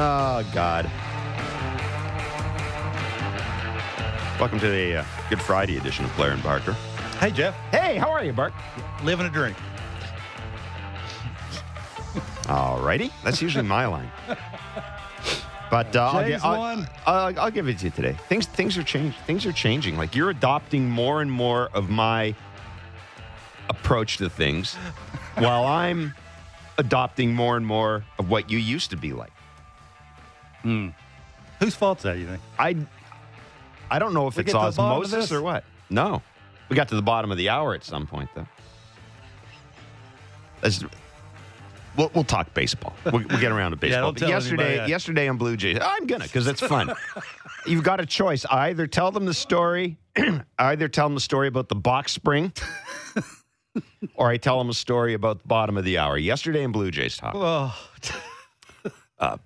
[0.00, 0.84] Oh, God.
[4.38, 6.72] Welcome to the uh, Good Friday edition of Blair and Barker.
[7.18, 7.54] Hey, Jeff.
[7.70, 8.52] Hey, how are you, Bart?
[9.02, 9.56] Living a drink.
[12.48, 13.10] All righty.
[13.24, 14.12] That's usually my line.
[15.70, 16.86] But uh, I'll, gi- I'll.
[17.06, 18.16] I'll, I'll give it to you today.
[18.28, 19.12] Things things are changing.
[19.26, 19.96] Things are changing.
[19.98, 22.34] Like you're adopting more and more of my
[23.68, 24.74] approach to things,
[25.34, 26.14] while I'm
[26.78, 29.32] adopting more and more of what you used to be like.
[30.64, 32.40] Whose fault's that, you think?
[32.58, 32.76] I
[33.90, 35.64] I don't know if We it's get to the bottom of osmosis or what.
[35.90, 36.22] No,
[36.68, 38.46] we got to the bottom of the hour at some point though.
[40.62, 40.84] As-
[41.98, 42.94] we'll, we'll talk baseball.
[43.04, 44.14] We'll, we'll get around to baseball.
[44.14, 46.94] tell yesterday, yesterday on Blue Jays, I'm gonna because it's fun.
[47.66, 48.46] You've got a choice.
[48.48, 49.98] I either tell them the story,
[50.58, 52.52] either tell them the story about the box spring,
[54.14, 56.16] or I tell them a story about the bottom of the hour.
[56.16, 57.76] Yesterday in Blue Jays talk, Oh,
[59.18, 59.36] uh,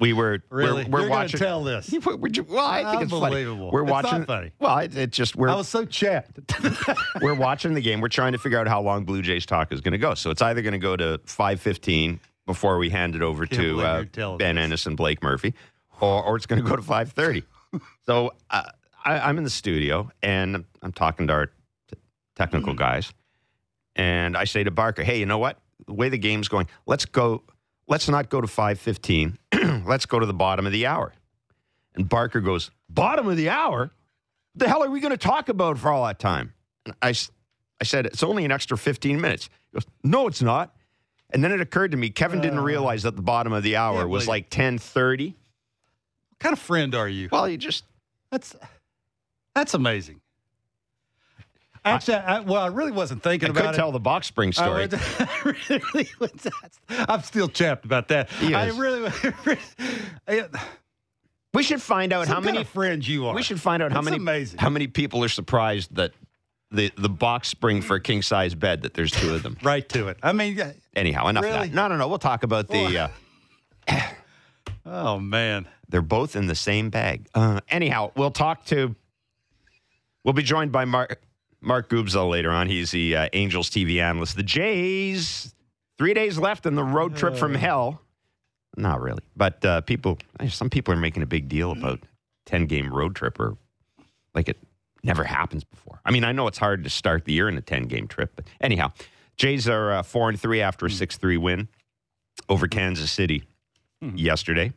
[0.00, 0.84] we were really?
[0.84, 1.38] we're, we're You're watching.
[1.38, 1.92] tell this?
[2.04, 3.24] Well, I think it's funny.
[3.26, 3.70] Unbelievable.
[3.70, 4.24] We're It's not watching.
[4.24, 4.50] funny.
[4.58, 6.40] Well, it, it's just we're I was so chapped.
[7.20, 8.00] we're watching the game.
[8.00, 10.14] We're trying to figure out how long Blue Jays talk is going to go.
[10.14, 13.80] So it's either going to go to five fifteen before we hand it over to
[13.82, 14.04] uh,
[14.38, 14.64] Ben this.
[14.64, 15.54] Ennis and Blake Murphy,
[16.00, 17.44] or, or it's going to go to five thirty.
[18.06, 18.62] so uh,
[19.04, 21.96] I, I'm in the studio and I'm talking to our t-
[22.36, 23.12] technical guys,
[23.96, 25.58] and I say to Barker, "Hey, you know what?
[25.86, 27.42] The way the game's going, let's go.
[27.86, 29.36] Let's not go to five fifteen.
[29.86, 31.12] let's go to the bottom of the hour."
[31.94, 33.90] And Barker goes, "Bottom of the hour."
[34.52, 36.54] What the hell are we going to talk about for all that time?
[36.84, 37.10] And I,
[37.80, 39.48] I said, it's only an extra 15 minutes.
[39.70, 40.74] He goes, no, it's not.
[41.32, 42.62] And then it occurred to me, Kevin didn't uh.
[42.62, 45.26] realize that the bottom of the hour can't was like 1030.
[45.26, 45.36] what
[46.40, 47.28] kind of friend are you?
[47.30, 47.84] Well, you just,
[48.30, 48.56] That's
[49.54, 50.20] that's amazing.
[51.84, 53.76] Actually, I, well, I really wasn't thinking I about could it.
[53.76, 54.86] tell the box spring I story.
[54.86, 56.46] was- I really was-
[56.90, 58.30] I'm still chapped about that.
[58.32, 59.10] He I really,
[59.46, 59.60] really
[61.54, 63.34] we should find out how many, friends you are.
[63.34, 64.58] we should find out how It's many, amazing.
[64.58, 66.12] how many people are surprised that
[66.70, 69.56] the, the box spring for a king size bed, that there's two of them.
[69.62, 70.18] right to it.
[70.22, 70.60] I mean.
[70.94, 71.72] Anyhow, enough of that.
[71.72, 72.06] No, no, no.
[72.08, 73.10] We'll talk about the,
[73.88, 74.00] uh,
[74.86, 77.26] oh man, They're both in the same bag.
[77.34, 78.94] Uh, anyhow, we'll talk to.
[80.24, 81.20] We'll be joined by Mark
[81.60, 82.68] Mark Gubicza later on.
[82.68, 84.36] He's the uh, Angels TV analyst.
[84.36, 85.54] The Jays.
[85.98, 88.00] Three days left in the road trip from hell.
[88.76, 90.16] Not really, but uh, people.
[90.48, 92.00] Some people are making a big deal about
[92.46, 93.56] ten game road trip, or
[94.34, 94.56] like it
[95.02, 96.00] never happens before.
[96.04, 98.32] I mean, I know it's hard to start the year in a ten game trip,
[98.36, 98.92] but anyhow,
[99.36, 101.68] Jays are uh, four and three after a six three win
[102.48, 103.42] over Kansas City
[104.00, 104.72] yesterday.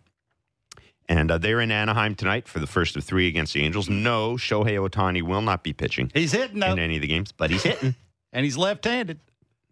[1.10, 3.90] And uh, they're in Anaheim tonight for the first of three against the Angels.
[3.90, 7.32] No, Shohei Ohtani will not be pitching he's hitting though, in any of the games,
[7.32, 7.96] but he's hitting.
[8.32, 9.20] and he's left-handed.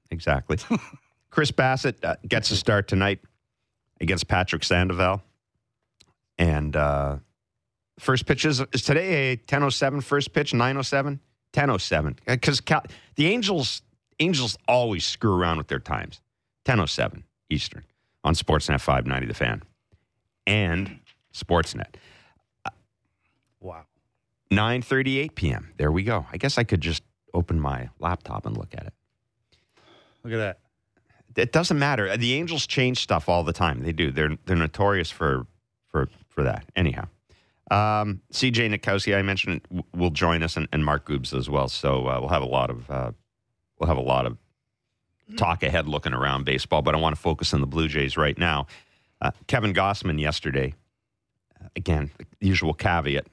[0.09, 0.57] exactly.
[1.29, 3.19] Chris Bassitt uh, gets a start tonight
[4.01, 5.21] against Patrick Sandoval.
[6.37, 7.17] And uh,
[7.99, 11.19] first pitch is, is today a 10.07 first pitch, 9.07?
[11.53, 12.17] 10.07.
[12.25, 12.83] Because Cal-
[13.15, 13.81] the Angels
[14.19, 16.19] Angels always screw around with their times.
[16.65, 17.83] 10.07 Eastern
[18.23, 19.63] on Sportsnet 590 The Fan
[20.47, 20.99] and
[21.33, 21.95] Sportsnet.
[23.59, 23.85] Wow.
[24.51, 25.73] 9:38 p.m.
[25.77, 26.25] There we go.
[26.31, 27.03] I guess I could just
[27.33, 28.93] open my laptop and look at it.
[30.23, 30.59] Look at that.
[31.35, 32.17] It doesn't matter.
[32.17, 33.83] The Angels change stuff all the time.
[33.83, 34.11] They do.
[34.11, 35.45] They're they're notorious for
[35.87, 36.65] for for that.
[36.75, 37.07] Anyhow,
[37.71, 39.61] um, CJ Nitkowski, I mentioned,
[39.95, 41.69] will join us, and, and Mark Goobs as well.
[41.69, 43.11] So uh, we'll have a lot of uh,
[43.79, 44.37] we'll have a lot of
[45.37, 46.81] talk ahead, looking around baseball.
[46.81, 48.67] But I want to focus on the Blue Jays right now.
[49.21, 50.80] Uh, Kevin Gausman yesterday, uh,
[51.75, 53.27] again, the usual caveat: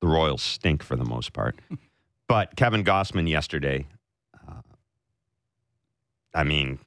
[0.00, 1.58] the Royals stink for the most part.
[2.28, 3.86] but Kevin Gausman yesterday,
[4.48, 4.62] uh,
[6.34, 6.78] I mean,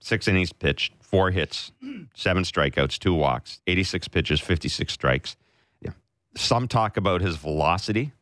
[0.00, 1.72] six innings pitched, four hits,
[2.14, 5.36] seven strikeouts, two walks, 86 pitches, 56 strikes.
[5.80, 5.92] Yeah.
[6.36, 8.12] Some talk about his velocity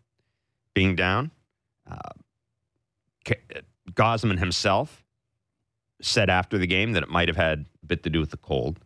[0.74, 1.30] being down.
[1.90, 1.98] Uh,
[3.24, 3.40] K-
[3.92, 5.04] Gausman himself
[6.00, 8.36] said after the game that it might have had a bit to do with the
[8.36, 8.80] cold,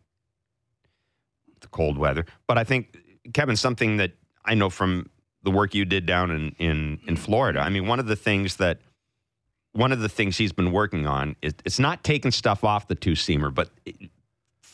[1.61, 2.27] the cold weather.
[2.47, 2.97] But I think,
[3.33, 4.13] Kevin, something that
[4.45, 5.11] I know from
[5.43, 8.57] the work you did down in, in, in Florida, I mean, one of the things
[8.57, 8.81] that
[9.73, 12.95] one of the things he's been working on is it's not taking stuff off the
[12.95, 13.71] two seamer, but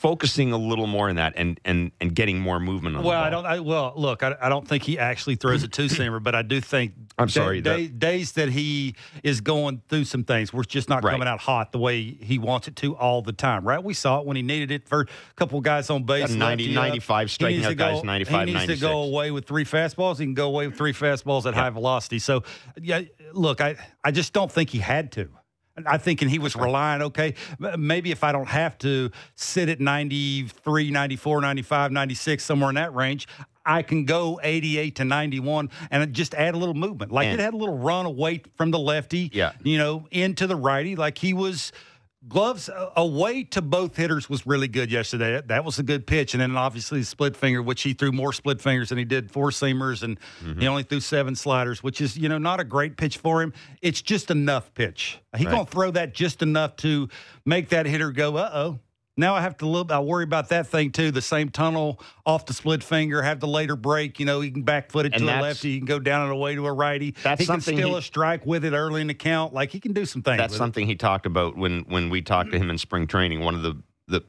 [0.04, 3.30] focusing a little more in that and and and getting more movement on Well, the
[3.30, 3.46] ball.
[3.46, 3.58] I don't.
[3.58, 6.42] I, well, look, I, I don't think he actually throws a two seamer, but I
[6.42, 6.92] do think.
[7.18, 10.90] I'm sorry, day- that- days that he is going through some things, where it's just
[10.90, 11.12] not Right.
[11.12, 13.64] coming out hot the way he wants it to all the time.
[13.66, 13.82] Right?
[13.82, 15.06] We saw it when he needed it for a
[15.36, 16.28] couple guys on base.
[16.28, 19.46] Got 90 95 He striking out guys, go- 95, He needs to go away with
[19.46, 20.18] three fastballs.
[20.18, 22.18] He can go away with three fastballs at high velocity.
[22.18, 22.42] So,
[22.78, 23.00] yeah,
[23.32, 25.30] look, I I just don't think he had to.
[25.86, 27.34] I think and he was relying, okay,
[27.76, 32.94] maybe if I don't have to sit at 93, 94, 95, 96, somewhere in that
[32.94, 33.26] range,
[33.66, 37.10] I can go 88 to 91 and just add a little movement.
[37.10, 39.52] Like And- it had a little run away from the lefty, Yeah.
[39.62, 40.94] you know, into the righty.
[40.96, 41.72] Like he was
[42.28, 45.40] gloves away to both hitters was really good yesterday.
[45.44, 46.34] That- was a good pitch.
[46.34, 49.30] And then obviously the split finger, which he threw more split fingers than he did
[49.30, 50.60] four seamers, and Mm-hmm.
[50.60, 53.52] he only threw seven sliders, which is you know not a great pitch for him.
[53.82, 55.18] It's just enough pitch.
[55.36, 55.52] He Right.
[55.52, 57.08] gonna throw that just enough to
[57.44, 58.78] make that hitter go, uh oh.
[59.16, 59.92] Now I have to look.
[59.92, 61.10] I worry about that thing too.
[61.10, 64.18] The same tunnel off the split finger, have the later break.
[64.18, 65.72] You know, he can back foot it And to a lefty.
[65.72, 67.14] He can go down and away to a righty.
[67.22, 69.54] That's he can steal he- a strike with it early in the count.
[69.54, 70.38] Like he can do some things.
[70.38, 70.58] That's with it.
[70.58, 73.40] something he talked about when when we talked to him in spring training.
[73.40, 74.22] One of the the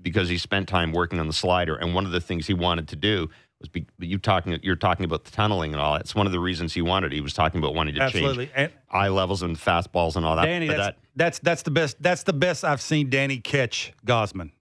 [0.00, 2.88] because he spent time working on the slider, and one of the things he wanted
[2.88, 3.28] to do
[3.60, 5.94] was be, you talking you're talking about the tunneling and all.
[5.94, 7.12] That's one of the reasons he wanted.
[7.12, 8.46] He was talking about wanting to Absolutely.
[8.46, 10.46] change And eye levels and fastballs and all that.
[10.46, 12.02] Danny, that's, that that's that's the best.
[12.02, 14.52] That's the best I've seen Danny catch Gausman.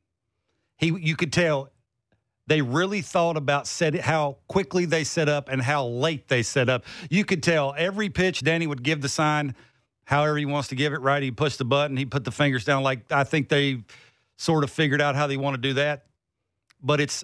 [0.77, 1.69] He, you could tell
[2.47, 6.41] they really thought about set it, how quickly they set up and how late they
[6.41, 6.83] set up.
[7.09, 9.55] You could tell every pitch Danny would give the sign,
[10.05, 10.99] however he wants to give it.
[10.99, 12.83] Right, he push the button, he put the fingers down.
[12.83, 13.83] Like I think they
[14.37, 16.05] sort of figured out how they want to do that.
[16.81, 17.23] But it's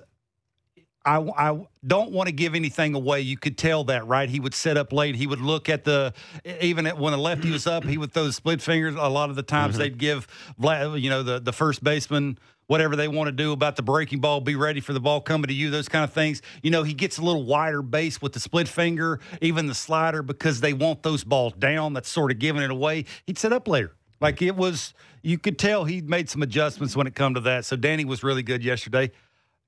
[1.05, 3.21] I, I don't want to give anything away.
[3.21, 4.27] You could tell that, right?
[4.27, 5.15] He would set up late.
[5.15, 6.13] He would look at the
[6.61, 8.95] even at, when the lefty was up, he would throw the split fingers.
[8.95, 9.83] A lot of the times mm-hmm.
[9.83, 10.27] they'd give,
[10.59, 14.41] you know, the the first baseman whatever they want to do about the breaking ball.
[14.41, 15.69] Be ready for the ball coming to you.
[15.69, 16.41] Those kind of things.
[16.63, 20.23] You know, he gets a little wider base with the split finger, even the slider,
[20.23, 21.93] because they want those balls down.
[21.93, 23.05] That's sort of giving it away.
[23.25, 23.93] He'd set up later.
[24.21, 27.65] Like it was, you could tell he made some adjustments when it come to that.
[27.65, 29.11] So Danny was really good yesterday.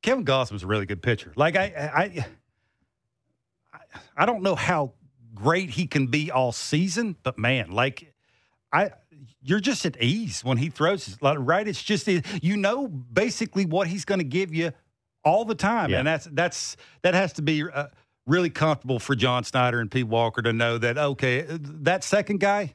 [0.07, 1.33] Kevin Gausman's a really good pitcher.
[1.36, 2.25] Like I,
[3.74, 3.80] I,
[4.15, 4.94] I, don't know how
[5.36, 8.13] great he can be all season, but man, like
[8.71, 8.92] I,
[9.42, 11.18] you're just at ease when he throws.
[11.21, 11.68] Like, right?
[11.68, 14.71] It's just you know basically what he's going to give you
[15.25, 15.98] all the time, Yeah.
[15.98, 17.63] and that's that's that has to be.
[17.63, 17.88] Uh,
[18.25, 22.74] Really comfortable for John Schneider and Pete Walker to know that okay, that second guy,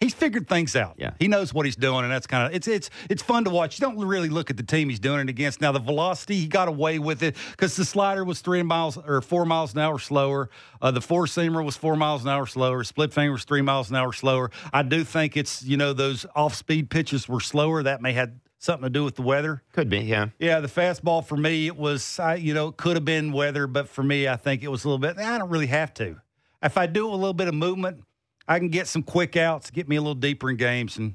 [0.00, 0.94] he's figured things out.
[0.98, 1.12] Yeah.
[1.18, 3.78] He knows what he's doing, and that's kind of it's it's it's fun to watch.
[3.78, 5.60] You don't really look at the team he's doing it against.
[5.60, 9.20] Now the velocity, he got away with it because the slider was three miles or
[9.20, 10.50] four miles an hour slower.
[10.80, 12.84] Uh, the four seamer was four miles an hour slower.
[12.84, 14.50] Split finger was three miles an hour slower.
[14.72, 17.82] I do think it's you know those off speed pitches were slower.
[17.82, 19.62] That may have something to do with the weather.
[19.72, 20.28] could be, yeah.
[20.38, 23.66] Yeah, the fastball for me, it was, I, you know, it could have been weather,
[23.66, 25.18] but for me, I think it was a little bit.
[25.18, 26.16] I don't really have to.
[26.62, 28.04] If I do a little bit of movement,
[28.46, 31.14] I can get some quick outs, get me a little deeper in games, and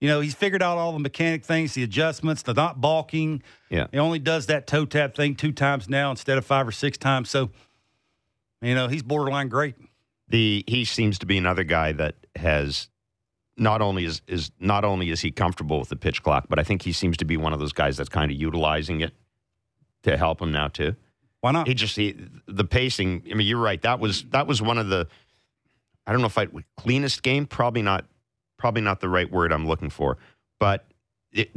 [0.00, 3.42] you know, he's figured out all the mechanic things, the adjustments, the not balking.
[3.70, 3.86] Yeah.
[3.90, 6.98] He only does that toe tap thing two times now instead of five or six
[6.98, 7.30] times.
[7.30, 7.50] So,
[8.60, 9.76] you know, he's borderline great.
[10.28, 12.88] The he seems to be another guy that has
[13.56, 16.64] not only is is not only is he comfortable with the pitch clock, but I
[16.64, 19.12] think he seems to be one of those guys that's kind of utilizing it
[20.02, 20.96] to help him now too.
[21.40, 21.68] Why not?
[21.68, 23.22] He just he, the pacing.
[23.30, 23.80] I mean, you're right.
[23.82, 25.08] That was that was one of the.
[26.06, 27.46] I don't know if I cleanest game.
[27.46, 28.04] Probably not.
[28.58, 30.18] Probably not the right word I'm looking for.
[30.58, 30.86] But
[31.32, 31.50] it,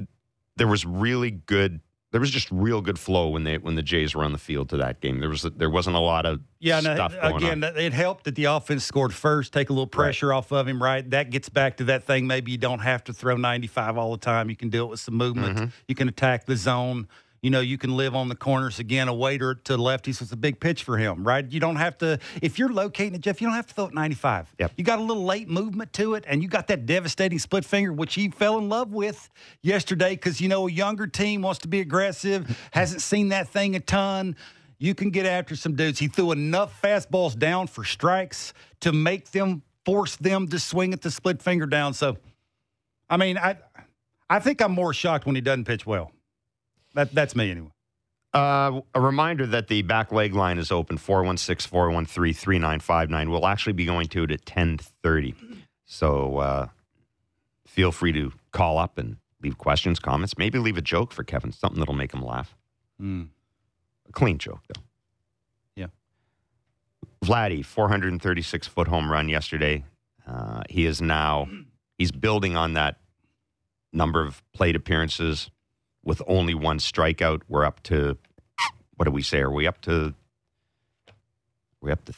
[0.55, 1.79] there was really good.
[2.11, 4.69] There was just real good flow when they when the Jays were on the field
[4.69, 5.19] to that game.
[5.19, 7.77] There was there wasn't a lot of Yeah, no, stuff again, on.
[7.77, 11.07] it helped that the offense scored first, take a little pressure off of him, right?
[11.09, 12.25] That gets back to that thing.
[12.25, 14.49] Maybe you don't have to throw 95 all the time.
[14.49, 15.57] You can do it with some movement.
[15.57, 15.65] Mm-hmm.
[15.87, 17.07] You can attack the zone.
[17.41, 19.07] You know, you can live on the corners again.
[19.07, 21.49] A waiter to the lefties was a big pitch for him, right?
[21.49, 23.93] You don't have to, if you're locating it, Jeff, you don't have to throw it
[23.93, 24.53] 95.
[24.59, 24.71] Yep.
[24.75, 27.93] You got a little late movement to it, and you got that devastating split finger,
[27.93, 29.29] which he fell in love with
[29.61, 33.75] yesterday because, you know, a younger team wants to be aggressive, hasn't seen that thing
[33.75, 34.35] a ton
[34.79, 35.99] you can get after some dudes.
[35.99, 41.01] He threw enough fastballs down for strikes to make them force them to swing at
[41.01, 41.93] the split finger down.
[41.93, 42.17] So,
[43.09, 43.57] I mean, I
[44.29, 46.11] I think I'm more shocked when he doesn't pitch well.
[46.97, 47.69] That that's me anyway.
[48.33, 53.29] Uh, a reminder that the back leg line is open 416 413 3959.
[53.29, 55.35] We'll actually be going to it at 1030.
[55.85, 56.67] So uh,
[57.67, 61.51] feel free to call up and leave questions, comments, maybe leave a joke for Kevin,
[61.51, 62.55] something that'll make him laugh.
[62.99, 63.27] Mm.
[64.09, 64.81] A clean joke, though.
[65.75, 65.87] Yeah.
[67.23, 69.85] Vladdy, 436 foot home run yesterday.
[70.27, 71.47] Uh, he is now,
[71.99, 72.97] he's building on that
[73.93, 75.51] number of plate appearances
[76.07, 77.41] with only one strikeout.
[77.49, 78.17] We're up to
[78.95, 79.41] what do we say?
[79.41, 80.15] Are we up to?
[81.81, 82.13] We're up to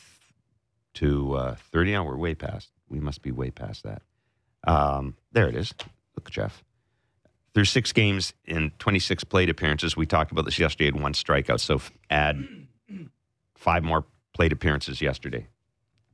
[0.93, 2.05] to uh, thirty now.
[2.05, 2.69] We're way past.
[2.87, 4.01] We must be way past that.
[4.65, 5.73] Um, there it is.
[6.15, 6.63] Look, Jeff.
[7.55, 10.85] Through six games in 26 plate appearances, we talked about this yesterday.
[10.85, 12.47] Had one strikeout, so add
[13.55, 15.47] five more plate appearances yesterday.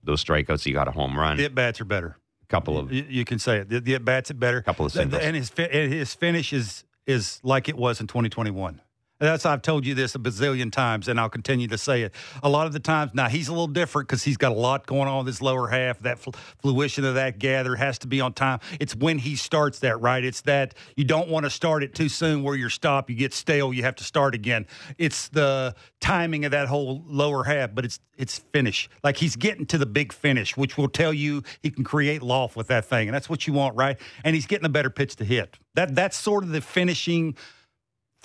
[0.02, 1.38] Those strikeouts, he got a home run.
[1.38, 2.18] The at bats are better.
[2.42, 3.70] A couple of You, you can say it.
[3.70, 4.60] The, the at bats are better.
[4.60, 5.22] A couple of singles.
[5.22, 8.82] and his and his finish is is like it was in 2021.
[9.26, 12.14] That's I've told you this a bazillion times, and I'll continue to say it.
[12.44, 14.86] A lot of the times now he's a little different because he's got a lot
[14.86, 16.00] going on with his lower half.
[16.00, 18.60] That fl- fluidity of that gather has to be on time.
[18.80, 20.24] It's when he starts that right.
[20.24, 23.10] It's that you don't want to start it too soon where you're stopped.
[23.10, 23.74] You get stale.
[23.74, 24.68] You have to start again.
[24.98, 28.90] It's the timing of that whole lower half, but it's it's finish.
[29.04, 32.56] Like he's getting to the big finish, which will tell you he can create loft
[32.56, 34.00] with that thing, and that's what you want, right?
[34.24, 35.58] And he's getting a better pitch to hit.
[35.74, 37.36] That that's sort of the finishing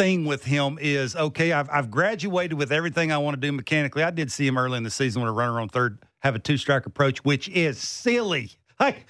[0.00, 1.52] thing with him is okay.
[1.52, 4.02] I've I've graduated with everything I want to do mechanically.
[4.02, 6.38] I did see him early in the season when a runner on third have a
[6.38, 8.52] two strike approach, which is silly.
[8.78, 9.04] Like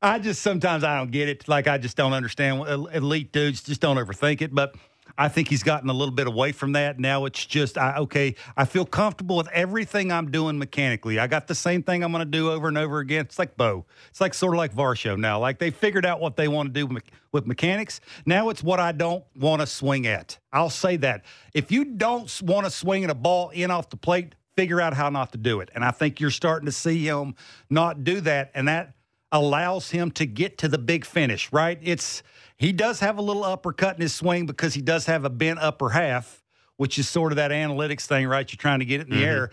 [0.00, 1.48] I just sometimes I don't get it.
[1.48, 2.60] Like I just don't understand.
[2.68, 4.76] Elite dudes just don't overthink it, but.
[5.18, 7.00] I think he's gotten a little bit away from that.
[7.00, 11.18] Now it's just, I, okay, I feel comfortable with everything I'm doing mechanically.
[11.18, 13.24] I got the same thing I'm going to do over and over again.
[13.24, 13.84] It's like Bo.
[14.10, 15.40] It's like sort of like Varsho now.
[15.40, 17.00] Like they figured out what they want to do me-
[17.32, 18.00] with mechanics.
[18.24, 20.38] Now it's what I don't want to swing at.
[20.52, 21.24] I'll say that.
[21.52, 24.94] If you don't want to swing at a ball in off the plate, figure out
[24.94, 25.70] how not to do it.
[25.74, 27.34] And I think you're starting to see him
[27.68, 28.52] not do that.
[28.54, 28.94] And that
[29.32, 31.78] allows him to get to the big finish, right?
[31.82, 32.22] It's
[32.56, 35.58] he does have a little uppercut in his swing because he does have a bent
[35.60, 36.42] upper half,
[36.76, 38.50] which is sort of that analytics thing, right?
[38.50, 39.24] You're trying to get it in the mm-hmm.
[39.24, 39.50] air.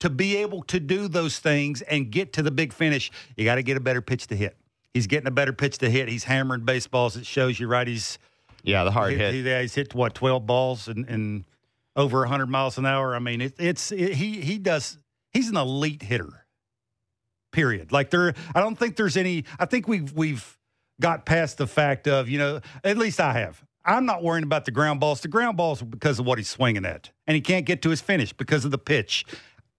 [0.00, 3.54] To be able to do those things and get to the big finish, you got
[3.56, 4.56] to get a better pitch to hit.
[4.92, 6.08] He's getting a better pitch to hit.
[6.08, 7.16] He's hammering baseballs.
[7.16, 7.86] It shows you, right?
[7.86, 8.18] He's
[8.64, 9.34] yeah, the hard he, hit.
[9.34, 11.44] he- yeah, he's hit what twelve balls and, and
[11.96, 13.14] over 100 miles an hour.
[13.14, 14.98] I mean, it, it's it, he he does.
[15.30, 16.41] He's an elite hitter.
[17.52, 17.92] Period.
[17.92, 19.44] Like there, I don't think there's any.
[19.58, 20.58] I think we've we've
[21.00, 22.60] got past the fact of you know.
[22.82, 23.62] At least I have.
[23.84, 25.20] I'm not worrying about the ground balls.
[25.20, 28.00] The ground balls because of what he's swinging at, and he can't get to his
[28.00, 29.26] finish because of the pitch.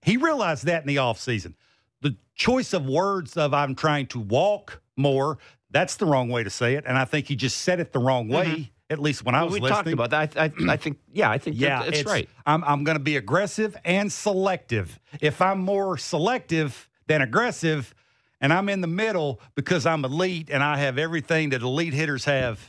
[0.02, 1.54] He realized that in the offseason.
[2.02, 5.38] The choice of words of I'm trying to walk more.
[5.70, 7.98] That's the wrong way to say it, and I think he just said it the
[7.98, 8.52] wrong mm-hmm.
[8.52, 8.70] way.
[8.90, 9.76] At least when I was we listening.
[9.76, 10.36] talked about that.
[10.36, 12.28] I, I, I think, yeah, I think Yeah, that's, it's, right.
[12.44, 15.00] I'm I'm going to be aggressive and selective.
[15.22, 17.94] If I'm more selective than aggressive,
[18.40, 22.24] and I'm in the middle because I'm elite and I have everything that elite hitters
[22.24, 22.60] have.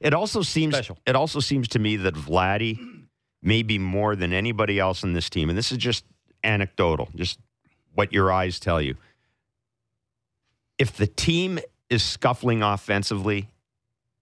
[0.00, 0.98] It also seems Special.
[1.06, 2.78] it also seems to me that Vladdy,
[3.40, 6.04] maybe more than anybody else in this team, and this is just
[6.42, 7.38] anecdotal, just
[7.94, 8.96] what your eyes tell you.
[10.78, 13.48] If the team is scuffling offensively,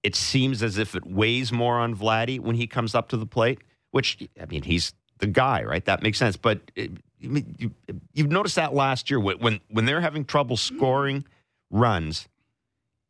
[0.03, 3.27] it seems as if it weighs more on Vladdy when he comes up to the
[3.27, 3.61] plate.
[3.91, 5.85] Which I mean, he's the guy, right?
[5.85, 6.37] That makes sense.
[6.37, 7.75] But it, you,
[8.13, 11.25] you've noticed that last year when when when they're having trouble scoring
[11.71, 12.29] runs,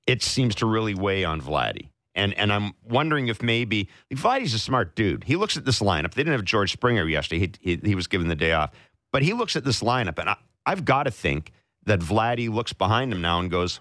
[0.07, 1.89] it seems to really weigh on Vladdy.
[2.15, 5.25] And and I'm wondering if maybe Vladdy's a smart dude.
[5.25, 6.15] He looks at this lineup.
[6.15, 7.53] They didn't have George Springer yesterday.
[7.61, 8.73] He, he, he was given the day off.
[9.13, 10.37] But he looks at this lineup, and I,
[10.67, 11.53] I've got to think
[11.85, 13.81] that Vladdy looks behind him now and goes,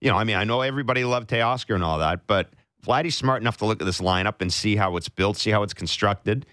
[0.00, 2.50] you know, I mean, I know everybody loved Teoscar and all that, but
[2.84, 5.62] Vladdy's smart enough to look at this lineup and see how it's built, see how
[5.62, 6.46] it's constructed,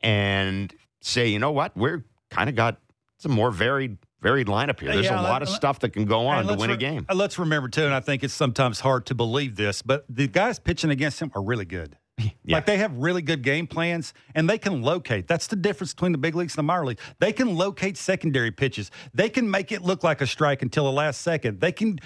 [0.00, 2.78] and say, you know what, we're kind of got
[3.18, 4.92] some more varied varied lineup here.
[4.92, 7.06] There's Yeah, a let- lot of stuff that can go on to win a game.
[7.12, 10.58] Let's remember too, and I think it's sometimes hard to believe this, but the guys
[10.58, 11.96] pitching against him are really good.
[12.42, 12.56] Yeah.
[12.56, 15.28] Like they have really good game plans and they can locate.
[15.28, 16.98] That's the difference between the big leagues and the minor league.
[17.20, 18.90] They can locate secondary pitches.
[19.14, 21.60] They can make it look like a strike until the last second.
[21.60, 21.98] They can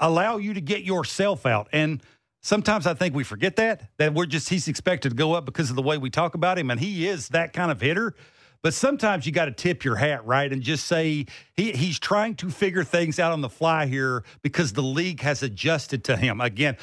[0.00, 1.68] allow you to get yourself out.
[1.72, 2.02] And
[2.40, 5.70] sometimes I think we forget that that we're just he's expected to go up because
[5.70, 8.14] of the way we talk about him and he is that kind of hitter.
[8.62, 12.36] But sometimes you got to tip your hat, right, and just say he, he's trying
[12.36, 16.40] to figure things out on the fly here because the league has adjusted to him.
[16.40, 16.76] Again,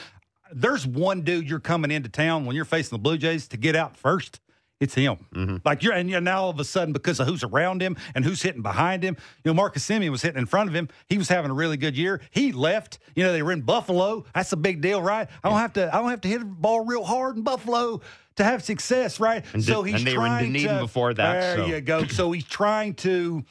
[0.51, 3.75] there's one dude you're coming into town when you're facing the Blue Jays to get
[3.75, 4.41] out first.
[4.79, 5.59] It's him.
[5.65, 8.23] Like you're, and you're now all of a sudden because of who's around him and
[8.23, 9.17] who's hitting behind him.
[9.43, 10.87] You know, Marcus Semien was hitting in front of him.
[11.09, 12.21] He was having a really good year.
[12.31, 12.97] He left.
[13.13, 14.23] You know, they were in Buffalo.
[14.33, 15.27] That's a big deal, right?
[15.43, 15.93] I don't have to.
[15.93, 17.99] I don't have to hit a ball real hard in Buffalo
[18.37, 19.43] to have success, right?
[19.51, 21.81] And so he's and they were in trying Dunedin to, before that, There so- you
[21.81, 22.07] go.
[22.07, 23.43] So he's trying to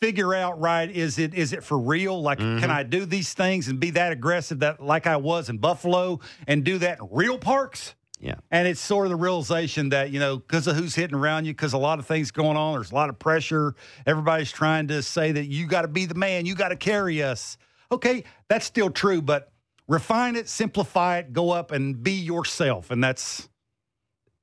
[0.00, 2.58] figure out right is it is it for real like Mm-hmm.
[2.58, 6.20] can i do these things and be that aggressive that like i was in buffalo
[6.46, 8.36] and do that in real parks Yeah.
[8.50, 11.52] and it's sort of the realization that you know because of who's hitting around you
[11.52, 13.74] because a lot of things going on there's a lot of pressure
[14.06, 17.22] everybody's trying to say that you got to be the man you got to carry
[17.22, 17.58] us
[17.92, 19.52] okay that's still true but
[19.88, 23.48] refine it simplify it go up and be yourself and that's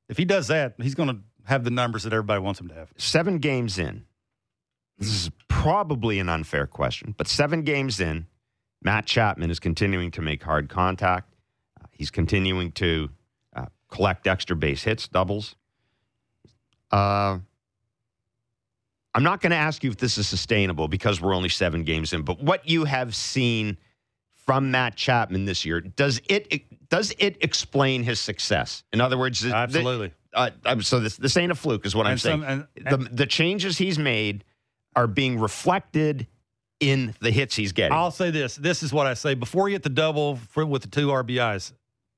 [0.10, 2.76] If he does that, he's going to have the numbers that everybody wants him to
[2.76, 2.92] have.
[2.98, 4.06] Seven games in.
[5.00, 8.28] This is probably an unfair question, but seven games in,
[8.84, 11.34] Matt Chapman is continuing to make hard contact.
[11.82, 13.10] Uh, he's continuing to
[13.92, 15.56] collect extra base hits, doubles.
[16.92, 17.38] Uh,
[19.14, 22.14] I'm not going to ask you if this is sustainable because we're only seven games
[22.14, 23.78] in, but what you have seen
[24.34, 28.84] from Matt Chapman this year does it does it explain his success?
[28.92, 30.12] In other words, the- Absolutely.
[30.34, 32.42] uh, so this this ain't a fluke, is what I'm And saying.
[32.42, 34.44] some- and- the the changes he's made
[34.96, 36.28] are being reflected
[36.80, 37.96] in the hits he's getting.
[37.96, 38.56] I'll say this.
[38.56, 39.36] This is what I say.
[39.36, 41.74] Before he hit the double for, with the two RBIs,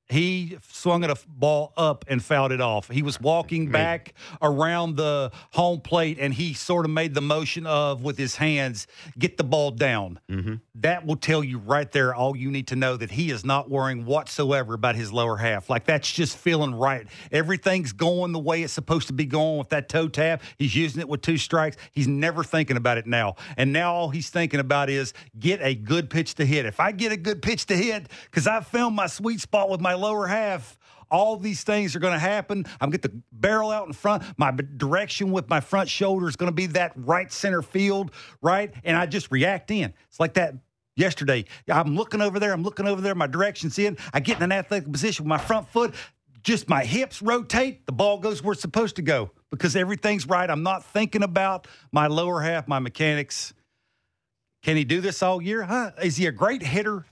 [0.08, 2.88] he swung at a ball up and fouled it off.
[2.90, 7.66] He was walking back around the home plate and he sort of made the motion
[7.66, 8.86] of, with his hands,
[9.18, 10.20] get the ball down.
[10.30, 10.60] Mhm.
[10.74, 13.70] That will tell you right there all you need to know that he is not
[13.70, 15.70] worrying whatsoever about his lower half.
[15.70, 17.06] Like that's just feeling right.
[17.32, 20.42] Everything's going the way it's supposed to be going with that toe tap.
[20.58, 21.76] He's using it with two strikes.
[21.92, 23.36] He's never thinking about it now.
[23.56, 26.66] And now all he's thinking about is get a good pitch to hit.
[26.66, 29.80] If I get a good pitch to hit, because I found my sweet spot with
[29.80, 30.78] my lower half.
[31.10, 32.64] All these things are going to happen.
[32.80, 34.22] I'm going to get the barrel out in front.
[34.36, 38.10] My direction with my front shoulder is going to be that right center field,
[38.40, 38.72] right?
[38.84, 39.92] And I just react in.
[40.08, 40.54] It's like that
[40.96, 41.44] yesterday.
[41.68, 42.52] I'm looking over there.
[42.52, 43.14] I'm looking over there.
[43.14, 43.96] My direction's in.
[44.12, 45.94] I get in an athletic position with my front foot.
[46.42, 47.86] Just my hips rotate.
[47.86, 50.48] The ball goes where it's supposed to go because everything's right.
[50.48, 53.54] I'm not thinking about my lower half, my mechanics.
[54.62, 55.62] Can he do this all year?
[55.62, 55.92] Huh?
[56.02, 57.04] Is he a great hitter?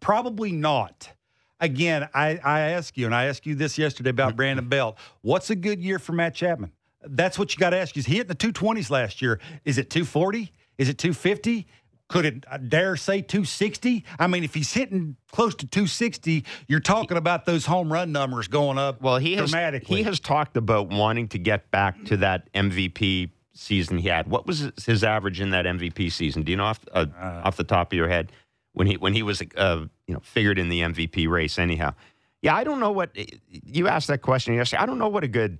[0.00, 1.10] Probably not.
[1.60, 4.96] Again, I, I ask you, and I asked you this yesterday about Brandon Belt.
[5.22, 6.72] What's a good year for Matt Chapman?
[7.02, 7.96] That's what you got to ask.
[7.96, 9.40] Is he hit the 220s last year?
[9.64, 10.52] Is it 240?
[10.78, 11.66] Is it 250?
[12.08, 14.04] Could it I dare say 260?
[14.18, 18.48] I mean, if he's hitting close to 260, you're talking about those home run numbers
[18.48, 19.98] going up well, he has dramatically.
[19.98, 24.26] he has talked about wanting to get back to that MVP season he had.
[24.28, 26.44] What was his- average in that MVP season?
[26.44, 28.32] Do you know off uh, off the top of your head
[28.78, 31.58] when he when he was uh, you know figured in the MVP race?
[31.58, 31.94] Anyhow,
[32.42, 33.10] yeah, I don't know what
[33.50, 34.80] you asked that question yesterday.
[34.80, 35.58] I don't know what a good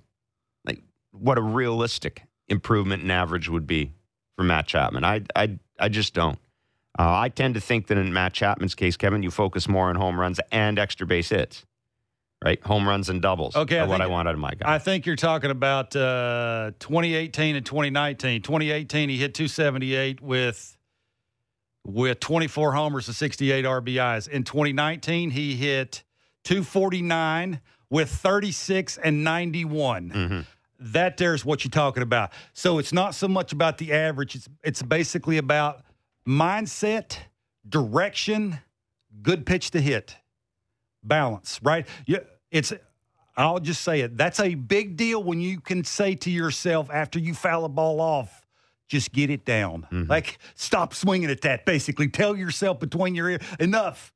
[0.65, 3.91] like what a realistic improvement in average would be
[4.37, 5.03] for Matt Chapman.
[5.03, 6.39] I I I just don't.
[6.97, 9.95] Uh, I tend to think that in Matt Chapman's case, Kevin, you focus more on
[9.95, 11.65] home runs and extra base hits,
[12.43, 12.61] right?
[12.63, 13.55] Home runs and doubles.
[13.55, 14.75] Okay, are I what I want out of my guy.
[14.75, 18.41] I think you're talking about uh, 2018 and 2019.
[18.41, 20.77] 2018, he hit 278 with
[21.85, 24.27] with 24 homers and 68 RBIs.
[24.27, 26.03] In 2019, he hit
[26.43, 30.09] 249 with 36 and 91.
[30.11, 30.45] Mhm.
[30.79, 32.31] That there's what you're talking about.
[32.53, 34.35] So it's not so much about the average.
[34.35, 35.83] It's it's basically about
[36.25, 37.17] mindset,
[37.67, 38.59] direction,
[39.21, 40.15] good pitch to hit,
[41.03, 41.59] balance.
[41.61, 41.85] Right?
[42.05, 42.19] Yeah,
[42.51, 42.71] it's.
[43.35, 44.17] I'll just say it.
[44.17, 48.01] That's a big deal when you can say to yourself after you foul a ball
[48.01, 48.45] off,
[48.89, 49.87] just get it down.
[49.91, 50.09] Mm-hmm.
[50.09, 51.65] Like stop swinging at that.
[51.65, 54.11] Basically, tell yourself between your ear, enough.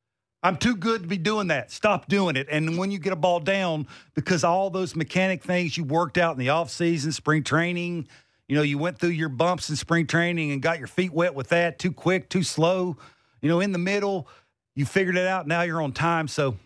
[0.46, 1.72] I'm too good to be doing that.
[1.72, 2.48] Stop doing it.
[2.52, 6.34] And when you get a ball down, because all those mechanic things you worked out
[6.34, 8.10] in the off season, spring training,
[8.50, 11.34] you know, you went through your bumps in spring training and got your feet wet
[11.34, 11.80] with that.
[11.80, 12.98] Too quick, too slow.
[13.42, 14.28] You know, in the middle,
[14.76, 15.48] you figured it out.
[15.48, 16.28] Now you're on time.
[16.28, 16.58] So,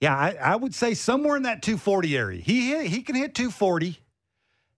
[0.00, 2.40] yeah, I, I would say somewhere in that 240 area.
[2.42, 3.98] He hit, he can hit 240.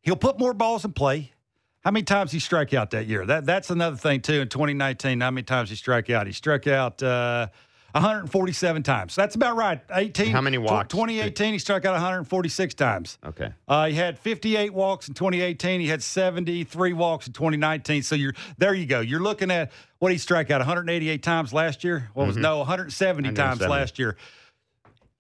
[0.03, 1.33] He'll put more balls in play.
[1.81, 3.25] How many times he struck out that year?
[3.25, 4.41] That that's another thing too.
[4.41, 6.27] In 2019, how many times he struck out?
[6.27, 7.47] He struck out uh,
[7.93, 9.15] 147 times.
[9.15, 9.81] That's about right.
[9.93, 10.31] 18.
[10.33, 10.93] How many walks?
[10.93, 13.19] 2018, he struck out 146 times.
[13.25, 13.53] okay.
[13.67, 15.81] Uh, he had 58 walks in 2018.
[15.81, 18.03] He had 73 walks in 2019.
[18.03, 18.75] So you're there.
[18.75, 19.01] You go.
[19.01, 22.11] You're looking at what he struck out 188 times last year.
[22.15, 24.17] What was no 170 times last year.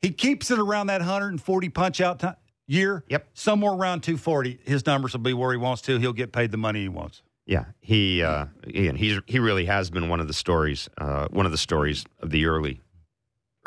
[0.03, 2.29] He keeps it around that 140 punch out ti-
[2.71, 3.05] year.
[3.09, 3.29] Yep.
[3.35, 4.61] Somewhere around 240.
[4.65, 5.99] His numbers will be where he wants to.
[5.99, 7.23] He'll get paid the money he wants.
[7.47, 11.47] Yeah, he uh, again, he's he really has been one of the stories, uh, one
[11.47, 12.81] of the stories of the early,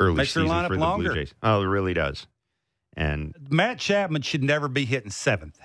[0.00, 1.10] early Makes season for the longer.
[1.12, 1.34] Blue Jays.
[1.42, 2.26] Oh, it really does.
[2.96, 5.58] And Matt Chapman should never be hitting seventh.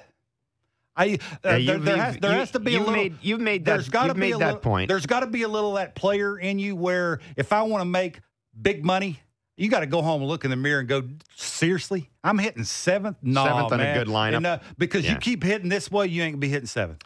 [0.97, 2.93] I uh, Yeah, there, there has, there you- has to be a little.
[2.93, 4.89] made- you've made that- There's got to you've be made a that little, point.
[4.89, 7.81] There's got to be a little of that player in you where if I want
[7.81, 8.19] to make
[8.59, 9.21] big money,
[9.59, 11.03] you got to go home and look in the mirror and go,
[11.35, 13.17] seriously, I'm hitting seventh.
[13.21, 14.37] No, Seventh on a good lineup.
[14.37, 15.13] And, uh, because Yeah.
[15.13, 17.03] you keep hitting this way, you ain't gonna be hitting seventh.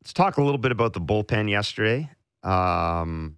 [0.00, 2.10] let's talk a little bit about the bullpen yesterday.
[2.42, 3.36] Um,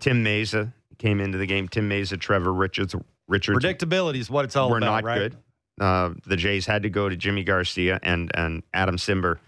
[0.00, 1.68] Tim Mayza came into the game.
[1.68, 2.94] Tim Mayza, Trevor Richards,
[3.28, 5.18] Richards Predictability is what it's all were about, We're not right?
[5.18, 5.36] good.
[5.80, 9.38] Uh, the Jays had to go to Yimi Garcia and and Adam Cimber.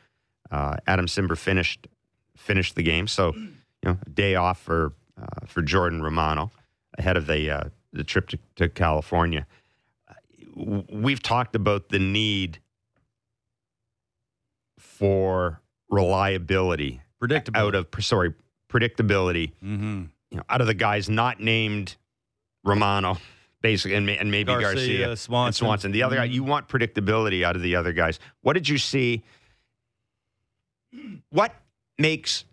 [0.51, 1.87] Uh, Adam Cimber finished
[2.37, 3.51] finished the game, so you
[3.85, 6.51] know day off for uh, for Jordan Romano
[6.99, 9.47] ahead of the uh, the trip to, to California.
[10.57, 12.59] we've talked about the need
[14.79, 17.59] for reliability Predictable.
[17.61, 18.35] out of sorry
[18.69, 20.05] predictability mm-hmm.
[20.31, 21.97] you know, out of the guys not named
[22.65, 23.19] Romano,
[23.61, 25.47] basically, and, and maybe Garcia, Garcia, Swanson.
[25.47, 25.93] and Swanson.
[25.93, 26.33] The other guy, Mhm.
[26.33, 28.19] you want predictability out of the other guys.
[28.41, 29.23] What did you see?
[31.31, 31.55] What
[31.99, 32.45] makes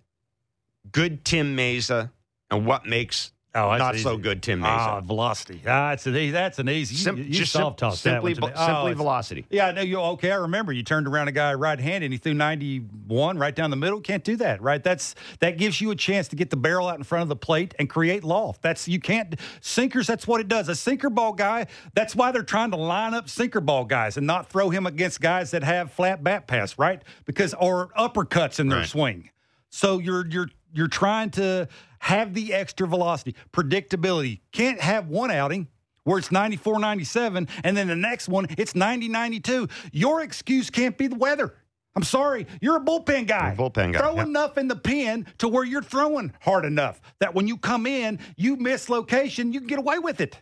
[0.92, 2.12] good Tim Mayza,
[2.50, 4.04] and what makes Oh, that's not easy.
[4.04, 4.66] so good Tim Mayza.
[4.68, 5.60] Ah, velocity.
[5.68, 6.32] Ah, that's an easy.
[6.32, 6.96] That's an easy.
[6.96, 9.46] Sim- you, you just soft sim- tossed that simply, one vo- simply Oh, velocity.
[9.50, 10.00] Yeah, I know you.
[10.00, 13.38] Okay, I remember you turned around a guy right hand and he threw ninety one
[13.38, 14.00] right down the middle.
[14.00, 14.82] Can't do that, right?
[14.82, 17.36] That's that gives you a chance to get the barrel out in front of the
[17.36, 18.62] plate and create loft.
[18.62, 20.08] That's you can't sinkers.
[20.08, 20.70] That's what it does.
[20.70, 21.68] A sinker ball guy.
[21.94, 25.20] That's why they're trying to line up sinker ball guys and not throw him against
[25.20, 27.02] guys that have flat bat pass, right?
[27.26, 28.88] Because or uppercuts in their Right.
[28.88, 29.30] swing.
[29.70, 31.68] So you're you're you're trying to
[32.00, 34.40] have the extra velocity, predictability.
[34.52, 35.68] Can't have one outing
[36.04, 39.68] where it's 94 97 and then the next one it's 90 92.
[39.92, 41.54] Your excuse can't be the weather.
[41.94, 43.52] I'm sorry, you're a bullpen guy.
[43.52, 44.24] A bullpen guy, Throw yeah.
[44.24, 48.18] enough in the pen to where you're throwing hard enough that when you come in,
[48.38, 50.38] you miss location, you can get away with it.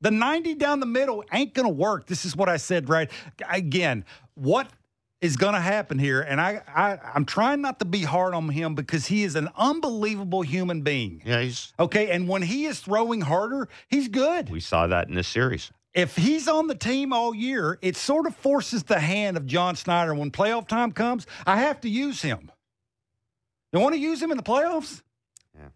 [0.00, 2.06] The 90 down the middle ain't going to work.
[2.06, 3.10] This is what I said, right?
[3.50, 4.04] Again,
[4.34, 4.70] what
[5.20, 6.20] is going to happen here?
[6.20, 9.48] And I, I, I'm trying not to be hard on him because he is an
[9.56, 11.22] unbelievable human being.
[11.24, 11.72] Yeah, he's.
[11.78, 12.10] Okay.
[12.10, 14.50] And when he is throwing harder, he's good.
[14.50, 15.70] We saw that in this series.
[15.94, 19.74] If he's on the team all year, it sort of forces the hand of John
[19.74, 20.14] Schneider.
[20.14, 22.52] When playoff time comes, I have to use him.
[23.72, 25.02] You want to use him in the playoffs?
[25.56, 25.68] Yeah.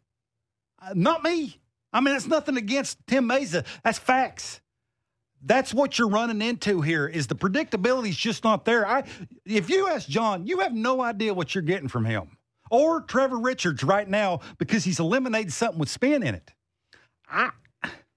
[0.81, 1.59] Uh, not me.
[1.93, 3.67] I mean, that's nothing against Tim Mayza.
[3.83, 4.61] That's facts.
[5.45, 7.07] That's what you're running into here.
[7.07, 8.87] Is the predictability's just not there.
[8.87, 9.05] I,
[9.45, 12.37] if you ask John, you have no idea what you're getting from him
[12.73, 16.53] or Trevor Richards right now because he's eliminated something with spin in it.
[17.29, 17.51] I,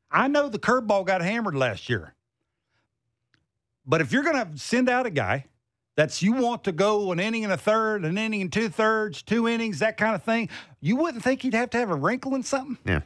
[0.09, 2.15] I know the curveball got hammered last year,
[3.85, 5.45] but if you're going to send out a guy
[5.97, 9.21] that's you want to go an inning and a third, an inning and two thirds,
[9.21, 10.47] two innings, that kind of thing,
[10.79, 12.77] you wouldn't think he'd have to have a wrinkle in something.
[12.85, 13.01] Yeah.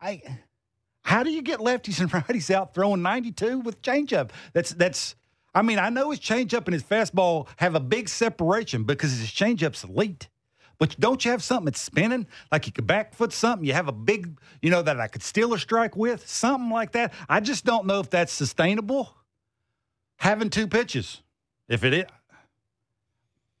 [0.00, 0.20] I.
[1.02, 4.30] How do you get lefties and righties out throwing 92 with changeup?
[4.52, 5.14] That's that's.
[5.52, 9.30] I mean, I know his changeup and his fastball have a big separation because his
[9.30, 10.28] changeup's elite.
[10.78, 12.26] But don't you have something that's spinning?
[12.52, 15.22] Like you could back foot something, you have a big, you know, that I could
[15.22, 17.12] steal a strike with, something like that.
[17.28, 19.14] I just don't know if that's sustainable.
[20.16, 21.22] Having two pitches.
[21.68, 22.04] If it is.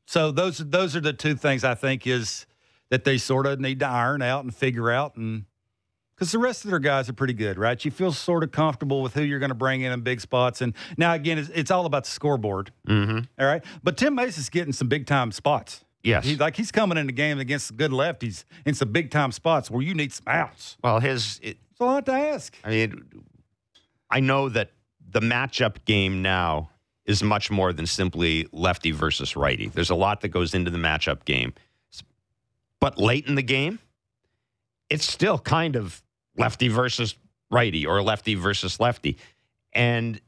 [0.06, 2.46] So those those are the two things I think is
[2.88, 5.44] that they sort of need to iron out and figure out and
[6.20, 7.82] because the rest of their guys are pretty good, right?
[7.82, 10.60] You feel sort of comfortable with who you're going to bring in in big spots.
[10.60, 13.20] And now, again, it's, it's all about the scoreboard, Mm-hmm.
[13.40, 13.64] all right?
[13.82, 15.82] But Tim Mayza's getting some big time spots.
[16.02, 16.26] Yes.
[16.26, 19.70] He's like he's coming in the game against good lefties in some big time spots
[19.70, 20.76] where you need some outs.
[20.84, 21.40] well, his.
[21.42, 22.54] It, It's a lot to ask.
[22.64, 23.04] I mean,
[24.10, 24.72] I know that
[25.10, 26.68] the matchup game now
[27.06, 29.68] is much more than simply lefty versus righty.
[29.68, 31.54] There's a lot that goes into the matchup game.
[32.78, 33.78] But late in the game,
[34.88, 36.02] it's still kind of
[36.36, 37.14] lefty versus
[37.50, 39.18] righty or lefty versus lefty.
[39.72, 40.20] And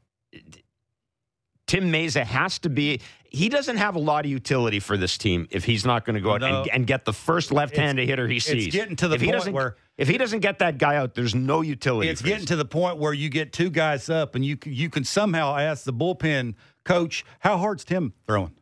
[1.67, 3.01] Tim Mayza has to be.
[3.29, 6.21] He doesn't have a lot of utility for this team if he's not going to
[6.21, 6.61] go out No.
[6.61, 8.67] and, and get the first left-handed hitter he sees.
[8.67, 11.33] It's getting to the if point where- if he doesn't get that guy out, there's
[11.35, 12.09] no utility.
[12.09, 15.03] It's getting to the point where you get two guys up and you you can
[15.03, 18.53] somehow ask the bullpen coach, how hard's Tim throwing?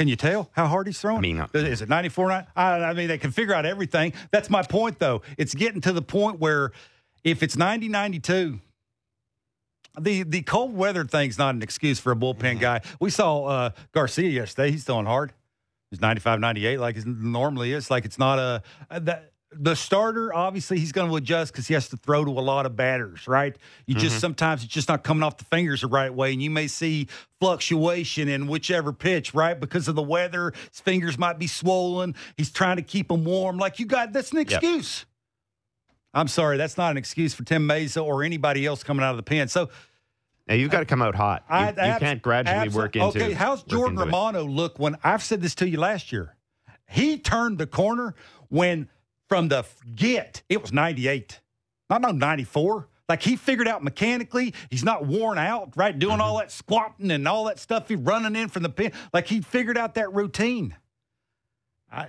[0.00, 1.18] Can you tell how hard he's throwing?
[1.18, 2.28] I mean, uh, is it 94?
[2.28, 4.14] nine- I, I mean, they can figure out everything.
[4.30, 5.20] That's my point, though.
[5.36, 6.72] It's getting to the point where
[7.22, 8.60] if it's 90 92,
[10.00, 12.80] the, the cold weather thing's not an excuse for a bullpen guy.
[12.98, 14.70] We saw uh, Garcia yesterday.
[14.70, 15.34] He's throwing hard.
[15.90, 17.90] He's 95, 98 like it normally is.
[17.90, 18.62] Like it's not a.
[19.00, 22.40] That, the starter, obviously, he's going to adjust because he has to throw to a
[22.40, 23.56] lot of batters, right?
[23.86, 24.20] You just mm-hmm.
[24.20, 27.08] sometimes it's just not coming off the fingers the right way, and you may see
[27.40, 29.58] fluctuation in whichever pitch, right?
[29.58, 32.14] Because of the weather, his fingers might be swollen.
[32.36, 33.58] He's trying to keep them warm.
[33.58, 35.04] Like you got, that's an excuse.
[36.14, 39.16] I'm sorry, that's not an excuse for Tim Mayza or anybody else coming out of
[39.16, 39.48] the pen.
[39.48, 39.68] So
[40.46, 41.44] Now you've got to come out hot.
[41.48, 43.06] You, I, you abs- can't gradually abso- work into.
[43.08, 44.04] Okay, how's Jordan into it.
[44.06, 46.36] Romano look when I've said this to you last year?
[46.88, 48.14] He turned the corner
[48.48, 48.88] when
[49.30, 49.64] from the
[49.94, 51.38] get it was 98,
[51.88, 52.88] not no 94.
[53.08, 55.96] Like he figured out mechanically, he's not worn out, right?
[55.96, 56.20] Doing Mm-hmm.
[56.20, 57.88] all that squatting and all that stuff.
[57.88, 60.76] He running in from the pin, like he figured out that routine.
[61.90, 62.08] I.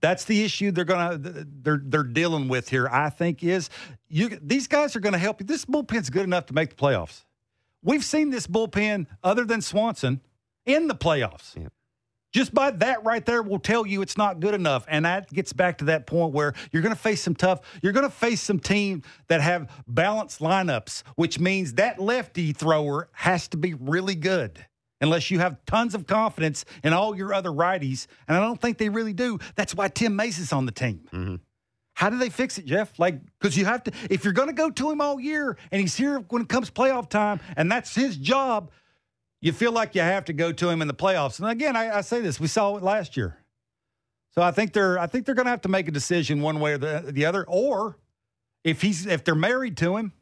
[0.00, 2.88] That's the issue they're gonna they're they're dealing with here.
[2.88, 3.68] I think is
[4.08, 5.46] you these guys are gonna help you.
[5.46, 7.24] This bullpen's good enough to make the playoffs.
[7.84, 10.20] We've seen this bullpen, other than Swanson,
[10.66, 11.54] in the playoffs.
[12.32, 14.84] Just by that right there will tell you it's not good enough.
[14.88, 17.92] And that gets back to that point where you're going to face some tough, you're
[17.92, 23.48] going to face some teams that have balanced lineups, which means that lefty thrower has
[23.48, 24.64] to be really good
[25.00, 28.06] unless you have tons of confidence in all your other righties.
[28.28, 29.38] And I don't think they really do.
[29.56, 31.00] That's why Tim Mayza is on the team.
[31.12, 31.34] Mm-hmm.
[31.94, 32.98] How do they fix it, Jeff?
[32.98, 35.80] Like, because you have to, if you're going to go to him all year and
[35.80, 38.70] he's here when it comes playoff time and that's his job,
[39.42, 41.40] you feel like you have to go to him in the playoffs.
[41.40, 43.36] And again, I, I say this, we saw it last year.
[44.30, 46.60] So I think they're, I think they're going to have to make a decision one
[46.60, 47.44] way or the, the other.
[47.46, 47.98] Or
[48.64, 50.12] if he's, if they're married to him,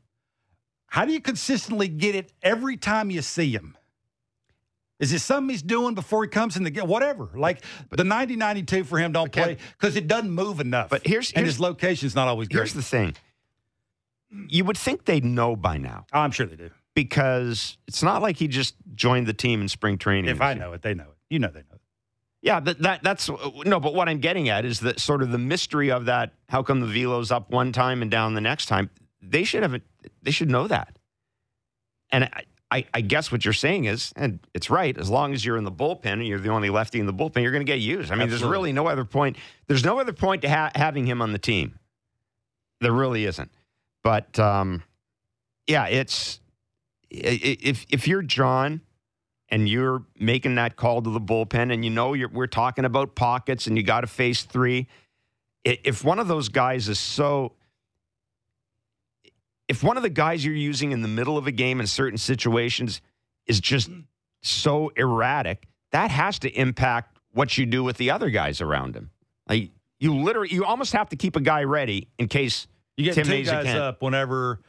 [0.86, 3.76] how do you consistently get it every time you see him?
[4.98, 6.88] Is it something he's doing before he comes in the game?
[6.88, 7.28] Whatever.
[7.34, 10.88] Like the 90 92 for him don't play because it doesn't move enough.
[10.88, 12.58] But here's, and here's his location's not always great.
[12.58, 13.14] here's the thing.
[14.48, 16.70] You would think they'd know by now Oh, I'm sure they do.
[16.94, 20.30] Because it's not like he just joined the team in spring training.
[20.30, 21.16] If I know it, they know it.
[21.28, 21.80] You know they know it.
[22.42, 23.28] Yeah, that, that that's
[23.66, 23.80] no.
[23.80, 26.32] But what I'm getting at is that sort of the mystery of that.
[26.48, 28.88] How come the velo's up one time and down the next time?
[29.20, 29.80] They should have.
[30.22, 30.98] They should know that.
[32.10, 34.96] And I, I, I guess what you're saying is, and it's right.
[34.96, 37.42] As long as you're in the bullpen and you're the only lefty in the bullpen,
[37.42, 38.10] you're going to get used.
[38.10, 39.36] I mean, there's really no other point.
[39.66, 41.78] There's no other point to ha- having him on the team.
[42.80, 43.50] There really isn't.
[44.02, 44.82] But um,
[45.66, 46.39] yeah, it's
[47.10, 48.82] if if you're John
[49.48, 53.14] and you're making that call to the bullpen and you know you're, we're talking about
[53.14, 54.86] pockets and you got to face three
[55.64, 57.52] if one of those guys is so
[59.68, 62.18] if one of the guys you're using in the middle of a game in certain
[62.18, 63.00] situations
[63.46, 63.90] is just
[64.42, 69.10] so erratic that has to impact what you do with the other guys around him.
[69.48, 73.14] Like you literally you almost have to keep a guy ready in case You get
[73.14, 74.60] Tim two guys up whenever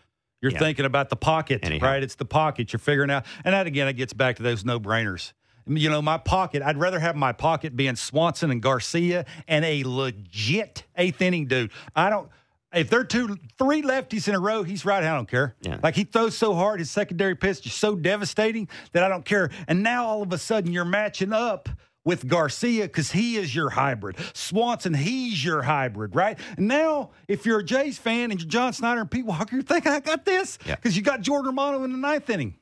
[0.42, 0.60] you're Yeah.
[0.60, 1.86] thinking about the pocket, Anyhow.
[1.86, 2.04] right?
[2.04, 3.26] It's the pocket you're figuring out.
[3.46, 5.34] And that again, it gets back to those no brainers.
[5.68, 9.84] You know, my pocket, I'd rather have my pocket being Swanson and Garcia and a
[9.84, 11.72] legit eighth inning dude.
[11.96, 12.30] I don't,
[12.74, 15.04] if they're two, three lefties in a row, he's right.
[15.04, 15.56] I don't care.
[15.62, 15.78] Yeah.
[15.84, 19.52] Like he throws so hard, his secondary pitch is so devastating that I don't care.
[19.68, 21.70] And now all of a sudden you're matching up
[22.04, 24.18] with Garcia because he is your hybrid.
[24.34, 26.38] Swanson, he's your hybrid, right?
[26.58, 29.92] Now, if you're a Jays fan and you're John Schneider and Pete Walker, you're thinking,
[29.92, 30.76] I got this Yeah.
[30.76, 32.56] because you got Jordan Romano in the ninth inning.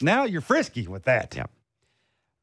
[0.00, 1.34] Now you're frisky with that.
[1.36, 1.46] Yeah.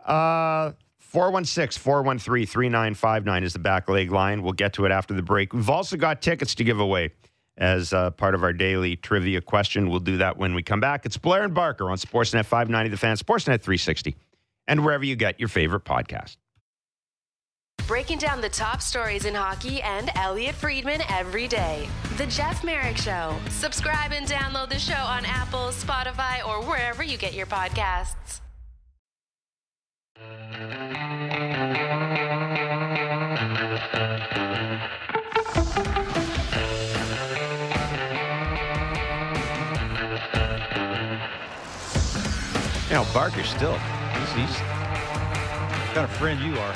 [0.05, 4.43] Uh, 416 413 3959 is the back leg line.
[4.43, 5.53] We'll get to it after the break.
[5.53, 7.11] We've also got tickets to give away
[7.57, 9.89] as uh, part of our daily trivia question.
[9.89, 11.05] We'll do that when we come back.
[11.05, 14.15] It's Blair and Barker on Sportsnet 590, The Fan, Sportsnet 360,
[14.69, 16.37] and wherever you get your favorite podcast.
[17.87, 21.89] Breaking down the top stories in hockey and Elliotte Friedman every day.
[22.17, 23.35] The Jeff Marek Show.
[23.49, 28.41] Subscribe and download the show on Apple, Spotify, or wherever you get your podcasts.
[42.89, 43.77] You know, Barker still,
[44.47, 46.73] What kind of friend you are.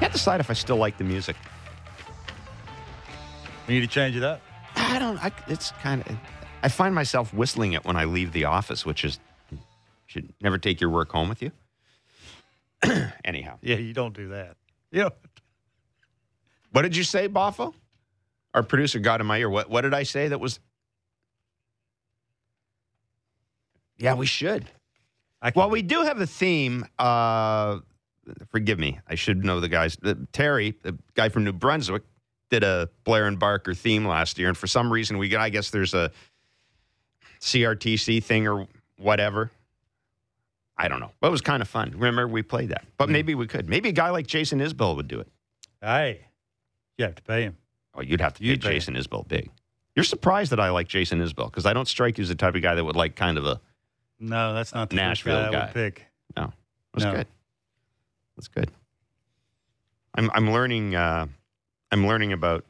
[0.00, 1.36] can't decide if I still like the music.
[3.66, 4.40] We need to change it up.
[4.76, 5.22] I don't.
[5.24, 6.16] I, it's kind of.
[6.62, 9.18] I find myself whistling it when I leave the office, which is
[10.06, 11.52] should never take your work home with you.
[13.24, 14.56] Anyhow, Yeah, you don't do that.
[14.90, 15.08] Yeah.
[16.72, 17.72] what did you say, Boffo?
[18.52, 19.48] Our producer got in my ear.
[19.48, 20.60] What What did I say that was?
[24.02, 24.66] Yeah, we should.
[25.54, 26.86] Well, we do have a theme.
[26.98, 27.78] Uh,
[28.50, 28.98] forgive me.
[29.08, 29.96] I should know the guys.
[30.04, 32.02] Uh, Terry, the guy from New Brunswick,
[32.50, 35.70] did a Blair and Barker theme last year, and for some reason, we I guess
[35.70, 36.10] there's a
[37.40, 38.66] CRTC thing or
[38.98, 39.50] whatever.
[40.76, 41.92] I don't know, but it was kind of fun.
[41.92, 43.68] Remember, we played that, but maybe we could.
[43.68, 45.28] Maybe a guy like Jason Isbell would do it.
[45.80, 46.26] Hey,
[46.98, 47.56] you have to pay him.
[47.94, 49.50] Oh, you'd have to pay You'd pay Jason Isbell big.
[49.94, 52.54] You're surprised that I like Jason Isbell because I don't strike you as the type
[52.54, 53.60] of guy that would like kind of a.
[54.22, 55.64] No, that's not the first Nashville guy I guy.
[55.66, 56.06] would pick.
[56.36, 56.52] No,
[56.94, 57.12] that's No.
[57.16, 57.26] good.
[58.36, 58.70] That's good.
[60.14, 60.94] I'm I'm learning.
[60.94, 61.26] Uh,
[61.90, 62.64] I'm learning about,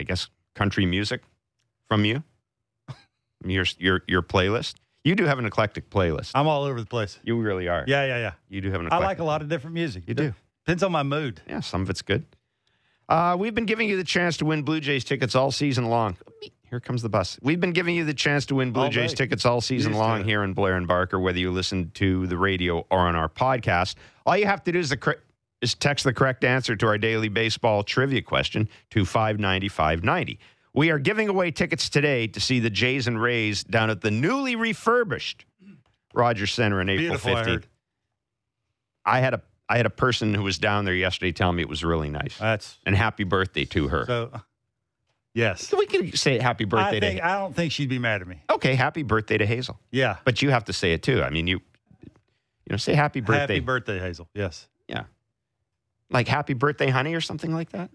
[0.00, 1.22] I guess, country music
[1.86, 2.22] from you.
[3.44, 4.74] Your your your playlist.
[5.04, 6.32] You do have an eclectic playlist.
[6.34, 7.18] I'm all over the place.
[7.22, 7.84] You really are.
[7.86, 8.32] Yeah, yeah, yeah.
[8.48, 8.88] You do have an.
[8.90, 10.04] I like a lot of different music.
[10.06, 10.34] You do.
[10.64, 11.40] Depends on my mood.
[11.48, 12.24] Yeah, some of it's good.
[13.08, 16.16] Uh, we've been giving you the chance to win Blue Jays tickets all season long.
[16.70, 17.38] Here comes the bus.
[17.42, 19.24] We've been giving you the chance to win Blue All Jays day.
[19.24, 22.36] tickets all season to long here in Blair and Barker, whether you listen to the
[22.36, 23.94] radio or on our podcast.
[24.26, 25.16] All you have to do is, the,
[25.62, 30.38] is text the correct answer to our daily baseball trivia question to 590 590.
[30.74, 34.10] We are giving away tickets today to see the Jays and Rays down at the
[34.10, 35.46] newly refurbished
[36.12, 37.46] Rogers Center on April Beautiful, I 15th.
[37.46, 37.66] heard.
[39.04, 41.68] I had a I had a person who was down there yesterday telling me it
[41.68, 42.38] was really nice.
[42.38, 44.04] That's and happy birthday to her.
[44.06, 44.30] so.
[45.34, 48.22] Yes, we can say happy birthday I, think, to I don't think she'd be mad
[48.22, 48.42] at me.
[48.50, 49.78] Okay, happy birthday to Hazel.
[49.92, 51.22] Yeah, But you have to say it too.
[51.22, 51.60] I mean, you
[52.02, 53.54] you know, say happy birthday.
[53.54, 54.28] happy birthday, Hazel.
[54.34, 55.04] Yes, yeah.
[56.10, 57.90] Like happy birthday, honey, or something like that.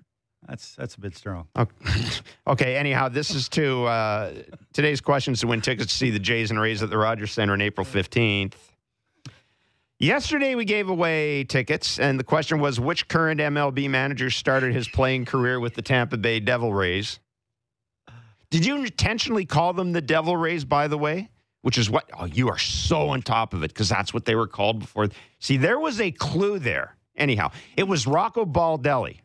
[0.48, 1.48] that's that's a bit strong.
[1.58, 1.74] Okay.
[2.48, 2.76] okay.
[2.76, 4.34] Anyhow, this is to uh,
[4.72, 7.54] today's questions to win tickets to see the Jays and Rays at the Rogers Center
[7.54, 8.54] on April 15th.
[10.04, 14.86] Yesterday, we gave away tickets, and the question was which current MLB manager started his
[14.90, 17.22] playing career with the Tampa Bay Devil Rays?
[18.50, 21.30] Did you intentionally call them the Devil Rays, by the way?
[21.62, 24.36] Which is what, oh, you are so on top of it because that's what they
[24.36, 25.08] were called before.
[25.40, 26.98] See, there was a clue there.
[27.16, 29.22] Anyhow, it was Rocco Baldelli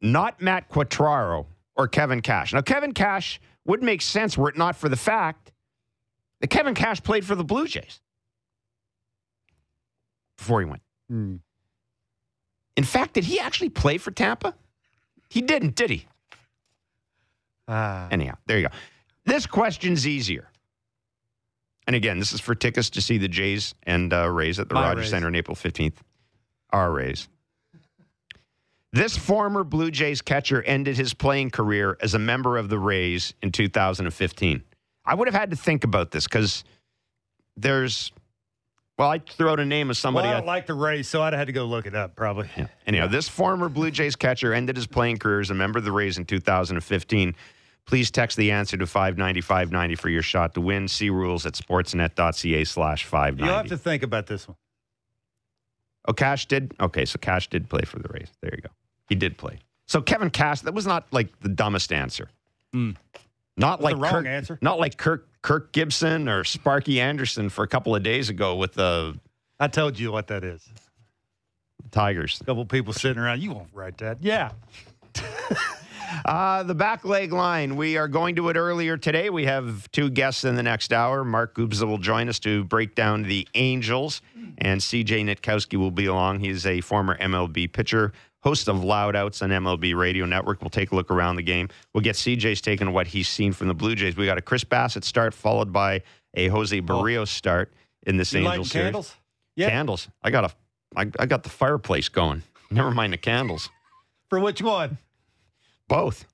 [0.00, 1.44] not Matt Quatraro
[1.76, 2.54] or Kevin Cash.
[2.54, 5.52] Now, Kevin Cash would make sense were it not for the fact
[6.40, 8.00] that Kevin Cash played for the Blue Jays
[10.40, 10.82] before he went.
[11.08, 11.36] Hmm.
[12.76, 14.54] In fact, did he actually play for Tampa?
[15.28, 16.06] He didn't, did he?
[17.68, 18.74] Ah, Anyhow, there you go.
[19.26, 20.48] This question's easier.
[21.86, 24.74] And again, this is for tickets to see the Jays and uh, Rays at the
[24.74, 25.10] My Rogers Rays.
[25.10, 25.98] Center on April 15th.
[26.70, 27.28] Our Rays.
[28.92, 33.34] This former Blue Jays catcher ended his playing career as a member of the Rays
[33.42, 34.62] in 2015.
[35.04, 36.64] I would have had to think about this because
[37.56, 38.10] there's,
[39.00, 40.26] well, I throw out a name of somebody.
[40.28, 42.14] well, I don't like the race, so I'd have to go look it up.
[42.14, 42.50] Probably.
[42.54, 42.66] yeah.
[42.86, 45.90] Anyhow, this former Blue Jays catcher ended his playing career as a member of the
[45.90, 47.34] Rays in 2015.
[47.86, 50.86] Please text the answer to 59590 for your shot to win.
[50.86, 53.42] See rules at sportsnet.ca slash 590.
[53.42, 54.58] You'll have to think about this one.
[56.06, 56.74] Oh, Cash did?
[56.78, 58.28] Okay, so Cash did play for the Rays.
[58.42, 58.68] There you go.
[59.08, 59.60] He did play.
[59.86, 62.28] So Kevin Cash, that was not like the dumbest answer.
[62.74, 62.90] Hmm.
[63.56, 64.58] Not like the wrong Kirk, answer?
[64.60, 68.74] Not like Kirk Kirk Gibson or Sparky Anderson for a couple of days ago with
[68.74, 69.18] the
[69.58, 70.66] I told you what that is.
[71.90, 72.40] Tigers.
[72.40, 73.42] A couple people sitting around.
[73.42, 74.18] You won't write that.
[74.22, 74.52] Yeah.
[76.24, 77.76] Uh, the back leg line.
[77.76, 79.30] We are going to it earlier today.
[79.30, 81.24] We have two guests in the next hour.
[81.24, 84.20] Mark Gubicza will join us to break down the Angels,
[84.58, 86.40] and CJ Nitkowski will be along.
[86.40, 90.60] He's a former MLB pitcher, host of Loud Outs on MLB Radio Network.
[90.62, 91.68] We'll take a look around the game.
[91.92, 94.16] We'll get CJ's take on what he's seen from the Blue Jays.
[94.16, 96.02] We got a Chris Bassitt start, followed by
[96.34, 97.72] a Jose Berríos start
[98.06, 98.38] in this Oh.
[98.38, 98.84] You Angels series.
[98.86, 99.16] candles?
[99.56, 99.68] Yeah.
[99.70, 100.08] Candles.
[100.22, 100.50] I got a,
[100.96, 102.42] I, I got the fireplace going.
[102.70, 103.68] Never mind the candles.
[104.28, 104.98] For which one?
[105.88, 106.24] Both.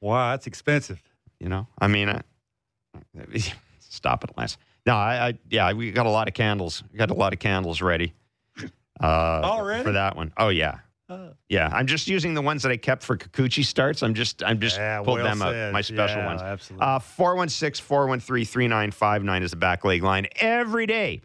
[0.00, 1.00] Wow, that's expensive.
[1.40, 2.22] You know, I mean, I,
[3.78, 4.56] stop it, Lance.
[4.84, 6.82] No, I, I, yeah, we got a lot of candles.
[6.92, 8.12] We got a lot of candles ready.
[9.00, 9.84] Uh, Already?
[9.84, 10.32] for that one.
[10.38, 10.78] Oh yeah,
[11.48, 11.70] yeah.
[11.72, 14.02] I'm just using the ones that I kept for Kikuchi starts.
[14.02, 15.72] I'm just, I'm just yeah, pulled them said.
[15.72, 16.42] My special Yeah, ones.
[16.42, 16.84] Absolutely.
[16.86, 20.26] Uh, 416 413 3959 is the back leg line.
[20.36, 21.20] Every day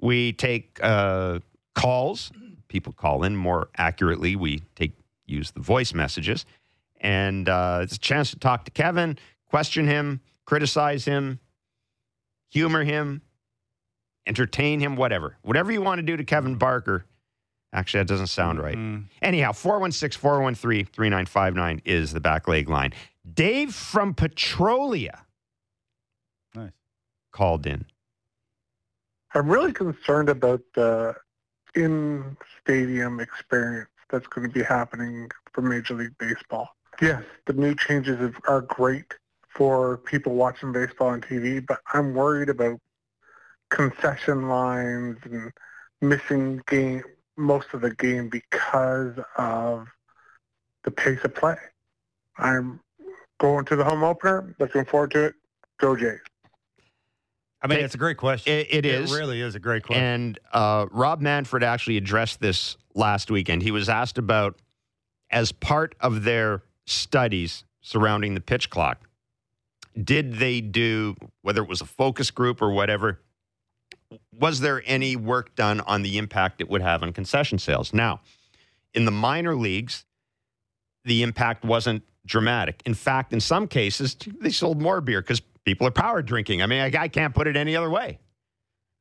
[0.00, 1.40] we take uh,
[1.74, 2.30] calls.
[2.68, 4.36] People call in more accurately.
[4.36, 4.92] We take
[5.26, 6.46] use the voice messages.
[7.00, 11.40] And uh, it's a chance to talk to Kevin, question him, criticize him,
[12.50, 13.22] humor him,
[14.26, 15.36] entertain him, whatever.
[15.42, 17.04] Whatever you want to do to Kevin Barker.
[17.76, 18.74] Actually, that doesn't sound right.
[18.74, 19.04] Mm.
[19.20, 22.94] Anyhow, 416 413 3959 is the back leg line.
[23.34, 25.20] Dave from Petrolia
[26.54, 26.70] Nice.
[27.32, 27.84] called in.
[29.34, 31.14] I'm really concerned about the
[31.74, 36.70] in-stadium experience that's going to be happening for Major League Baseball.
[37.02, 39.12] Yes, the new changes are great
[39.50, 42.80] for people watching baseball on TV, but I'm worried about
[43.68, 45.52] concession lines and
[46.00, 47.02] missing game
[47.36, 49.86] most of the game because of
[50.84, 51.56] the pace of play.
[52.38, 52.80] I'm
[53.38, 55.34] going to the home opener, looking forward to it.
[55.78, 56.20] Go Jays.
[57.62, 58.52] I mean, Hey, it's a great question.
[58.52, 59.12] It, it is.
[59.12, 60.04] It really is a great question.
[60.04, 63.62] And uh, Rob Manfred actually addressed this last weekend.
[63.62, 64.60] He was asked about,
[65.30, 69.08] as part of their studies surrounding the pitch clock,
[70.02, 73.20] did they do, whether it was a focus group or whatever,
[74.38, 77.92] was there any work done on the impact it would have on concession sales?
[77.92, 78.20] Now,
[78.94, 80.04] in the minor leagues,
[81.04, 82.82] the impact wasn't dramatic.
[82.86, 86.62] In fact, in some cases, they sold more beer because people are power drinking.
[86.62, 88.18] I mean, I, I can't put it any other way.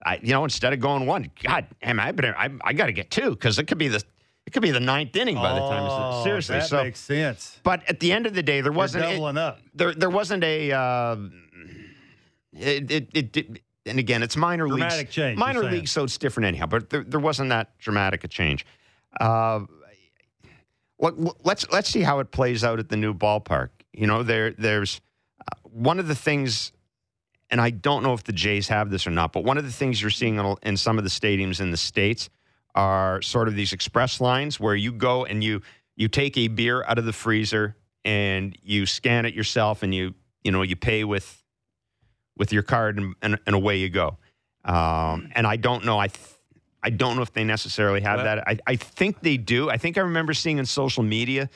[0.06, 2.94] I, you know, instead of going one, God, damn, I better, I, I got to
[2.94, 4.04] get two because it could be the,
[4.46, 5.84] it could be the ninth inning by the time.
[5.90, 6.84] Oh, It's, seriously, that so.
[6.84, 7.60] makes sense.
[7.64, 9.06] but at the end of the day, there You're wasn't.
[9.06, 9.60] it- up.
[9.74, 11.16] there there wasn't a uh,
[12.54, 16.48] it, it, it, and again it's minor Dramatic leagues change, minor leagues so it's different
[16.48, 18.66] anyhow but there, there wasn't that dramatic a change.
[19.20, 19.62] Uh,
[21.00, 21.14] let,
[21.46, 23.70] let's let's see how it plays out at the new ballpark.
[23.94, 25.02] You know, there there's
[25.40, 26.72] uh, one of the things,
[27.50, 29.72] and I don't know if the Jays have this or not, but one of the
[29.72, 32.30] things you're seeing in, in some of the stadiums in the states
[32.74, 35.62] are sort of these express lines where you go and you
[35.96, 40.14] you take a beer out of the freezer and you scan it yourself and you
[40.44, 41.44] you know you pay with
[42.38, 44.18] with your card and, and, and away you go.
[44.64, 45.98] Um, and I don't know.
[46.00, 46.28] I th-
[46.84, 48.48] I don't know if they necessarily have Well- that.
[48.48, 49.70] I, I think they do.
[49.70, 51.50] I think I remember seeing in social media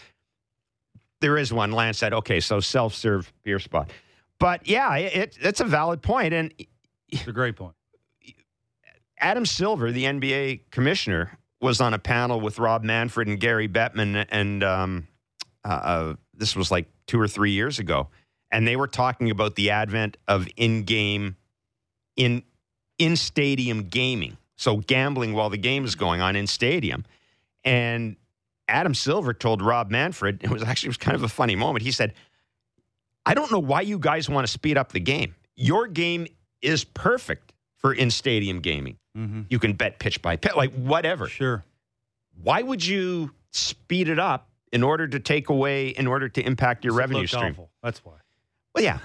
[1.21, 1.71] there is one.
[1.71, 3.91] Lance said, "Okay, so self serve beer spot."
[4.39, 6.33] But yeah, it, it's a valid point.
[6.33, 6.53] And
[7.09, 7.75] It's a great point.
[9.19, 14.25] Adam Silver, the NBA commissioner, was on a panel with Rob Manfred and Gary Bettman,
[14.29, 15.07] and um,
[15.65, 18.07] uh, uh, this was like two or three years ago,
[18.51, 21.35] and they were talking about the advent of in-game,
[22.15, 22.43] in
[22.97, 27.05] in stadium gaming, so gambling while the game is going on in stadium,
[27.63, 28.15] and
[28.67, 31.83] Adam Silver told Rob Manfred, it was actually it was kind of a funny moment.
[31.83, 32.13] He said,
[33.25, 35.35] "I don't know why you guys want to speed up the game.
[35.55, 36.27] Your game
[36.61, 39.41] is perfect for in stadium gaming." Mm-hmm.
[39.49, 41.27] You can bet pitch by pitch, like whatever.
[41.27, 41.63] Sure.
[42.41, 46.85] Why would you speed it up in order to take away, in order to impact
[46.85, 47.51] your revenue stream?
[47.51, 47.69] awful.
[47.81, 48.13] That's why.
[48.75, 48.99] Well, yeah.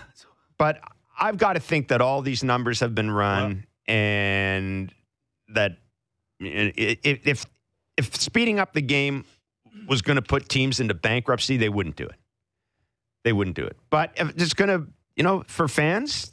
[0.58, 0.80] But
[1.18, 4.92] I've got to think that all these numbers have been run and
[5.48, 5.78] that
[6.40, 7.46] if,
[7.96, 9.24] if speeding up the game
[9.86, 12.16] was going to put teams into bankruptcy, they wouldn't do it.
[13.24, 13.76] They wouldn't do it.
[13.90, 14.86] But if it's going to,
[15.16, 16.32] you know, for fans,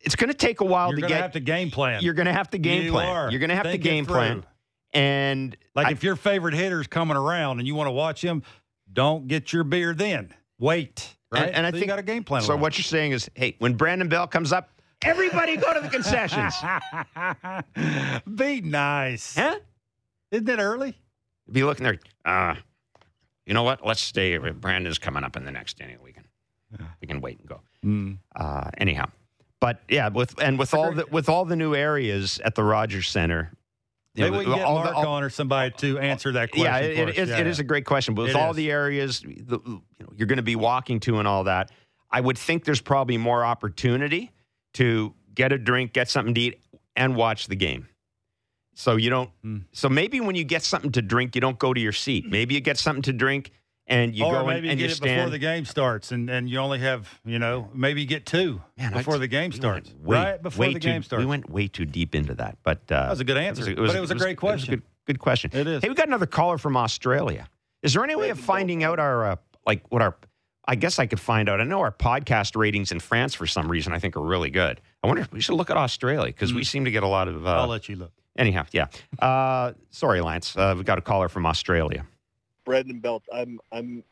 [0.00, 1.22] it's going to take a while You're to going to get.
[1.22, 2.02] have to game plan.
[2.02, 3.08] You're going to have to game You plan.
[3.08, 3.30] are.
[3.30, 4.44] You're going to have Think to game plan.
[4.92, 8.42] And Like I- if your favorite hitter's coming around and you want to watch him,
[8.92, 10.34] don't get your beer then.
[10.58, 11.16] Wait.
[11.32, 11.46] Right.
[11.46, 12.42] And, and I So you think got a game plan.
[12.42, 14.68] So what you're saying is, hey, when Brandon Belt comes up,
[15.02, 16.54] everybody go to the concessions,
[18.36, 19.34] Be nice.
[19.36, 19.58] huh?
[20.30, 20.94] Isn't it early?
[21.50, 21.98] Be looking there.
[22.24, 22.54] Uh,
[23.46, 23.84] you know what?
[23.84, 24.36] Let's stay.
[24.36, 25.98] Brandon's coming up in the next inning.
[26.04, 26.24] We can
[27.00, 27.60] we can wait and go.
[27.84, 28.18] Mm.
[28.36, 29.06] Uh, anyhow,
[29.60, 33.08] but yeah, with and with all the with all the new areas at the Rogers
[33.08, 33.52] Center.
[34.14, 36.50] Maybe know, we can get all the- Mark all- on or somebody to answer that
[36.50, 36.66] question.
[36.66, 37.38] Yeah, it, it, is, Yeah.
[37.38, 38.14] it is a great question.
[38.14, 38.56] But with It all is.
[38.56, 41.70] the areas the, you know, you're going to be walking to and all that,
[42.10, 44.30] I would think there's probably more opportunity
[44.74, 46.60] to get a drink, get something to eat,
[46.94, 47.88] and watch the game.
[48.74, 49.30] So you don't.
[49.42, 49.58] Hmm.
[49.72, 52.26] So maybe when you get something to drink, you don't go to your seat.
[52.28, 53.50] Maybe you get something to drink
[53.92, 56.28] and you or go maybe and, and get you it before the game starts, and,
[56.30, 59.92] and you only have you know maybe you get two Man, before the game starts.
[60.02, 61.20] way- right before the too- game starts.
[61.20, 63.94] We went way too deep into that, but uh, that was a good answer, but
[63.94, 64.74] it was a great question.
[64.74, 65.50] good, good question.
[65.54, 65.82] It is.
[65.82, 67.48] Hey, we got another caller from Australia.
[67.82, 69.36] Is there any way of finding out our uh,
[69.66, 70.16] like what our?
[70.64, 71.60] I guess I could find out.
[71.60, 74.80] I know our podcast ratings in France for some reason I think are really good.
[75.02, 77.26] I wonder if we should look at Australia because we seem to get a lot
[77.26, 77.34] of.
[77.42, 77.46] Mm.
[77.48, 78.12] I'll Uh, let you look.
[78.38, 78.86] anyhow, yeah.
[79.18, 80.56] Uh, sorry, Lance.
[80.56, 82.06] Uh, we got a caller from Australia.
[82.64, 83.22] Brandon Belt.
[83.32, 84.04] I'm I'm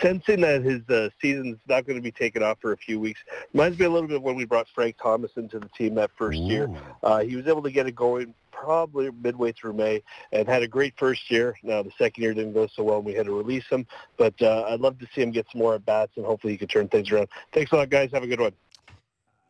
[0.00, 3.20] sensing that his uh, season's not going to be taken off for a few weeks.
[3.52, 6.10] Reminds me a little bit of when we brought Frank Thomas into the team that
[6.16, 6.68] first year.
[7.02, 10.68] Uh, he was able to get it going probably midway through May and had a
[10.68, 11.56] great first year.
[11.62, 13.86] Now the second year didn't go so well and we had to release him.
[14.16, 16.58] But uh, I'd love to see him get some more at bats and hopefully he
[16.58, 17.28] can turn things around.
[17.52, 18.10] Thanks a lot, guys.
[18.12, 18.52] Have a good one.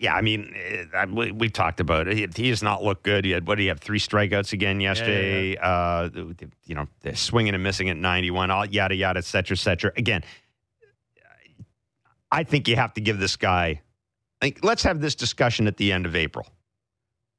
[0.01, 0.55] Yeah, I mean,
[0.95, 2.37] uh, we, we talked about it.
[2.37, 3.25] He, has not looked good.
[3.25, 3.57] He had what?
[3.57, 5.57] Did he have three strikeouts again yesterday.
[5.57, 8.51] Uh, the- the- you know, swinging and missing at ninety-one.
[8.53, 9.91] All yada yada, et cetera, et cetera.
[9.97, 10.23] Again,
[12.31, 13.81] I think you have to give this guy.
[14.43, 16.47] Like, let's have this discussion at the end of April.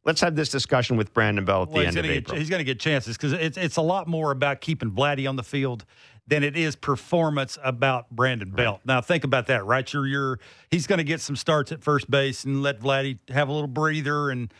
[0.05, 2.37] Let's have this discussion with Brandon Belt at the end of April.
[2.37, 5.35] He's going to get chances because it's it's a lot more about keeping Vladdy on
[5.35, 5.85] the field
[6.29, 8.81] than it is performance about Brandon Belt.
[8.85, 9.91] Now think about that, right?
[9.91, 13.49] You're, you're he's going to get some starts at first base and let Vladdy have
[13.49, 14.53] a little breather and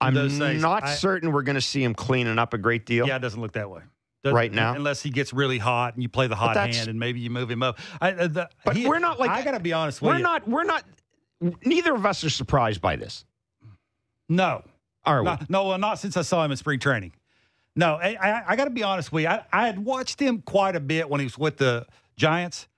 [0.00, 3.06] I'm those not I- certain we're going to see him cleaning up a great deal.
[3.08, 3.82] Yeah, it doesn't look that way.
[4.22, 4.74] Doesn't- Right now?
[4.74, 7.50] unless he gets really hot and you play the hot hand and maybe you move
[7.50, 7.78] him up.
[8.00, 10.16] I, uh, the, But he- we're not like- I got to be honest with we're
[10.18, 10.22] you.
[10.22, 10.48] not.
[10.48, 10.84] We're not.
[11.64, 13.24] Neither of us are surprised by this,
[14.28, 14.62] No,
[15.04, 15.26] are we?
[15.26, 17.12] No, no, well, not since I saw him in spring training.
[17.76, 19.28] No, I, I, I got to be honest with you.
[19.28, 22.68] I, I had watched him quite a bit when he was with the Giants,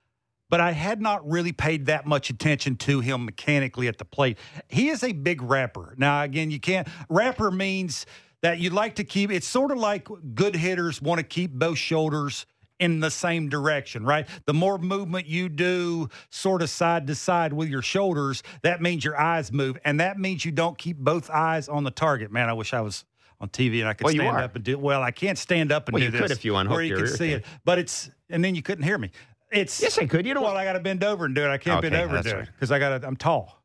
[0.49, 4.37] but I had not really paid that much attention to him mechanically at the plate.
[4.69, 5.93] He is a big rapper.
[5.97, 6.87] Now, again, you can't.
[7.09, 8.05] Rapper means
[8.41, 9.31] that you like to keep.
[9.31, 12.45] It's sort of like good hitters want to keep both shoulders
[12.79, 14.27] in the same direction, right?
[14.45, 19.03] The more movement you do, sort of side to side with your shoulders, that means
[19.03, 22.31] your eyes move, and that means you don't keep both eyes on the target.
[22.31, 23.03] Man, I wish I was
[23.39, 24.77] on TV and I could Well, stand up and do.
[24.77, 26.83] Well, I can't stand up and Well, do you this could if you unhooked where
[26.83, 29.11] you your can ear see it, but it's and then you couldn't hear me.
[29.51, 30.25] It's yes, I could.
[30.25, 30.43] You don't.
[30.43, 31.49] well, I got to bend over and do it.
[31.49, 32.43] I can't bend over and do right.
[32.43, 33.03] it because I got.
[33.05, 33.61] I'm tall.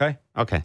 [0.00, 0.64] Okay, okay.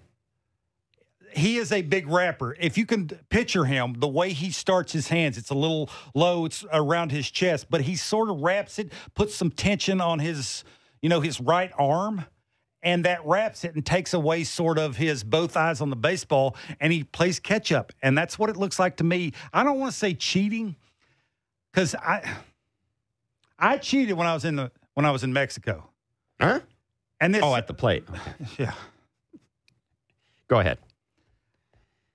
[1.35, 2.55] he is a big rapper.
[2.59, 6.45] If you can picture him, the way he starts his hands, it's a little low,
[6.45, 10.63] it's around his chest, but he sort of wraps it, puts some tension on his,
[11.01, 12.25] you know, his right arm,
[12.83, 16.55] and that wraps it and takes away sort of his both eyes on the baseball,
[16.79, 19.31] and he plays catch up, and that's what it looks like to me.
[19.53, 20.75] I don't want to say cheating,
[21.71, 22.29] because I,
[23.57, 25.89] I cheated when I was in the when I was in Mexico,
[26.39, 26.59] Huh?
[27.19, 28.03] and this, Oh, at the plate.
[28.59, 28.73] yeah.
[30.47, 30.77] Go ahead.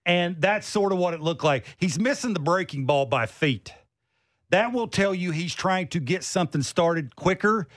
[0.06, 1.66] And that's sort of what it looked like.
[1.76, 3.72] He's missing the breaking ball by feet.
[4.50, 7.68] That will tell you he's trying to get something started quicker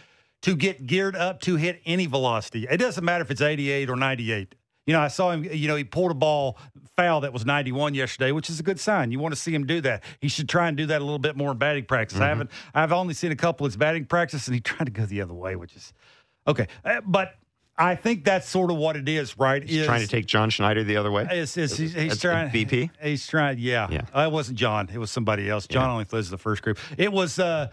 [0.42, 2.68] to get geared up to hit any velocity.
[2.70, 4.56] It doesn't matter if it's 88 or 98.
[4.88, 6.58] You know, I saw him, you know, he pulled a ball
[6.98, 9.12] foul that was 91 yesterday, which is a good sign.
[9.12, 10.04] You want to see him do that.
[10.20, 12.20] He should try and do that a little bit more in batting practice.
[12.20, 14.92] I haven't, I've only seen a couple of his batting practice and he tried to
[14.92, 15.94] go the other way, which is
[16.48, 16.68] okay.
[16.84, 17.36] Uh, but
[17.78, 19.62] I think that's sort of what it is, right?
[19.64, 21.28] He's is, trying to take John Schneider the other way.
[21.32, 22.50] Is, he's, he's trying.
[22.50, 22.90] BP?
[23.02, 23.60] He's trying.
[23.60, 23.88] Yeah.
[23.92, 24.02] Yeah.
[24.16, 24.90] Uh, it wasn't John.
[24.92, 25.68] It was somebody else.
[25.68, 25.92] John Yeah.
[25.94, 26.80] only lives the first group.
[26.98, 27.38] It was.
[27.38, 27.70] uh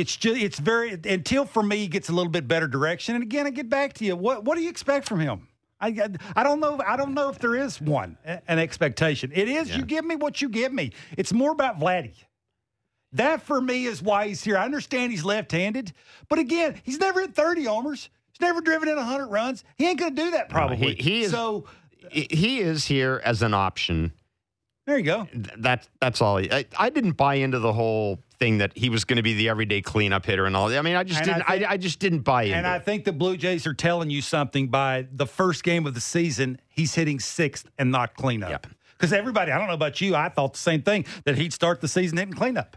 [0.00, 0.40] It's just.
[0.40, 3.14] It's very until for me he gets a little bit better direction.
[3.14, 4.16] And again, I get back to you.
[4.16, 5.48] What What do you expect from him?
[5.80, 5.88] I,
[6.34, 6.80] I don't know.
[6.86, 9.30] I don't know if there is one an expectation.
[9.34, 9.76] It is Yeah.
[9.78, 10.92] you give me what you give me.
[11.18, 12.14] It's more about Vladdy.
[13.12, 14.56] That for me is why he's here.
[14.56, 15.92] I understand he's left-handed,
[16.28, 18.08] but again, he's never hit 30 homers.
[18.32, 19.64] He's never driven in 100 runs.
[19.78, 20.94] He ain't going to do that probably.
[20.96, 21.66] he- he is- so
[22.10, 24.12] he is here as an option.
[24.86, 25.24] There you go.
[25.32, 26.38] Th- That that's all.
[26.38, 29.48] I, I didn't buy into the whole thing that he was going to be the
[29.48, 30.68] everyday cleanup hitter and all.
[30.68, 30.78] that.
[30.78, 31.42] I mean, I just And didn't.
[31.50, 32.54] I, think- I, just didn't buy into.
[32.54, 32.58] It.
[32.58, 35.94] And I think the Blue Jays are telling you something by the first game of
[35.94, 36.60] the season.
[36.68, 38.50] He's hitting sixth and not cleanup.
[38.50, 38.66] Yep.
[38.92, 41.80] Because everybody, I don't know about you, I thought the same thing that he'd start
[41.80, 42.76] the season hitting cleanup.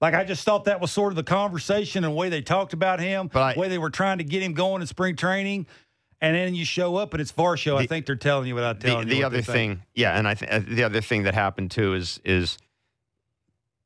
[0.00, 2.72] Like I just thought that was sort of the conversation and the way they talked
[2.72, 5.14] about him, But I- the way they were trying to get him going in spring
[5.16, 5.66] training.
[6.22, 7.76] And then you show up and it's Varsho.
[7.76, 9.14] I The- think they're telling you without the, telling you.
[9.16, 12.20] the other thing, yeah, and I th- uh, the other thing that happened too is
[12.24, 12.56] is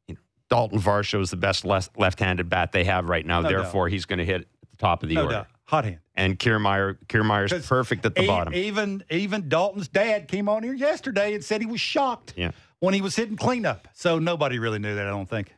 [0.06, 0.20] you know,
[0.50, 3.40] Dalton Varsho is the best left, left-handed bat they have right now.
[3.40, 3.56] No doubt.
[3.62, 5.32] Therefore, he's going to hit at the top of the no order.
[5.34, 5.98] doubt, hot hand.
[6.14, 8.52] And Kiermaier, Kiermaier's 'Cause perfect at the bottom.
[8.54, 12.50] Even even Dalton's dad came on here yesterday and said he was shocked Yeah.
[12.80, 13.88] when he was hitting cleanup.
[13.94, 15.06] So nobody really knew that.
[15.06, 15.54] I don't think.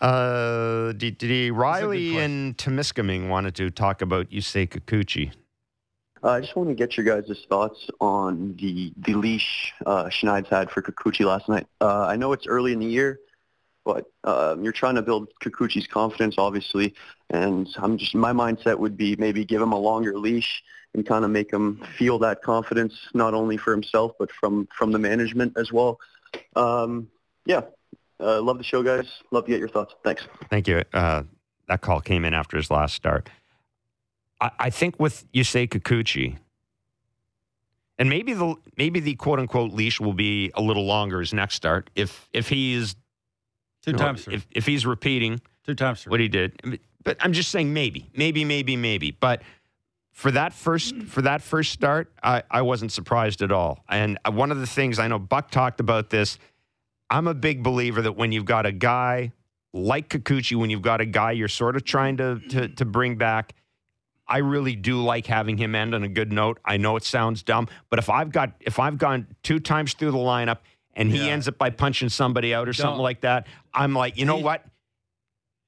[0.00, 5.32] Uh, did, did he, Riley and Temiskaming wanted to talk about Yusei Kikuchi.
[6.22, 10.48] Uh, I just want to get your guys' thoughts on the the leash uh, Schneid's
[10.48, 11.66] had for Kikuchi last night.
[11.80, 13.20] Uh, I know it's early in the year,
[13.84, 16.94] but um, you're trying to build Kikuchi's confidence, obviously,
[17.30, 20.62] and I'm just my mindset would be maybe give him a longer leash
[20.94, 24.92] and kind of make him feel that confidence, not only for himself but from from
[24.92, 25.98] the management as well.
[26.54, 27.08] Um,
[27.46, 27.62] yeah,
[28.20, 29.08] uh, love the show, guys.
[29.30, 29.94] Love to get your thoughts.
[30.04, 30.26] Thanks.
[30.50, 30.82] Thank you.
[30.92, 31.22] Uh,
[31.68, 33.30] that call came in after his last start.
[34.40, 36.38] I, I think with Yusei Kikuchi,
[37.98, 41.54] and maybe the maybe the quote unquote leash will be a little longer his next
[41.54, 42.96] start if if he's
[43.82, 46.80] Two you know, times if if he's repeating Two times what he did.
[47.02, 49.10] But I'm just saying maybe, maybe, maybe, maybe.
[49.10, 49.42] But
[50.12, 53.84] for that first for that first start, I, I wasn't surprised at all.
[53.88, 56.38] And one of the things I know Buck talked about this.
[57.12, 59.32] I'm a big believer that when you've got a guy
[59.72, 63.16] like Kikuchi, when you've got a guy you're sort of trying to to, to bring
[63.16, 63.54] back.
[64.30, 66.58] I really do like having him end on a good note.
[66.64, 70.12] I know it sounds dumb, but if I've got if I've gone two times through
[70.12, 70.58] the lineup
[70.94, 71.32] and he Yeah.
[71.32, 74.36] ends up by punching somebody out or something Don't- like that, I'm like, you know
[74.38, 74.64] He- what?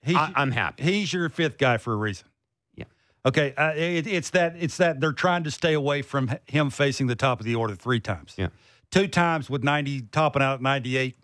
[0.06, 0.82] I, I'm happy.
[0.82, 2.26] he's your fifth guy for a reason.
[2.74, 2.84] Yeah.
[3.24, 3.54] Okay.
[3.56, 7.14] Uh, it, it's that it's that they're trying to stay away from him facing the
[7.16, 8.34] top of the order three times.
[8.36, 8.48] Yeah.
[8.90, 11.16] Two times with ninety topping out at ninety eight.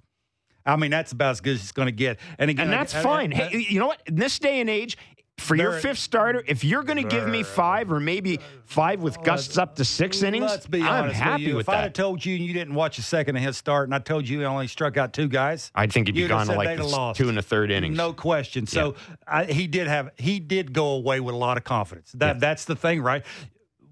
[0.64, 2.18] I mean, that's about as good as it's going to get.
[2.38, 3.32] And again, and that's I- I- fine.
[3.32, 4.00] I- hey, you know what?
[4.06, 4.96] In this day and age,
[5.38, 9.22] for your fifth starter, if you're going to give me five or maybe five with
[9.22, 11.56] gusts up to six innings, Let's be I'm honest happy with you.
[11.56, 11.94] with if I'd have that.
[11.94, 14.40] told you and you didn't watch a second of his start, and I told you
[14.40, 17.28] he only struck out two guys, I think it'd be gone to like the two
[17.28, 17.96] and a third innings.
[17.96, 18.66] No question.
[18.66, 18.94] So
[19.26, 22.12] I, he did have he did go away with a lot of confidence.
[22.12, 22.40] That Yeah.
[22.40, 23.24] that's the thing, right?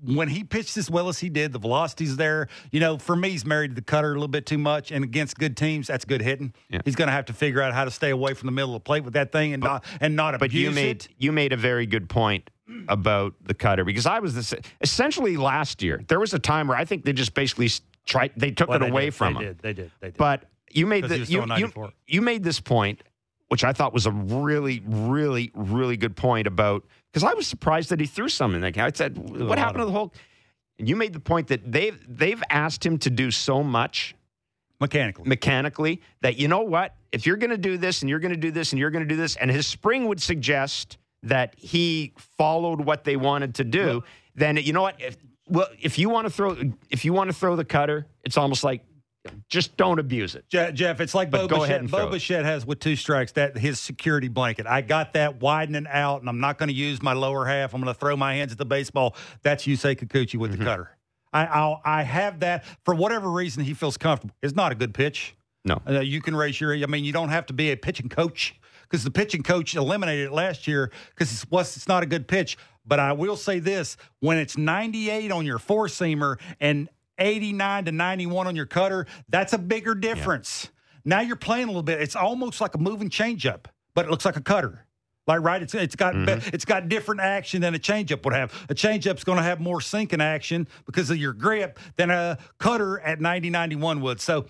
[0.04, 2.48] When he pitched as well as he did, the velocity's there.
[2.70, 5.02] You know, for me, he's married to the cutter a little bit too much, and
[5.04, 6.52] against good teams, that's good hitting.
[6.70, 6.80] Yeah.
[6.84, 8.82] He's going to have to figure out how to stay away from the middle of
[8.82, 11.08] the plate with that thing and not and not But you made it.
[11.18, 12.50] you made a very good point
[12.88, 16.02] about the cutter because I was this essentially last year.
[16.08, 17.70] There was a time where I think they just basically
[18.04, 19.46] tried they took Well, it they away did, from they him.
[19.46, 19.90] Did, they did.
[20.00, 20.16] They did.
[20.16, 23.02] But you made the you, you, you made this point,
[23.48, 27.90] which I thought was a really, really, really good point about because I was surprised
[27.90, 30.12] that he threw something like I said, what happened to the whole?
[30.78, 34.14] And you made the point that they've they've asked him to do so much
[34.80, 36.94] mechanically, mechanically that you know what?
[37.12, 39.06] If you're going to do this and you're going to do this and you're going
[39.06, 43.64] to do this and his spring would suggest that he followed what they wanted to
[43.64, 44.02] do
[44.36, 45.00] then you know what?
[45.00, 45.16] If
[45.48, 46.56] well, if you want to throw,
[46.90, 48.82] if you want to throw the cutter, it's almost like
[49.48, 50.44] just don't abuse it.
[50.48, 51.90] Je- Jeff, it's like But Bo Bichette.
[51.90, 52.10] Bo.
[52.10, 54.66] Bichette has with two strikes that his security blanket.
[54.66, 57.74] I got that widening out, and I'm not going to use my lower half.
[57.74, 59.14] I'm going to throw my hands at the baseball.
[59.42, 60.60] That's Yusei Kikuchi with Mm-hmm.
[60.60, 60.90] the cutter.
[61.32, 64.34] I I'll, I have that for whatever reason he feels comfortable.
[64.42, 65.34] It's not a good pitch.
[65.64, 65.80] No.
[65.86, 66.72] Uh, you can raise your.
[66.74, 70.26] I mean, you don't have to be a pitching coach because the pitching coach eliminated
[70.28, 72.56] it last year because it's, what's- it's not a good pitch.
[72.86, 76.88] But I will say this: when it's 98 on your four seamer and
[77.18, 80.70] 89 to 91 on your cutter, that's a bigger difference.
[81.04, 82.00] Now you're playing a little bit.
[82.00, 84.86] It's almost like a moving changeup, but it looks like a cutter.
[85.26, 86.54] Like right, it's it's got be- mm-hmm.
[86.54, 88.52] it's got different action than a changeup would have.
[88.68, 93.00] A changeup's going to have more sinking action because of your grip than a cutter
[93.00, 94.20] at 90 91 would.
[94.20, 94.46] So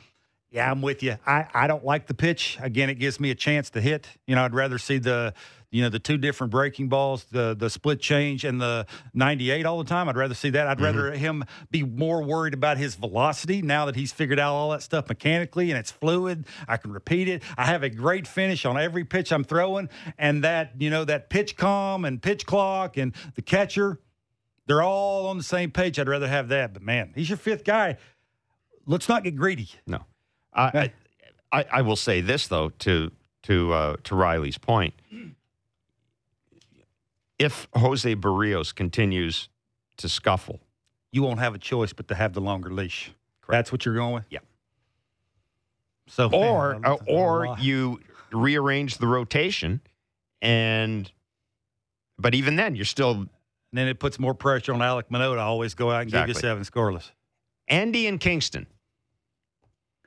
[0.50, 1.16] yeah, I'm with you.
[1.26, 2.58] I, I don't like the pitch.
[2.60, 4.06] Again, it gives me a chance to hit.
[4.26, 5.34] You know, I'd rather see the
[5.76, 9.76] you know the two different breaking balls, the the split change and the 98 all
[9.76, 10.08] the time.
[10.08, 10.66] I'd rather see that.
[10.66, 14.70] I'd rather him be more worried about his velocity now that he's figured out all
[14.70, 16.46] that stuff mechanically and it's fluid.
[16.66, 17.42] I can repeat it.
[17.58, 21.28] I have a great finish on every pitch I'm throwing, and that you know that
[21.28, 24.00] PitchCom and pitch clock and the catcher.
[24.66, 25.98] They're all on the same page.
[25.98, 26.72] I'd rather have that.
[26.72, 27.98] But man, he's your fifth guy.
[28.86, 29.68] Let's not get greedy.
[29.86, 30.06] No,
[30.54, 30.90] I,
[31.52, 33.12] I, I will say this though to
[33.42, 34.94] to uh, to Riley's point.
[37.38, 39.48] If Jose Berríos continues
[39.98, 40.60] to scuffle,
[41.12, 43.12] you won't have a choice but to have the longer leash.
[43.48, 44.24] That's what you're going with.
[44.30, 44.40] Yeah.
[46.08, 48.00] So, or man, uh, or you
[48.32, 49.80] rearrange the rotation,
[50.40, 51.10] and
[52.18, 53.28] but even then, you're still And
[53.72, 56.34] then it puts more pressure on Alek Manoah to always go out and give you
[56.34, 57.10] seven scoreless.
[57.68, 58.66] Andy and Kingston.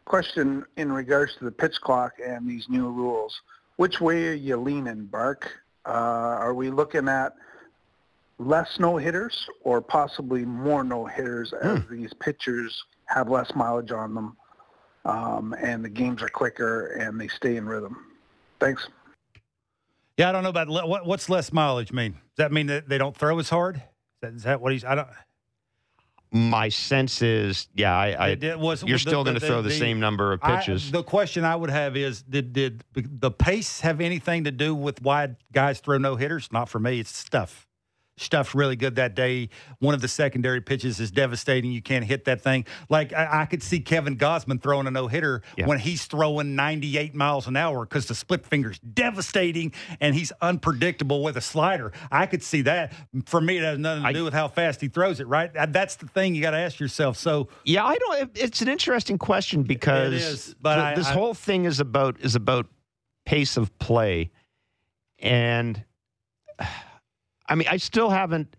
[0.06, 3.40] Question in regards to the pitch clock and these new rules.
[3.76, 5.52] Which way are you leaning, Bark?
[5.90, 7.34] Uh, are we looking at
[8.38, 14.38] less no-hitters or possibly more no-hitters as these pitchers have less mileage on them
[15.06, 17.98] um, and the games are quicker and they stay in rhythm?
[18.60, 18.88] Thanks.
[20.18, 22.12] Yeah, I don't know about le- what, what's less mileage mean.
[22.12, 23.78] Does that mean that they don't throw as hard?
[23.78, 23.82] Is
[24.22, 24.84] that, is that what he's?
[24.84, 25.08] I don't.
[26.32, 29.62] My sense is, yeah, I, I It- it was- you're the- still going to throw
[29.64, 30.92] the, the- same number of I- pitches.
[30.92, 35.02] the question I would have is: Did did the pace have anything to do with
[35.02, 36.50] why guys throw no hitters?
[36.52, 37.00] Not for me.
[37.00, 37.66] It's stuff.
[38.20, 39.50] Stuff's really good that day.
[39.80, 41.72] One of the secondary pitches is devastating.
[41.72, 42.66] You can't hit that thing.
[42.90, 45.68] Like I, I could see Kevin Gausman throwing a no hitter Yeah.
[45.68, 51.24] when he's throwing 98 miles an hour because the split finger's devastating and he's unpredictable
[51.24, 51.92] with a slider.
[52.12, 52.94] I could see that.
[53.26, 55.28] For me, it has nothing to I- do with how fast he throws it.
[55.28, 55.52] Right?
[55.70, 57.18] That's the thing you got to ask yourself.
[57.18, 58.32] So Yeah, I don't.
[58.36, 62.20] It's an interesting question because is, but th- I- this I- whole thing is about
[62.20, 62.68] is about
[63.26, 64.32] pace of play,
[65.20, 65.84] and
[67.50, 68.56] I mean, I still haven't.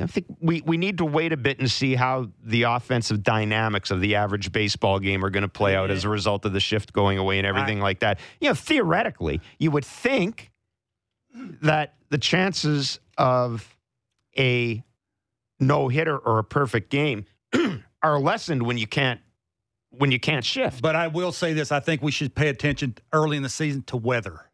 [0.00, 3.90] I think we, we need to wait a bit and see how the offensive dynamics
[3.90, 6.60] of the average baseball game are going to play out as a result of the
[6.60, 8.20] shift going away and everything like that.
[8.40, 10.52] You know, theoretically, you would think
[11.62, 13.76] that the chances of
[14.38, 14.84] a
[15.58, 17.24] no hitter or a perfect game
[18.02, 19.20] are lessened when you can't
[19.90, 20.82] when you can't shift.
[20.82, 23.82] But I will say this: I think we should pay attention early in the season
[23.84, 24.47] to weather.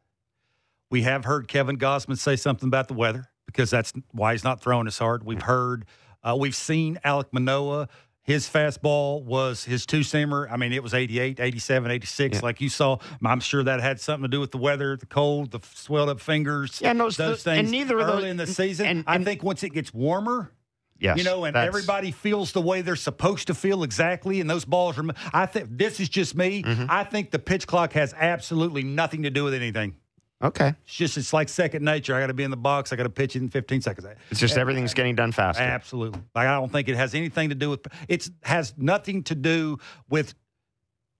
[0.95, 4.61] We have heard Kevin Gausman say something about the weather because that's why he's not
[4.63, 5.25] throwing as hard.
[5.25, 5.87] We've heard,
[6.23, 7.89] uh, we've seen Alek Manoah.
[8.23, 10.47] His fastball was his two seamer.
[10.49, 12.41] I mean, it was 88, 87, 86, Yeah.
[12.45, 12.99] like you saw.
[13.25, 16.21] I'm sure that had something to do with the weather, the cold, the swelled up
[16.21, 16.79] fingers.
[16.81, 17.73] Yeah, and those- those the- and things.
[17.73, 18.87] neither of early those- in the season.
[18.87, 20.53] and- I think once it gets warmer,
[21.01, 24.65] yes, you know, and everybody feels the way they're supposed to feel exactly, and those
[24.65, 25.05] balls are.
[25.33, 26.63] I think this is just me.
[26.63, 26.87] Mm-hmm.
[26.89, 29.97] I think the pitch clock has absolutely nothing to do with anything.
[30.43, 30.75] Okay.
[30.85, 32.15] It's just it's like second nature.
[32.15, 32.93] I got to be in the box.
[32.93, 34.07] I got to pitch it in 15 seconds.
[34.31, 35.63] It's just everything's uh, getting done faster.
[35.63, 36.21] Absolutely.
[36.35, 37.87] Like I don't think it has anything to do with.
[38.09, 39.79] It has nothing to do
[40.09, 40.35] with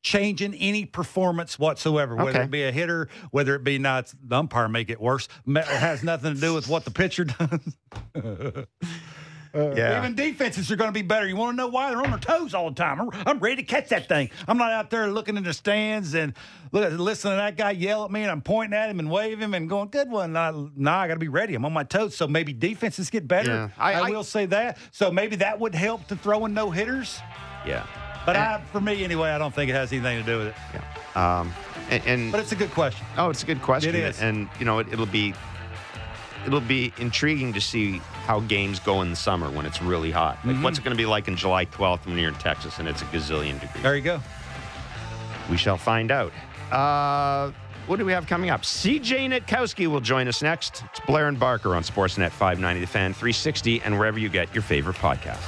[0.03, 2.15] changing any performance whatsoever.
[2.15, 2.43] Whether Okay.
[2.43, 5.29] it be a hitter, whether it be not the umpire make it worse.
[5.47, 7.25] It has nothing to do with what the pitcher
[8.15, 8.67] does.
[9.55, 9.99] Yeah.
[9.99, 11.27] Even defenses are going to be better.
[11.29, 11.91] You want to know why?
[11.91, 13.01] They're on their toes all the time.
[13.01, 14.31] I'm, I'm ready to catch that thing.
[14.49, 16.35] I'm not out there looking in the stands and
[16.73, 19.41] look, listening to that guy yell at me and I'm pointing at him and waving
[19.41, 20.33] him and going, good one.
[20.33, 21.55] Nah, nah I got to be ready.
[21.55, 22.17] I'm on my toes.
[22.17, 23.51] So maybe defenses get better.
[23.51, 23.69] Yeah.
[23.79, 24.79] I, I- I- will say that.
[24.91, 27.21] So maybe that would help to throwing no hitters.
[27.67, 27.87] yeah.
[28.27, 30.55] But I, for me anyway, I don't think it has anything to do with it.
[30.73, 31.41] Yeah.
[31.41, 31.53] Um,
[31.91, 33.05] and, and But it's a good question.
[33.19, 33.95] oh, it's a good question.
[33.95, 34.19] It is.
[34.23, 35.35] And you know, it, it'll be
[36.47, 40.39] it'll be intriguing to see how games go in the summer when it's really hot.
[40.45, 40.63] Like, Mm-hmm.
[40.65, 43.03] what's it going to be like in July 12th when you're in Texas and it's
[43.03, 43.83] a gazillion degrees?
[43.83, 44.21] There you go.
[45.51, 46.33] We shall find out.
[46.73, 47.53] Uh,
[47.87, 48.63] what do we have coming up?
[48.63, 50.83] CJ Nitkowski will join us next.
[50.91, 54.63] It's Blair and Barker on Sportsnet 590, The Fan 360, and wherever you get your
[54.63, 55.41] favorite podcast.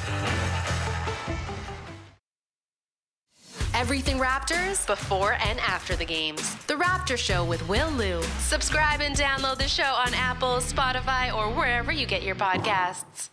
[3.77, 6.55] Everything Raptors before and after the games.
[6.67, 8.23] The Raptor Show with Will Lou.
[8.39, 13.29] Subscribe and download the show on Apple, Spotify, or wherever you get your podcasts.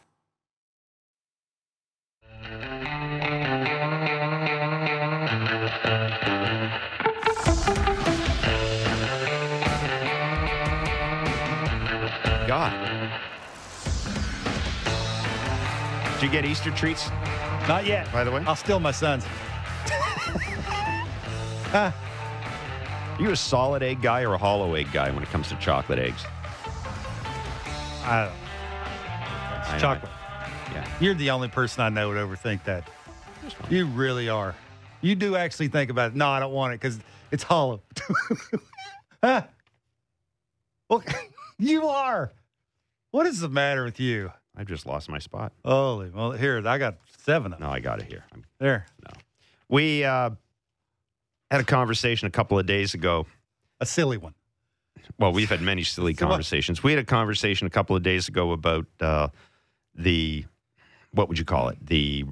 [12.46, 13.10] God.
[16.16, 17.10] Did you get Easter treats,
[17.70, 18.12] Not yet.
[18.12, 18.44] by the way?
[18.46, 19.26] I'll steal my son's.
[21.74, 21.94] Are
[23.20, 26.00] you a solid egg guy or a hollow egg guy when it comes to chocolate
[26.00, 26.24] eggs?
[28.06, 28.34] I don't.
[28.34, 29.80] I It's know.
[29.80, 30.12] chocolate.
[30.72, 30.88] Yeah.
[31.00, 32.90] You're the only person I know would overthink that.
[33.70, 34.56] You really are.
[35.02, 36.16] You do actually think about it.
[36.16, 37.00] No, I don't want it because
[37.32, 37.82] it's hollow.
[39.24, 39.44] Huh?
[40.90, 41.02] Well,
[41.58, 42.34] you are.
[43.12, 44.34] What is the matter with you?
[44.54, 45.54] I've just lost my spot.
[45.64, 47.66] Holy, well, here, I got seven of them.
[47.70, 48.26] No, I got it here.
[48.34, 48.86] I'm There.
[49.02, 49.14] No.
[49.70, 50.32] We uh,
[51.54, 53.28] had a conversation a couple of days ago.
[53.80, 54.34] A silly one.
[55.20, 56.32] Well, we've had many silly So what?
[56.32, 56.82] conversations.
[56.82, 59.28] We had a conversation a couple of days ago about uh,
[59.94, 60.46] the
[61.12, 61.78] what would you call it?
[61.86, 62.26] The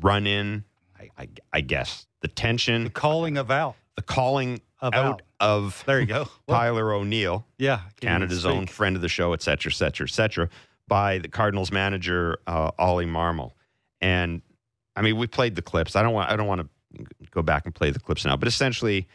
[0.00, 0.64] run in,
[0.98, 3.76] I, I, I guess, the tension, The calling of out.
[3.96, 5.22] the calling Of out out.
[5.40, 6.26] of There you go.
[6.48, 7.80] Well, Tyler O'Neill, yeah.
[8.00, 10.48] Canada's own friend of the show, et cetera, et cetera, et cetera,
[10.88, 13.50] by the Cardinals manager uh, Oli Marmol.
[14.00, 14.40] And
[14.96, 15.94] I mean, we played the clips.
[15.96, 16.30] I don't want.
[16.30, 16.68] I don't want to
[17.34, 18.36] go back and play the clips now.
[18.36, 19.06] But essentially,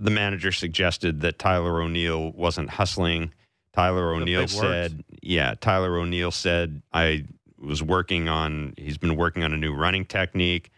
[0.00, 3.32] the manager suggested that Tyler O'Neill wasn't hustling.
[3.72, 4.54] Tyler O'Neill big words.
[4.60, 7.24] said, "Yeah." Tyler O'Neill said, "I
[7.58, 8.74] was working on.
[8.76, 10.70] He's been working on a new running technique."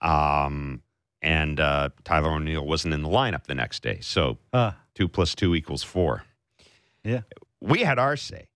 [0.00, 0.82] Um,
[1.20, 3.98] and uh, Tyler O'Neill wasn't in the lineup the next day.
[4.00, 6.24] So Uh, two plus two equals four.
[7.04, 7.20] Yeah.
[7.60, 8.46] We had our say.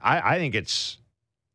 [0.00, 0.98] I, I think it's,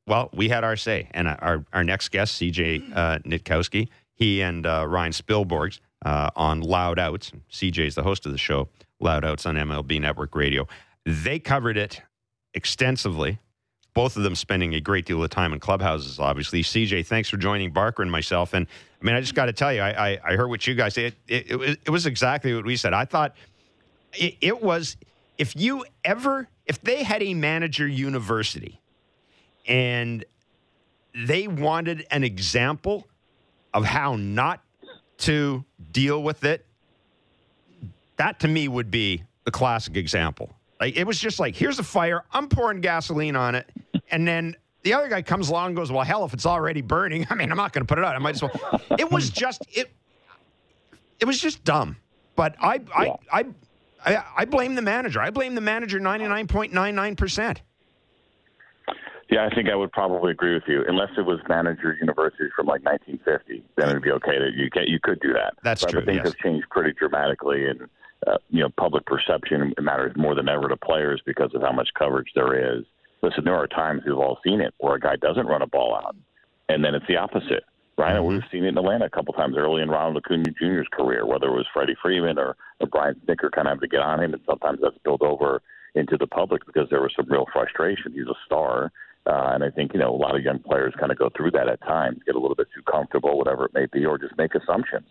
[0.06, 1.08] well, we had our say.
[1.12, 3.88] And our, our next guest, CJ uh, Nitkowski,
[4.18, 8.38] he and uh, Ryan Spilborghs uh, on Loud Outs, CJ is the host of the
[8.38, 8.68] show,
[8.99, 10.68] Loud Outs on MLB Network Radio.
[11.05, 12.01] They covered it
[12.53, 13.39] extensively.
[13.93, 16.63] Both of them spending a great deal of time in clubhouses, obviously.
[16.63, 18.53] CJ, thanks for joining Barker and myself.
[18.53, 18.68] And
[19.01, 20.95] I mean, I just got to tell you, I, I, I heard what you guys
[20.95, 21.13] said.
[21.28, 22.93] It, it, was, it was exactly what we said.
[22.93, 23.36] I thought
[24.13, 24.97] it, it was
[25.38, 28.82] if you ever if they had a manager university
[29.68, 30.26] and
[31.13, 33.07] they wanted an example
[33.78, 34.64] of how not
[35.20, 36.66] to deal with it
[38.16, 40.50] that to me would be the classic example.
[40.82, 43.70] Like it was just like here's a fire i'm pouring gasoline on it
[44.10, 47.28] and then the other guy comes along and goes well hell if it's already burning
[47.30, 48.16] i mean i'm not going to put it out.
[48.16, 48.82] I might as well.
[48.98, 49.92] It was just it
[51.20, 51.98] it was just dumb.
[52.36, 53.46] But i i i
[54.06, 55.20] I, I blame the manager.
[55.20, 57.58] I blame the manager 99.99%.
[59.30, 62.66] Yeah, I think I would probably agree with you, unless it was manager university from
[62.68, 63.64] like 1950.
[63.76, 65.54] Then it'd be okay that you can, you could do that.
[65.64, 66.28] That's but true, Things yes.
[66.28, 67.82] have changed pretty dramatically, and
[68.26, 71.90] uh, you know, public perception matters more than ever to players because of how much
[71.98, 72.86] coverage there is.
[73.22, 75.96] Listen, there are times we've all seen it where a guy doesn't run a ball
[75.96, 76.16] out,
[76.70, 77.64] and then it's the opposite.
[77.98, 78.28] Right, Mm-hmm.
[78.28, 81.48] we've seen it in Atlanta a couple times early in Ronald Acuna Jr.'s career, whether
[81.48, 84.34] it was Freddie Freeman or, or Brian Snitker kind of having to get on him,
[84.34, 85.64] and sometimes that's spilled over
[85.96, 88.14] into the public because there was some real frustration.
[88.14, 88.92] He's a star,
[89.28, 91.52] uh, and I think you know a lot of young players kind of go through
[91.52, 94.38] that at times, get a little bit too comfortable, whatever it may be, or just
[94.38, 95.06] make assumptions.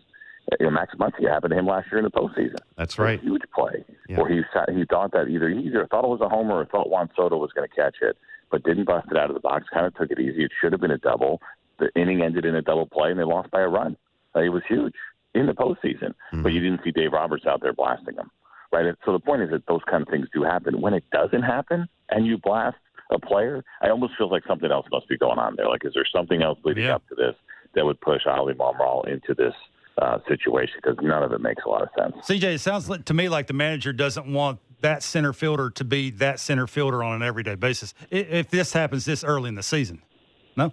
[0.59, 2.55] You know, Max Muncy happened to him last year in the postseason.
[2.77, 3.19] That's right.
[3.19, 4.21] Huge play Yeah.
[4.21, 6.65] where he sat, he thought that either he either thought it was a homer or
[6.65, 8.17] thought Juan Soto was going to catch it,
[8.49, 9.65] but didn't bust it out of the box.
[9.73, 10.45] Kind of took it easy.
[10.45, 11.41] It should have been a double.
[11.79, 13.97] The inning ended in a double play, and they lost by a run.
[14.35, 14.95] Uh, it was huge
[15.35, 18.31] in the postseason, but you didn't see Dave Roberts out there blasting them,
[18.71, 18.95] right?
[19.05, 20.79] So the point is that those kind of things do happen.
[20.81, 22.77] When it doesn't happen, and you blast
[23.11, 25.67] a player, I almost feel like something else must be going on there.
[25.67, 26.95] Like, is there something else leading Yeah.
[26.95, 27.35] up to this
[27.75, 29.53] that would push Oli Marmol into this
[30.01, 30.75] uh, situation?
[30.81, 32.15] Because none of it makes a lot of sense.
[32.27, 36.11] CJ, it sounds to me like the manager doesn't want that center fielder to be
[36.11, 37.93] that center fielder on an everyday basis.
[38.11, 40.01] If this happens this early in the season,
[40.55, 40.71] no,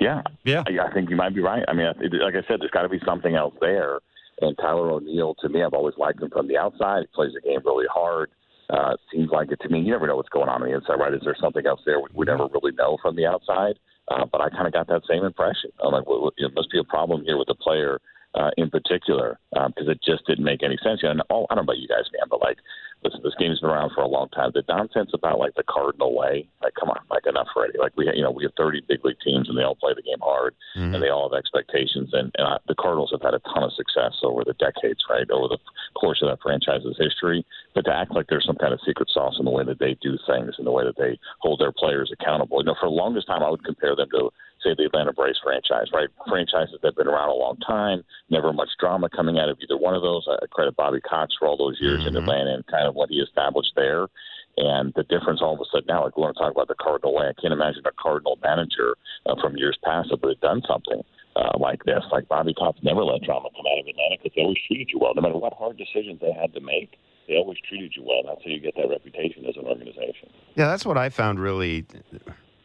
[0.00, 0.64] Yeah, Yeah.
[0.66, 1.62] I, I think you might be right.
[1.68, 4.00] I mean, like I said, there's got to be something else there.
[4.40, 7.02] And Tyler O'Neill, to me, I've always liked him from the outside.
[7.02, 8.30] He plays the game really hard.
[8.70, 9.80] Uh, seems like it to me.
[9.80, 11.12] You never know what's going on on the inside, right?
[11.12, 13.78] Is there something else there we, we never really know from the outside?
[14.08, 15.70] Uh, but I kind of got that same impression.
[15.82, 18.00] I'm like, well, it must be a problem here with the player
[18.34, 21.00] uh, in particular because it just didn't make any sense.
[21.02, 22.58] You know, and all, I don't know about you guys, man, but like
[23.04, 24.50] listen, this game's been around for a long time.
[24.54, 27.78] The nonsense about like the Cardinal way, like come on, like enough already.
[27.78, 30.02] Like we, you know, we have 30 big league teams and they all play the
[30.02, 30.94] game hard Mhm.
[30.94, 32.10] and they all have expectations.
[32.12, 35.30] And, and I, the Cardinals have had a ton of success over the decades, right,
[35.30, 35.58] over the
[35.94, 37.44] course of that franchise's history.
[37.74, 39.94] But to act like there's some kind of secret sauce in the way that they
[40.00, 42.58] do things and the way that they hold their players accountable.
[42.60, 44.30] You know, for the longest time, I would compare them to
[44.64, 46.08] say the Atlanta Braves franchise, right?
[46.28, 49.76] Franchises that have been around a long time, never much drama coming out of either
[49.76, 50.26] one of those.
[50.26, 52.20] I credit Bobby Cox for all those years in Mhm.
[52.20, 54.08] Atlanta and kind of what he established there.
[54.56, 56.76] And the difference all of a sudden now, like we want to talk about the
[56.76, 57.26] Cardinal way.
[57.28, 58.96] I can't imagine a Cardinal manager
[59.26, 61.02] uh, from years past that would have done something
[61.36, 62.04] uh, like this.
[62.12, 65.00] Like Bobby Cox never let drama come out of Atlanta because they always treated you
[65.00, 65.12] well.
[65.14, 66.96] No matter what hard decisions they had to make,
[67.26, 68.22] they always treated you well.
[68.24, 70.30] That's how you get that reputation as an organization.
[70.54, 71.84] Yeah, that's what I found really,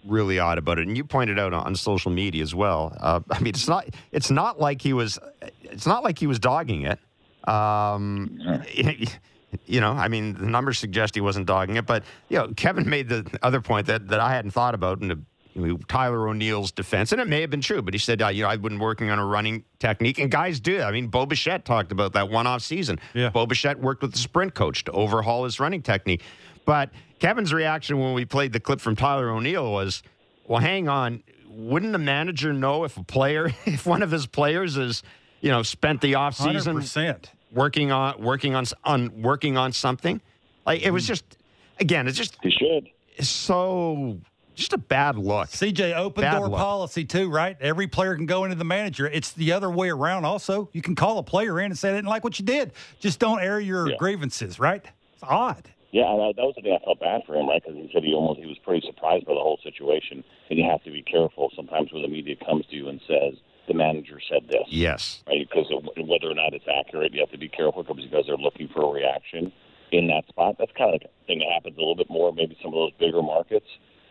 [0.06, 0.88] really odd about it.
[0.88, 2.96] And you pointed out on social media as well.
[3.00, 5.20] Uh, I mean, it's not it's not like he was
[5.64, 7.00] it's not like he was dogging it.
[7.48, 8.40] Um,
[9.66, 12.90] you know, I mean, the numbers suggest he wasn't dogging it, but you know, Kevin
[12.90, 15.20] made the other point that that I hadn't thought about in the,
[15.56, 18.28] you know, Tyler O'Neill's defense, and it may have been true, but he said, uh,
[18.28, 20.82] you know, I've been working on a running technique, and guys do.
[20.82, 23.00] I mean, Bo Bichette talked about that one-off season.
[23.14, 23.30] Yeah.
[23.30, 26.22] Bo Bichette worked with the sprint coach to overhaul his running technique.
[26.70, 30.04] But Kevin's reaction when we played the clip from Tyler O'Neill was,
[30.46, 31.24] well, hang on.
[31.48, 35.02] Wouldn't the manager know if a player, if one of his players is,
[35.42, 37.32] you know, spent the Hundred offseason percent.
[37.52, 40.22] working on working on on working on something?
[40.64, 41.14] Like it was hmm.
[41.14, 41.38] just,
[41.80, 42.88] again, it's just He should.
[43.18, 44.20] it's so
[44.54, 45.50] just a bad look.
[45.50, 46.60] CJ, open Bad door luck.
[46.60, 47.58] policy too, right?
[47.60, 49.08] Every player can go into the manager.
[49.08, 50.26] It's the other way around.
[50.26, 52.74] Also, you can call a player in and say I didn't like what you did.
[53.00, 53.96] Just don't air your Yeah.
[53.98, 54.86] grievances, right?
[55.16, 55.68] It's odd.
[55.92, 57.62] Yeah, and that that was the thing I felt bad for him, right?
[57.62, 60.66] Because he said he almost he was pretty surprised by the whole situation, and you
[60.70, 63.34] have to be careful sometimes when the media comes to you and says
[63.68, 65.24] the manager said this, Yes.
[65.28, 65.48] right?
[65.48, 68.30] Because of whether or not it's accurate, you have to be careful because you guys
[68.30, 69.52] are looking for a reaction
[69.92, 70.56] in that spot.
[70.58, 72.94] That's kind of the thing that happens a little bit more, maybe some of those
[73.00, 73.68] bigger markets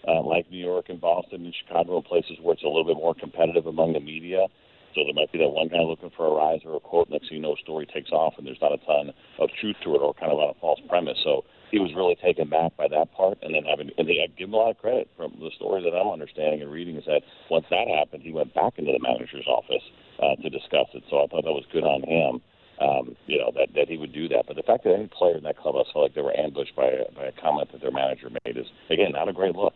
[0.07, 2.97] uh, like New York and Boston and Chicago, and places where it's a little bit
[2.97, 4.47] more competitive among the media.
[4.95, 7.11] So there might be that one guy looking for a rise or a quote.
[7.11, 9.77] Next thing you know, a story takes off, and there's not a ton of truth
[9.85, 11.19] to it, or kind of on a false premise.
[11.23, 14.27] So he was really taken back by that part, and then having and they I
[14.39, 17.05] give him a lot of credit from the story that I'm understanding and reading is
[17.07, 19.83] that once that happened, he went back into the manager's office
[20.23, 21.03] uh, to discuss it.
[21.11, 22.41] So I thought that was good on him.
[22.81, 25.37] Um, you know that that he would do that, but the fact that any player
[25.37, 27.91] in that clubhouse felt like they were ambushed by a, by a comment that their
[27.91, 29.75] manager made is again not a great look.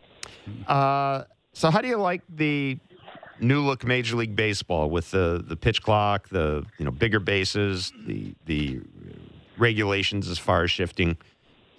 [0.67, 2.77] Uh, so how do you like the
[3.41, 7.91] new look Major League Baseball with the the pitch clock, the you know bigger bases,
[8.07, 8.79] the the
[9.57, 11.17] regulations as far as shifting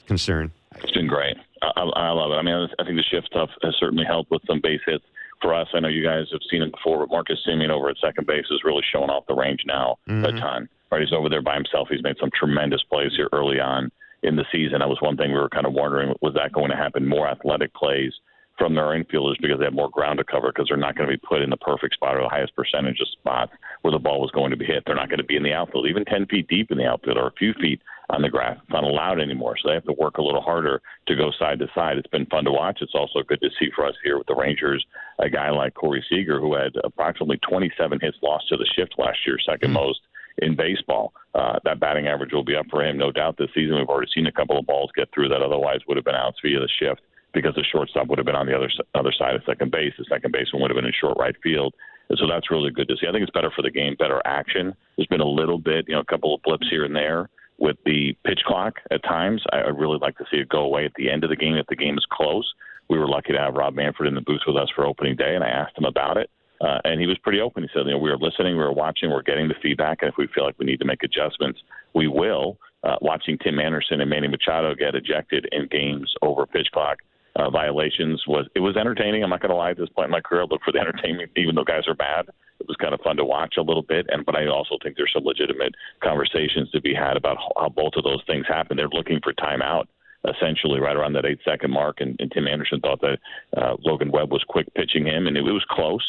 [0.04, 0.50] is concerned?
[0.76, 1.36] It's been great.
[1.62, 2.34] I, I I love it.
[2.34, 5.04] I mean, I think the shift stuff has certainly helped with some base hits
[5.40, 5.68] for us.
[5.74, 8.46] I know you guys have seen it before, but Marcus Semien over at second base
[8.50, 10.40] is really showing off the range now a Mhm.
[10.40, 10.68] ton.
[10.90, 11.88] Right, he's over there by himself.
[11.88, 13.90] He's made some tremendous plays here early on
[14.22, 14.78] in the season.
[14.78, 17.06] That was one thing we were kind of wondering: was that going to happen?
[17.06, 18.12] More athletic plays
[18.56, 21.16] from their infielders because they have more ground to cover because they're not going to
[21.16, 23.50] be put in the perfect spot or the highest percentage of spots
[23.82, 24.84] where the ball was going to be hit.
[24.86, 27.18] They're not going to be in the outfield, even 10 feet deep in the outfield
[27.18, 28.58] or a few feet on the grass.
[28.60, 29.56] It's not allowed anymore.
[29.56, 31.96] So they have to work a little harder to go side to side.
[31.96, 32.78] It's been fun to watch.
[32.80, 34.84] It's also good to see for us here with the Rangers
[35.18, 39.18] a guy like Corey Seager who had approximately 27 hits lost to the shift last
[39.26, 40.00] year, second most
[40.38, 41.12] in baseball.
[41.34, 43.76] Uh, that batting average will be up for him, no doubt, this season.
[43.76, 46.38] We've already seen a couple of balls get through that otherwise would have been outs
[46.42, 47.00] via the shift
[47.32, 49.92] because the shortstop would have been on the other other side of second base.
[49.98, 51.74] The second baseman would have been in short right field.
[52.10, 53.06] And so that's really good to see.
[53.08, 54.74] I think it's better for the game, better action.
[54.96, 57.76] There's been a little bit, you know, a couple of blips here and there with
[57.84, 59.42] the pitch clock at times.
[59.52, 61.56] I, I'd really like to see it go away at the end of the game
[61.56, 62.52] if the game is close.
[62.88, 65.34] We were lucky to have Rob Manfred in the booth with us for opening day,
[65.34, 66.30] and I asked him about it.
[66.60, 67.62] Uh, and he was pretty open.
[67.62, 70.10] He said, you know, we were listening, we were watching, we're getting the feedback, and
[70.10, 71.60] if we feel like we need to make adjustments,
[71.94, 72.58] we will.
[72.84, 76.98] Uh, watching Tim Anderson and Manny Machado get ejected in games over pitch clock
[77.36, 79.22] uh, violations was it was entertaining.
[79.24, 79.70] I'm not going to lie.
[79.70, 81.94] At this point in my career, I look for the entertainment, even though guys are
[81.94, 82.26] bad.
[82.60, 84.96] It was kind of fun to watch a little bit, and but I also think
[84.96, 88.76] there's some legitimate conversations to be had about how both of those things happen.
[88.76, 89.86] They're looking for timeout
[90.28, 93.18] essentially right around that eight second mark, and, and Tim Anderson thought that
[93.56, 96.04] uh, Logan Webb was quick pitching him, and it, it was close.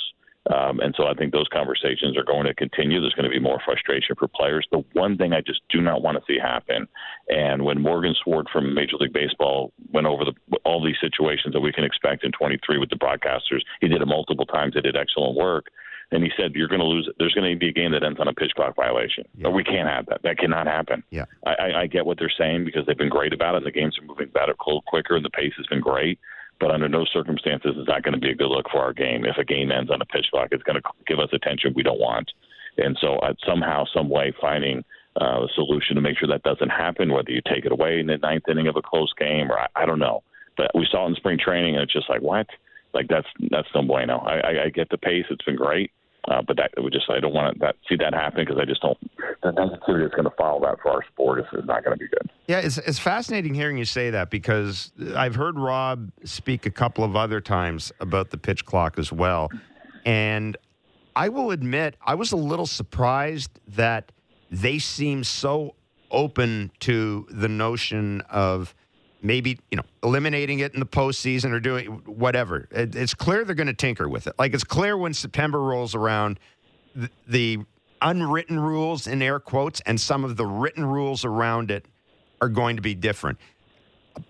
[0.54, 3.02] Um, and so I think those conversations are going to continue.
[3.02, 4.68] There's going to be more frustration for players.
[4.72, 6.88] The one thing I just do not want to see happen,
[7.30, 11.62] and when Morgan Sword from Major League Baseball went over the, all these situations that
[11.62, 14.76] we can expect in 23 with the broadcasters, he did it multiple times.
[14.76, 15.66] They did excellent work.
[16.12, 17.10] And he said, "You're going to lose.
[17.18, 19.26] There's going to be a game that ends on a pitch clock violation.
[19.36, 19.50] Yeah.
[19.50, 20.22] We can't have that.
[20.24, 21.04] That cannot happen.
[21.10, 21.26] Yeah.
[21.46, 23.58] I, I, I get what they're saying because they've been great about it.
[23.58, 26.20] And the games are moving better, cold quicker, and the pace has been great.
[26.60, 29.26] But under no circumstances is that going to be a good look for our game.
[29.26, 31.84] If a game ends on a pitch clock, it's going to give us attention we
[31.84, 32.32] don't want.
[32.78, 34.84] And so, uh, somehow, some way, finding
[35.20, 37.12] uh, a solution to make sure that doesn't happen.
[37.12, 39.68] Whether you take it away in the ninth inning of a close game, or I,
[39.76, 40.24] I don't know.
[40.58, 42.48] But we saw it in spring training, and it's just like what?
[42.96, 44.20] Like that's that's no bueno.
[44.20, 45.92] I, I, I get the pace; it's been great.
[46.28, 48.66] Uh, but that would just I don't want to that, see that happen because I
[48.66, 48.98] just don't
[49.44, 52.04] the negativity that's going to follow that for our sport is, is not going to
[52.04, 52.32] be good.
[52.48, 57.04] Yeah, it's it's fascinating hearing you say that because I've heard Rob speak a couple
[57.04, 59.52] of other times about the pitch clock as well,
[60.06, 60.58] and
[61.16, 64.12] I will admit I was a little surprised that
[64.50, 65.76] they seem so
[66.10, 68.74] open to the notion of
[69.26, 72.68] maybe you know eliminating it in the postseason or doing whatever.
[72.72, 74.34] It, it's clear they're going to tinker with it.
[74.38, 76.40] Like it's clear when September rolls around,
[76.96, 77.60] the, the
[78.02, 81.88] unwritten rules in air quotes and some of the written rules around it
[82.42, 83.40] are going to be different.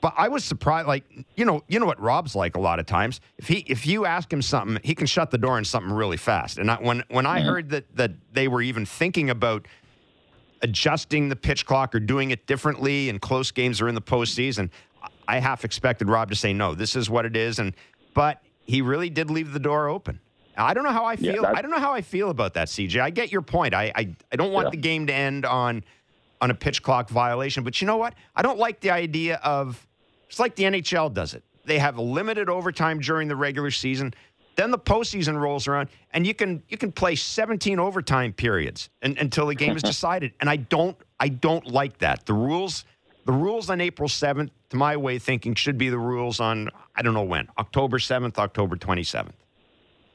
[0.01, 0.87] But I was surprised.
[0.87, 1.03] Like
[1.35, 3.21] you know, you know what Rob's like a lot of times.
[3.37, 6.17] If he if you ask him something, he can shut the door on something really
[6.17, 6.57] fast.
[6.57, 7.49] And I, when when I mm-hmm.
[7.49, 9.67] heard that that they were even thinking about
[10.65, 14.69] adjusting the pitch clock or doing it differently in close games or in the postseason,
[15.27, 16.73] I half expected Rob to say no.
[16.75, 17.73] This is what it is, and
[18.13, 20.19] but he really did leave the door open.
[20.57, 21.43] I don't know how I feel.
[21.43, 22.99] Yeah, I don't know how I feel about that, CJ.
[23.01, 23.73] I get your point.
[23.73, 24.71] I I, I don't want Yeah.
[24.71, 25.83] the game to end on
[26.41, 28.15] on a pitch clock violation, but you know what?
[28.35, 29.85] I don't like the idea of
[30.27, 31.43] it's like the NHL does it.
[31.65, 34.13] They have a limited overtime during the regular season.
[34.55, 39.17] Then the postseason rolls around, and you can you can play 17 overtime periods and,
[39.17, 40.33] until the game is decided.
[40.39, 42.25] And I don't I don't like that.
[42.25, 42.85] The rules
[43.25, 46.69] the rules on April 7th, to my way of thinking, should be the rules on
[46.95, 49.31] I don't know when October 7th, October 27th.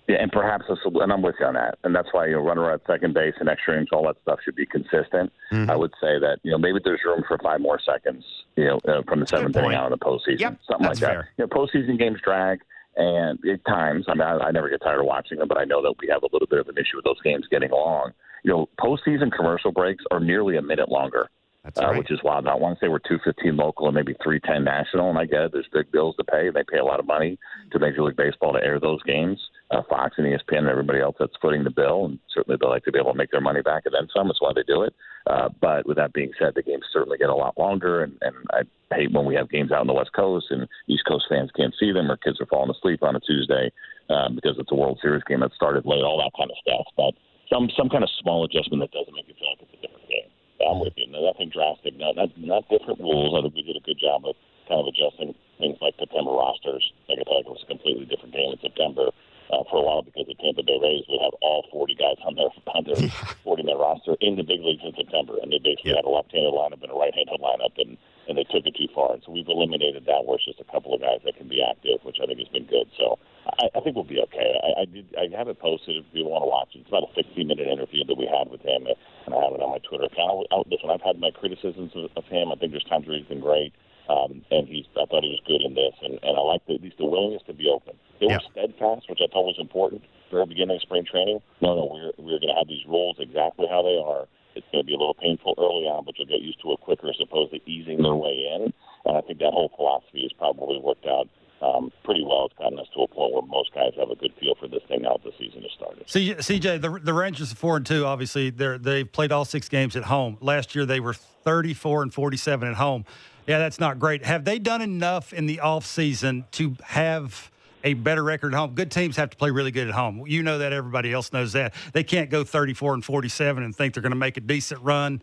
[0.08, 2.32] Yeah, and perhaps a sol- and I'm with you on that, and that's why you
[2.32, 5.30] know, runner at second base and extra innings, all that stuff should be consistent.
[5.52, 5.70] Mm-hmm.
[5.70, 8.24] I would say that you know maybe there's room for five more seconds,
[8.56, 9.76] you know, uh, from the a good seventh inning point.
[9.76, 11.14] out of the postseason, Yep, something that's like that.
[11.14, 11.28] fair.
[11.36, 12.60] You know, postseason games drag,
[13.00, 15.64] and at times, I mean, I, I never get tired of watching them, but I
[15.64, 18.12] know that we have a little bit of an issue with those games getting long.
[18.44, 21.28] You know, postseason commercial breaks are nearly a minute longer
[21.64, 21.98] uh, right.
[21.98, 22.46] which is wild.
[22.46, 25.52] I want to say we're 215 local and maybe 310 national, and I get it.
[25.52, 26.46] There's big bills to pay.
[26.46, 27.38] and They pay a lot of money
[27.72, 29.38] to Major League Baseball to air those games.
[29.70, 32.82] Uh, Fox and ESPN and everybody else that's footing the bill, and certainly they like
[32.82, 34.26] to be able to make their money back and then some.
[34.26, 34.94] That's why they do it.
[35.28, 38.34] Uh, but with that being said, the games certainly get a lot longer, and, and
[38.50, 38.62] I
[38.94, 41.74] hate when we have games out on the West Coast and East Coast fans can't
[41.78, 43.70] see them or kids are falling asleep on a Tuesday
[44.10, 46.86] um, because it's a World Series game that started late, all that kind of stuff.
[46.96, 47.14] But
[47.46, 50.08] some some kind of small adjustment that doesn't make it feel like it's a different
[50.10, 50.30] game.
[50.66, 51.06] I'm with you.
[51.08, 51.94] No, Nothing drastic.
[51.94, 53.38] No, not not different rules.
[53.38, 54.34] I think we did a good job of
[54.66, 56.82] kind of adjusting things like September rosters.
[57.06, 59.14] Like I like it was a completely different game in September
[59.50, 62.34] uh, for a while because the Tampa Bay Rays would have all 40 guys on
[62.38, 62.96] their on their
[63.44, 66.54] 40 man roster in the big leagues in September, and they basically had a left-handed
[66.54, 67.98] lineup and a right-handed lineup, and
[68.28, 69.14] and they took it too far.
[69.14, 71.58] And so we've eliminated that where it's just a couple of guys that can be
[71.58, 72.86] active, which I think has been good.
[72.94, 73.18] So
[73.58, 74.54] I, I think we'll be okay.
[74.62, 75.10] I, I did.
[75.18, 76.86] I have it posted if you want to watch it.
[76.86, 79.60] It's about a 60 minute interview that we had with him, and I have it
[79.60, 80.46] on my Twitter account.
[80.54, 82.52] I, listen, I've had my criticisms of, of him.
[82.52, 83.74] I think there's times where he's been great,
[84.10, 84.86] um, and he's.
[84.98, 87.06] I thought he was good in this, and, and I like the, at least the
[87.06, 87.94] willingness to be open.
[88.18, 90.02] They were steadfast, which I thought was important.
[90.30, 91.40] Very beginning of spring training.
[91.62, 94.26] No, no, we're we're going to have these rules exactly how they are.
[94.58, 96.80] It's going to be a little painful early on, but you'll get used to it
[96.80, 98.74] quicker as opposed to easing their way in.
[99.06, 101.28] And I think that whole philosophy has probably worked out
[101.62, 102.46] um, pretty well.
[102.46, 104.82] It's gotten us to a point where most guys have a good feel for this
[104.88, 106.04] thing now that the season has started.
[106.08, 108.04] C- CJ, the the Rangers are four and two.
[108.06, 110.36] Obviously, they're they've played all six games at home.
[110.40, 113.04] Last year, they were thirty four and forty seven at home.
[113.46, 114.24] Yeah, that's not great.
[114.24, 117.50] Have they done enough in the off season to have
[117.82, 118.74] a better record at home?
[118.74, 120.24] Good teams have to play really good at home.
[120.26, 120.72] You know that.
[120.72, 121.74] Everybody else knows that.
[121.92, 124.40] They can't go thirty four and forty seven and think they're going to make a
[124.40, 125.22] decent run.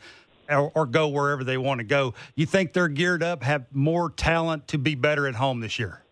[0.50, 2.14] Or, or go wherever they want to go.
[2.36, 6.04] You think they're geared up, have more talent to be better at home this year?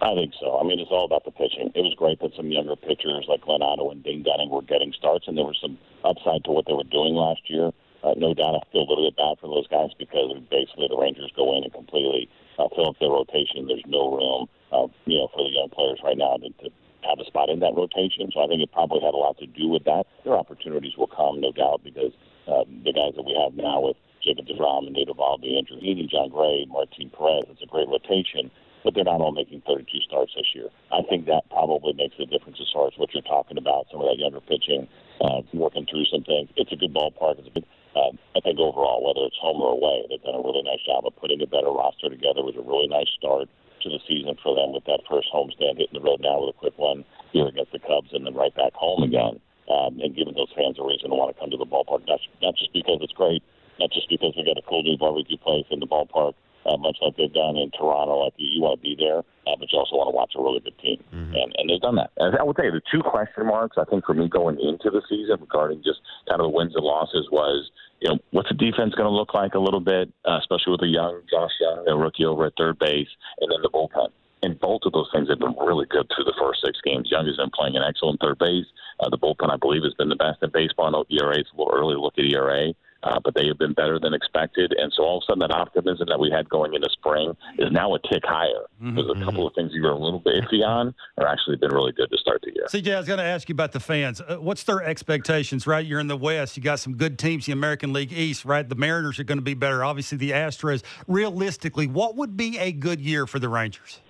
[0.00, 0.58] I think so.
[0.58, 1.70] I mean, it's all about the pitching.
[1.72, 4.92] It was great that some younger pitchers like Glenn Otto and Dane Dunning were getting
[4.98, 7.70] starts, and there was some upside to what they were doing last year.
[8.02, 10.98] Uh, no doubt, I feel a little bit bad for those guys because basically the
[10.98, 12.28] Rangers go in and completely
[12.58, 13.66] uh, fill up their rotation.
[13.66, 16.70] There's no room, uh, you know, for the young players right now to, to
[17.06, 18.30] have a spot in that rotation.
[18.34, 20.06] So I think it probably had a lot to do with that.
[20.24, 22.12] Their opportunities will come, no doubt, because
[22.50, 26.10] uh, the guys that we have now with Jacob deGrom and Nate Eovaldi, Andrew Heaney,
[26.10, 28.50] Jon Gray, Martin Perez, it's a great rotation
[28.84, 30.68] but they're not all making 32 starts this year.
[30.90, 33.86] I think that probably makes a difference as far as what you're talking about.
[33.90, 34.88] Some of that younger pitching,
[35.20, 36.50] uh, working through some things.
[36.56, 37.38] It's a good ballpark.
[37.38, 37.66] It's a good.
[37.92, 41.04] Uh, I think overall, whether it's home or away, they've done a really nice job
[41.04, 42.40] of putting a better roster together.
[42.40, 43.48] It was a really nice start
[43.84, 46.58] to the season for them with that first homestand, hitting the road now with a
[46.58, 50.32] quick one here against the Cubs, and then right back home again, um, and giving
[50.32, 52.06] those fans a reason to want to come to the ballpark.
[52.08, 53.42] Not not just because it's great,
[53.76, 56.32] not just because we got a cool new barbecue place in the ballpark
[56.66, 58.24] uh, much like they've done in Toronto.
[58.24, 60.42] Like you, you want to be there, uh, but you also want to watch a
[60.42, 61.02] really good team,
[61.34, 62.10] and and they've done that.
[62.16, 64.90] And I would tell you the two question marks I think for me going into
[64.90, 67.70] the season regarding just kind of the wins and losses was
[68.02, 70.82] you know, what's the defense going to look like a little bit, uh, especially with
[70.82, 73.08] a young Josh Jung, a rookie over at third base,
[73.40, 74.08] and then the bullpen.
[74.42, 77.06] And both of those things have been really good through the first six games.
[77.08, 78.66] Jung has been playing an excellent third base.
[78.98, 80.86] Uh, the bullpen, I believe, has been the best in baseball.
[80.86, 83.58] I know ERA is a little early to look at ERA, uh, but they have
[83.58, 84.72] been better than expected.
[84.76, 87.70] And so all of a sudden, that optimism that we had going into spring is
[87.72, 88.66] now a tick higher.
[88.82, 88.96] Mm-hmm.
[88.96, 91.72] There's a couple of things you were a little bit iffy on are actually been
[91.72, 92.66] really good to start the year.
[92.66, 94.20] CJ, I was going to ask you about the fans.
[94.20, 95.84] Uh, what's their expectations, right?
[95.84, 96.56] You're in the West.
[96.56, 98.68] You got some good teams, the American League East, right?
[98.68, 99.84] The Mariners are going to be better.
[99.84, 100.82] Obviously, the Astros.
[101.06, 104.00] Realistically, what would be a good year for the Rangers?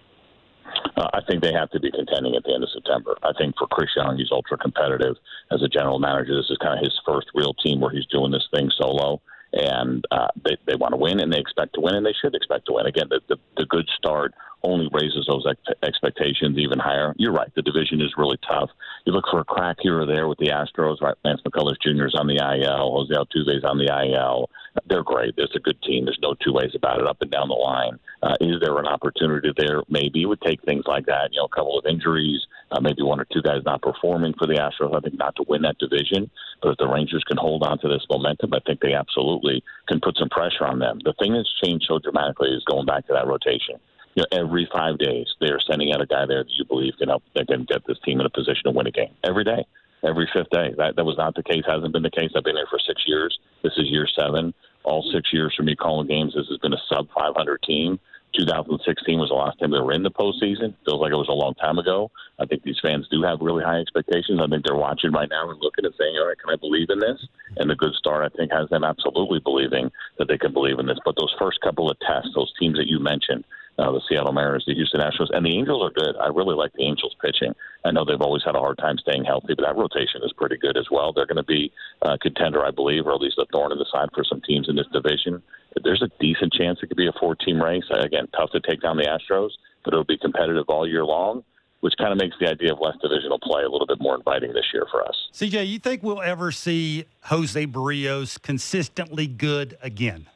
[1.03, 3.17] Uh, I think they have to be contending at the end of September.
[3.25, 5.17] I think for Chris Young, he's ultra competitive
[5.51, 6.37] as a general manager.
[6.37, 9.21] This is kind of his first real team where he's doing this thing solo,
[9.53, 12.37] and uh, they they want to win and they expect to win and they should
[12.37, 12.87] expect to win.
[12.87, 14.33] Again, the the, the good start
[14.65, 17.15] only raises those ex- expectations even higher.
[17.17, 17.53] You're right.
[17.55, 18.71] The division is really tough.
[19.05, 21.17] You look for a crack here or there with the Astros, right?
[21.25, 22.07] Lance McCullers Jr.
[22.07, 22.93] is on the IL.
[22.93, 24.49] Jose Altuve's on the IL.
[24.87, 25.35] They're great.
[25.37, 26.05] It's a good team.
[26.05, 27.99] There's no two ways about it up and down the line.
[28.23, 29.83] Uh, is there an opportunity there?
[29.89, 32.41] Maybe it would take things like that, you know, a couple of injuries,
[32.71, 34.97] uh, maybe one or two guys not performing for the Astros.
[34.97, 36.31] I think not to win that division.
[36.63, 40.01] But if the Rangers can hold on to this momentum, I think they absolutely can
[40.01, 41.01] put some pressure on them.
[41.05, 43.81] The thing that's changed so dramatically is going back to that rotation
[44.15, 46.95] you know, every five days they are sending out a guy there that you believe
[46.99, 49.45] can help that can get this team in a position to win a game every
[49.45, 49.65] day,
[50.05, 50.75] every fifth day.
[50.77, 51.65] That that was not the case.
[51.67, 52.31] Hasn't been the case.
[52.37, 53.39] I've been here for six years.
[53.63, 54.55] This is year seven.
[54.85, 56.35] All six years for me calling games.
[56.35, 58.01] This has been a sub 500 team.
[58.37, 60.75] 2016 was the last time they were in the postseason.
[60.85, 62.11] Feels like it was a long time ago.
[62.39, 64.41] I think these fans do have really high expectations.
[64.41, 66.89] I think they're watching right now and looking and saying, "All right, can I believe
[66.91, 67.21] in this?"
[67.59, 70.87] And the good start, I think, has them absolutely believing that they can believe in
[70.87, 70.99] this.
[71.05, 73.45] But those first couple of tests, those teams that you mentioned,
[73.83, 76.15] uh, the Seattle Mariners, the Houston Astros, and the Angels are good.
[76.17, 77.53] I really like the Angels pitching.
[77.85, 80.57] I know they've always had a hard time staying healthy, but that rotation is pretty
[80.57, 81.13] good as well.
[81.13, 81.73] They're going to be
[82.03, 84.69] a contender, I believe, or at least a thorn in the side for some teams
[84.69, 85.43] in this division.
[85.83, 87.85] There's a decent chance it could be a four-team race.
[87.91, 89.51] Again, tough to take down the Astros,
[89.85, 91.43] but it'll be competitive all year long
[91.83, 94.53] which kind of makes the idea of less divisional play a little bit more inviting
[94.53, 95.17] this year for us.
[95.35, 100.29] CJ, you think we'll ever see Jose Berríos consistently good again?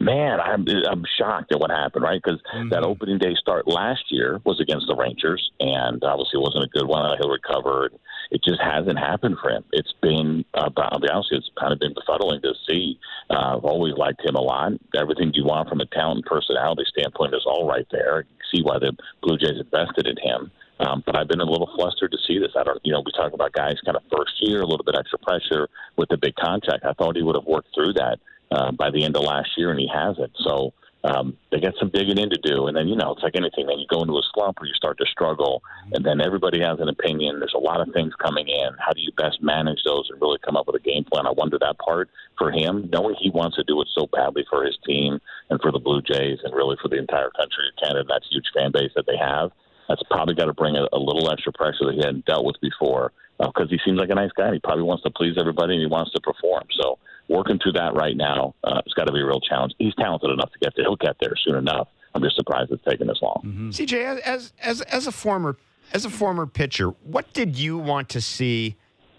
[0.00, 2.20] Man, I'm I'm shocked at what happened, right?
[2.22, 2.68] Because mm-hmm.
[2.70, 6.78] that opening day start last year was against the Rangers, and obviously it wasn't a
[6.78, 7.16] good one.
[7.18, 7.90] He'll recover.
[8.30, 9.64] It just hasn't happened for him.
[9.72, 12.98] It's been, uh, I'll be honest, it's kind of been befuddling to see.
[13.30, 14.72] Uh, I've always liked him a lot.
[14.98, 18.20] Everything you want from a talent and personality standpoint is all right there.
[18.20, 20.50] You see why the Blue Jays invested in him.
[20.80, 22.50] Um, but I've been a little flustered to see this.
[22.58, 24.96] I don't, you know, we talk about guys kind of first year, a little bit
[24.98, 26.84] extra pressure with the big contract.
[26.84, 28.18] I thought he would have worked through that
[28.54, 30.32] uh, by the end of last year, and he hasn't.
[30.38, 30.72] So
[31.04, 32.66] um, they got some digging in to do.
[32.66, 33.66] And then, you know, it's like anything.
[33.66, 36.80] Then you go into a slump or you start to struggle, and then everybody has
[36.80, 37.40] an opinion.
[37.40, 38.70] There's a lot of things coming in.
[38.78, 41.26] How do you best manage those and really come up with a game plan?
[41.26, 44.64] I wonder that part for him, knowing he wants to do it so badly for
[44.64, 48.04] his team and for the Blue Jays and really for the entire country of Canada,
[48.08, 49.50] that huge fan base that they have.
[49.88, 52.60] That's probably got to bring a, a little extra pressure that he hadn't dealt with
[52.60, 54.52] before because uh, he seems like a nice guy.
[54.52, 56.64] He probably wants to please everybody and he wants to perform.
[56.80, 59.74] So working through that right now, uh, it's got to be a real challenge.
[59.78, 60.84] He's talented enough to get there.
[60.84, 61.88] He'll get there soon enough.
[62.14, 63.42] I'm just surprised it's taken this long.
[63.44, 63.70] Mm-hmm.
[63.70, 65.56] CJ, as as as a former
[65.92, 68.76] as a former pitcher, what did you want to see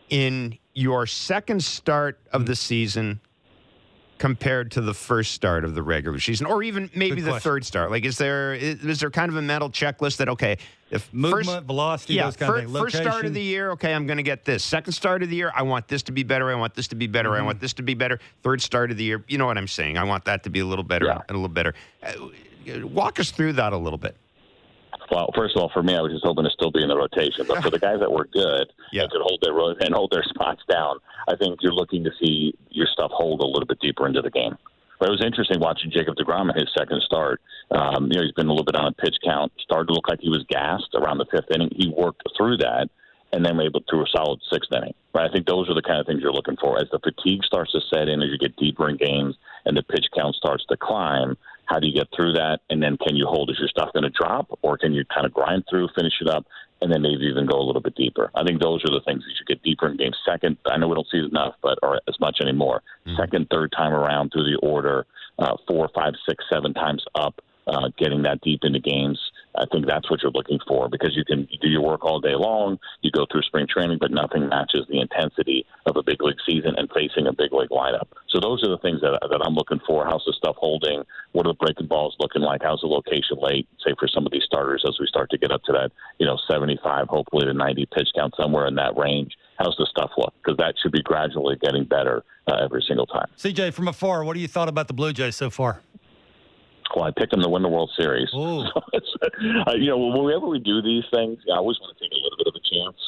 [0.10, 3.20] in your second start of the season
[4.18, 7.92] compared to the first start of the regular season, or even maybe the third start?
[7.92, 10.58] Like, is there is, is, there kind of a mental checklist that okay,
[10.92, 14.18] if movement, first, velocity, yeah, those kind first, start of the year, okay, I'm going
[14.18, 14.64] to get this.
[14.64, 16.50] Second start of the year, I want this to be better.
[16.50, 17.30] I want this to be better.
[17.30, 17.44] Mm-hmm.
[17.44, 18.20] I want this to be better.
[18.44, 19.98] Third start of the year, you know what I'm saying?
[19.98, 21.22] I want that to be a little better yeah.
[21.28, 21.74] and a little better.
[22.04, 22.14] Uh,
[22.84, 24.16] walk us through that a little bit.
[25.12, 26.98] Well, first of all, for me, I was just hoping to still be in the
[26.98, 27.46] rotation.
[27.48, 29.04] But for the guys that were good yeah.
[29.04, 29.54] and could hold their
[29.86, 30.98] and hold their spots down,
[31.28, 34.32] I think you're looking to see your stuff hold a little bit deeper into the
[34.32, 34.58] game.
[35.00, 37.42] But it was interesting watching Jacob deGrom in his second start.
[37.70, 39.52] Um, you know, he's been a little bit on a pitch count.
[39.60, 41.70] Started to look like he was gassed around the fifth inning.
[41.76, 42.90] He worked through that
[43.34, 44.94] and then able through a solid sixth inning.
[45.14, 45.30] Right?
[45.30, 46.80] I think those are the kind of things you're looking for.
[46.80, 49.36] As the fatigue starts to set in, as you get deeper in games,
[49.66, 52.60] and the pitch count starts to climb, how do you get through that?
[52.70, 53.50] And then can you hold?
[53.50, 56.28] Is your stuff going to drop, or can you kind of grind through, finish it
[56.28, 56.46] up,
[56.82, 58.32] and then maybe even go a little bit deeper?
[58.36, 60.18] I think those are the things that you get deeper in games.
[60.26, 62.82] Second, I know we don't see it enough, but or as much anymore.
[63.06, 63.18] Mm-hmm.
[63.18, 65.06] Second, third time around through the order,
[65.40, 69.20] uh, four, five, six, seven times up, uh, getting that deep into games.
[69.58, 72.36] I think that's what you're looking for because you can do your work all day
[72.36, 72.78] long.
[73.02, 76.76] You go through spring training, but nothing matches the intensity of a big league season
[76.78, 78.08] and facing a big league lineup.
[78.30, 80.06] So those are the things that, that I'm looking for.
[80.06, 81.04] How's the stuff holding?
[81.32, 82.62] What are the breaking balls looking like?
[82.64, 83.68] How's the location late?
[83.86, 86.26] Say for some of these starters as we start to get up to that, you
[86.26, 89.34] know, 75, hopefully to 90 pitch count somewhere in that range.
[89.58, 90.34] how's the stuff look?
[90.44, 93.28] Because that should be gradually getting better uh, every single time.
[93.38, 95.82] CJ, from afar, what do you thought about the Blue Jays so far?
[96.96, 98.30] Well, I picked them to win the World Series.
[98.36, 102.12] So it's, uh, you know, whenever we do these things, I always want to take
[102.12, 103.00] a little bit of a chance.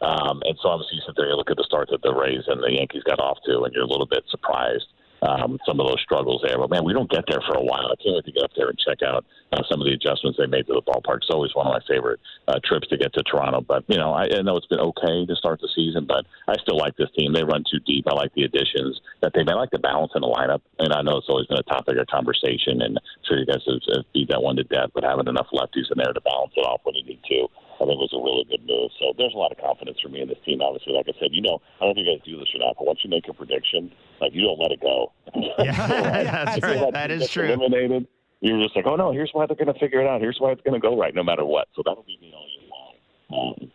[0.00, 2.44] Um, and so obviously you sit there, you look at the start that the Rays
[2.48, 4.86] and the Yankees got off to, and you're a little bit surprised
[5.22, 6.58] um, some of those struggles there.
[6.58, 7.86] But man, we don't get there for a while.
[7.86, 10.38] I can't wait to get up there and check out uh, some of the adjustments
[10.38, 11.18] they made to the ballpark.
[11.18, 13.60] It's always one of my favorite uh, trips to get to Toronto.
[13.60, 16.54] But you know, I, I know it's been okay to start the season, but I
[16.60, 17.32] still like this team.
[17.32, 18.06] They run too deep.
[18.08, 19.54] I like the additions that they made.
[19.54, 20.60] I like the balance in the lineup.
[20.78, 23.62] And I know it's always been a topic of conversation, and I'm sure you guys
[23.66, 24.90] have, have beat that one to death.
[24.94, 27.48] But having enough lefties in there to balance it off when you need to.
[27.76, 28.90] I think it was a really good move.
[28.98, 30.60] So there's a lot of confidence for me in this team.
[30.62, 32.60] Obviously, like I said, you know, I don't know if you guys do this or
[32.64, 35.12] not, but once you make a prediction, like you don't let it go.
[35.58, 36.80] Yeah, that's right.
[36.80, 37.48] that That is true.
[37.52, 38.06] Eliminated.
[38.40, 40.20] You're just like, oh no, here's why they're going to figure it out.
[40.20, 41.68] Here's why it's going to go right, no matter what.
[41.74, 43.56] So that'll be me all year long.
[43.60, 43.70] Um,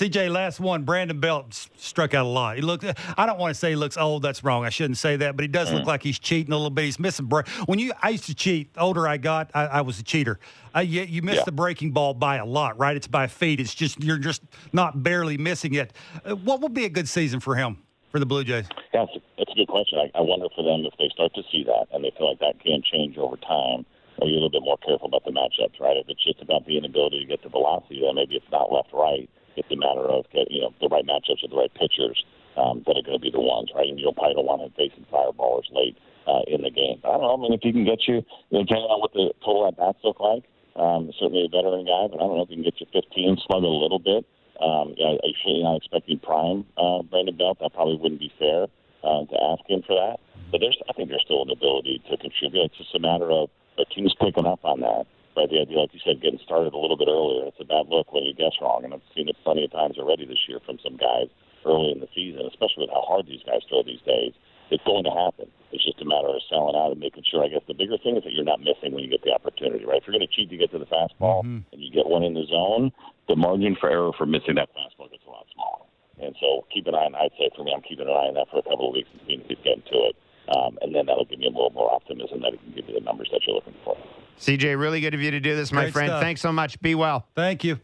[0.00, 0.30] until they tell us otherwise.
[0.30, 0.82] CJ, last one.
[0.84, 2.56] Brandon Belt struck out a lot.
[2.56, 2.84] He looked.
[3.16, 4.22] I don't want to say he looks old.
[4.22, 4.64] That's wrong.
[4.64, 6.84] I shouldn't say that, but he does look like he's cheating a little bit.
[6.84, 7.46] He's missing break.
[7.66, 8.74] When you, I used to cheat.
[8.74, 10.38] The older I got, I, I was a cheater.
[10.74, 11.44] Uh, you, you miss Yeah.
[11.44, 12.96] the breaking ball by a lot, right?
[12.96, 13.60] It's by feet.
[13.60, 14.42] It's just you're just
[14.72, 15.92] not barely missing it.
[16.24, 17.78] Uh, what will be a good season for him
[18.10, 18.66] for the Blue Jays?
[18.92, 19.98] Yeah, it's a, it's a good question.
[19.98, 22.40] I, I wonder for them if they start to see that and they feel like
[22.40, 23.86] that can change over time.
[24.20, 25.96] Are you a little bit more careful about the matchups, right?
[25.96, 28.90] If it's just about the inability to get the velocity, then maybe it's not left
[28.92, 29.28] right.
[29.56, 32.24] It's a matter of get you know the right matchups with the right pitchers
[32.56, 33.88] um, that are going to be the ones, right?
[33.88, 37.00] And you probably don't want to face some fireballers late uh, in the game.
[37.02, 37.34] But I don't know.
[37.34, 39.76] I mean, if he can get you, you know, depending on what the total at
[39.76, 40.44] bats look like,
[40.76, 42.06] um, certainly a veteran guy.
[42.10, 44.26] But I don't know if he can get you 15, slug a little bit.
[44.62, 47.58] Um, yeah, I should not expecting prime uh, Brandon Belt.
[47.60, 48.70] That probably wouldn't be fair
[49.02, 50.22] uh, to ask him for that.
[50.50, 52.70] But there's, I think there's still an ability to contribute.
[52.70, 55.06] It's just a matter of the team's picking up on that.
[55.34, 57.50] Right, the idea, like you said, getting started a little bit earlier.
[57.50, 59.98] It's a bad look when you guess wrong, and I've seen it plenty of times
[59.98, 61.26] already this year from some guys
[61.66, 64.30] early in the season, especially with how hard these guys throw these days.
[64.70, 65.50] It's going to happen.
[65.74, 67.42] It's just a matter of selling out and making sure.
[67.42, 69.82] I guess the bigger thing is that you're not missing when you get the opportunity.
[69.84, 71.42] Right, if you're going to cheat to get to the fastball
[71.74, 72.94] and you get one in the zone,
[73.26, 75.84] the margin for error for missing that fastball gets a lot smaller.
[76.22, 77.18] And so keep an eye on.
[77.18, 79.10] I'd say for me, I'm keeping an eye on that for a couple of weeks
[79.12, 80.16] and seeing if he's getting to it.
[80.54, 82.94] Um, and then that'll give me a little more optimism that he can give you
[82.94, 83.98] the numbers that you're looking for.
[84.40, 86.08] CJ, really good of you to do this, my Great friend.
[86.10, 86.22] stuff.
[86.22, 86.80] Thanks so much.
[86.80, 87.26] Be well.
[87.34, 87.78] Thank you.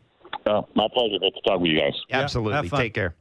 [0.47, 1.19] Uh, my pleasure.
[1.19, 1.93] Great to talk with you guys.
[2.09, 2.55] Yeah, Absolutely.
[2.55, 2.81] have fun.
[2.81, 3.15] Take care.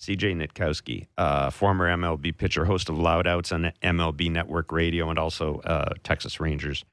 [0.00, 5.18] CJ Nitkowski, uh, former MLB pitcher, host of Loud Outs on MLB Network Radio, and
[5.18, 6.84] also uh, Texas Rangers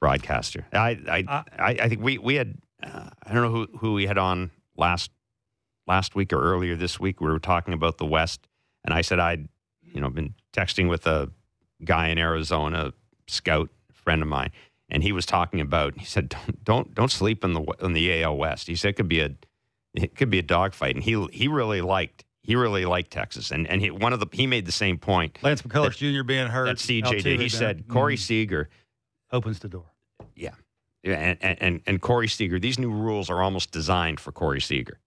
[0.00, 0.66] broadcaster.
[0.72, 3.92] I I, Uh, I, I think we we had uh, I don't know who who
[3.94, 5.10] we had on last
[5.86, 7.20] last week or earlier this week.
[7.20, 8.48] We were talking about the West,
[8.84, 9.48] and I said I'd
[9.82, 11.30] you know been texting with a
[11.84, 12.92] guy in Arizona,
[13.28, 14.50] scout friend of mine,
[14.90, 15.96] and he was talking about.
[15.98, 18.66] He said don't don't don't sleep in the in the AL West.
[18.66, 19.30] He said it could be a
[19.94, 23.66] it could be a dogfight, and he he really liked he really liked Texas, and
[23.68, 26.22] and he, one of the he made the same point Lance McCullers Jr.
[26.24, 26.66] being hurt.
[26.66, 27.40] that CJ Altuve did.
[27.40, 28.20] He said Corey Mhm.
[28.20, 28.68] Seager,
[29.32, 29.86] opens the door.
[30.34, 30.54] yeah,
[31.04, 32.58] and and and Corey Seager.
[32.58, 34.98] These new rules are almost designed for Corey Seager.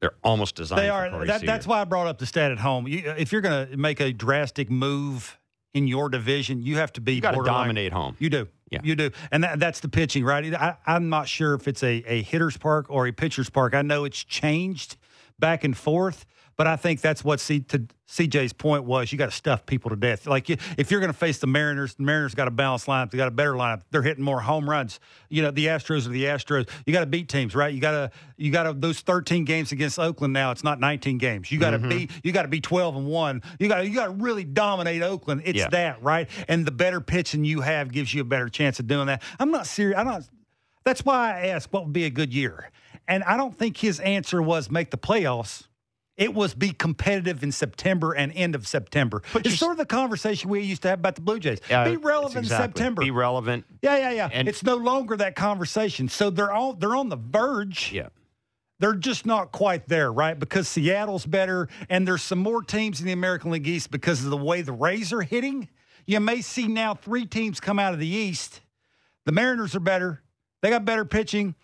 [0.00, 0.82] They're almost designed.
[0.82, 1.10] They for are.
[1.10, 2.86] Corey That, that's why I brought up the stat at home.
[2.86, 5.38] You, if you're going to make a drastic move
[5.74, 8.16] in your division, you have to be you got to dominate home.
[8.18, 8.48] You do.
[8.70, 8.80] Yeah.
[8.82, 9.10] You do.
[9.30, 10.54] And that, that's the pitching, right?
[10.54, 13.74] I, I'm not sure if it's a, a hitter's park or a pitcher's park.
[13.74, 14.96] I know it's changed
[15.38, 16.24] back and forth,
[16.56, 19.10] but I think that's what C, to CJ's point was.
[19.10, 20.26] You got to stuff people to death.
[20.26, 23.10] Like you, if you're going to face the Mariners, the Mariners got a balanced lineup.
[23.10, 23.82] They got a better lineup.
[23.90, 25.00] They're hitting more home runs.
[25.28, 26.68] You know, the Astros are the Astros.
[26.86, 27.72] You got to beat teams, right?
[27.72, 30.50] You got to you got to those 13 games against Oakland now.
[30.50, 31.50] It's not 19 games.
[31.50, 33.42] You got to be you got to be 12 and one.
[33.58, 35.42] You got you got to really dominate Oakland.
[35.44, 35.68] It's Yeah.
[35.70, 36.28] that, right?
[36.48, 39.22] And the better pitching you have gives you a better chance of doing that.
[39.40, 39.98] I'm not serious.
[39.98, 40.22] I'm not.
[40.84, 42.70] That's why I asked what would be a good year,
[43.08, 45.66] and I don't think his answer was make the playoffs.
[46.16, 49.22] It was be competitive in September and end of September.
[49.32, 51.58] But it's sort of the conversation we used to have about the Blue Jays.
[51.68, 52.64] Yeah, be relevant exactly.
[52.64, 53.02] in September.
[53.02, 53.64] Be relevant.
[53.82, 54.28] yeah, yeah, yeah.
[54.32, 56.08] And- it's no longer that conversation.
[56.08, 58.08] So they're all they're on the verge Yeah.
[58.78, 60.38] they're just not quite there, right?
[60.38, 64.30] Because Seattle's better, and there's some more teams in the American League East because of
[64.30, 65.68] the way the Rays are hitting.
[66.06, 68.60] You may see now three teams come out of the East.
[69.24, 70.22] The Mariners are better.
[70.62, 71.54] They got better pitching.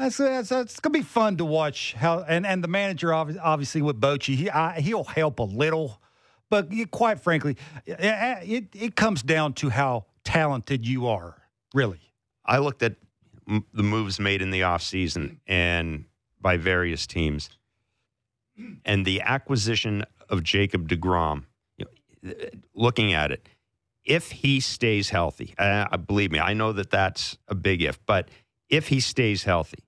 [0.00, 3.82] That's, that's, it's gonna be fun to watch how and, and the manager obvi- obviously
[3.82, 6.00] with Bochy he I, he'll help a little,
[6.48, 11.36] but quite frankly, it, it comes down to how talented you are,
[11.74, 12.00] really.
[12.46, 12.96] I looked at
[13.46, 16.06] the moves made in the offseason and
[16.40, 17.50] by various teams,
[18.86, 21.44] and the acquisition of Jacob deGrom.
[22.74, 23.46] Looking at it,
[24.02, 28.30] if he stays healthy, uh, believe me, I know that that's a big if, but
[28.70, 29.84] if he stays healthy,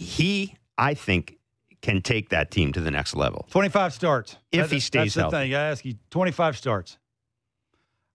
[0.00, 1.36] he, I think,
[1.82, 3.46] can take that team to the next level.
[3.50, 4.36] 25 starts.
[4.50, 5.36] If he stays That's the healthy.
[5.36, 5.54] thing.
[5.54, 6.98] I ask you 25 starts.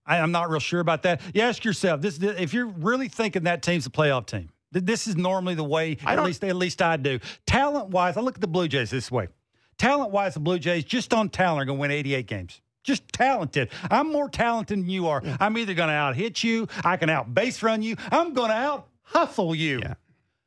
[0.05, 1.21] I, I'm not real sure about that.
[1.33, 4.49] You ask yourself this if you're really thinking that team's a playoff team.
[4.71, 7.19] This is normally the way I at least at least I do.
[7.47, 9.29] Talent wise, I look at the Blue Jays this way.
[9.77, 12.61] Talent wise, the Blue Jays just on talent are going to win 88 games.
[12.83, 13.69] Just talented.
[13.89, 15.23] I'm more talented than you are.
[15.39, 18.49] I'm either going to out hit you, I can out base run you, I'm going
[18.49, 19.79] to out hustle you.
[19.81, 19.93] Yeah.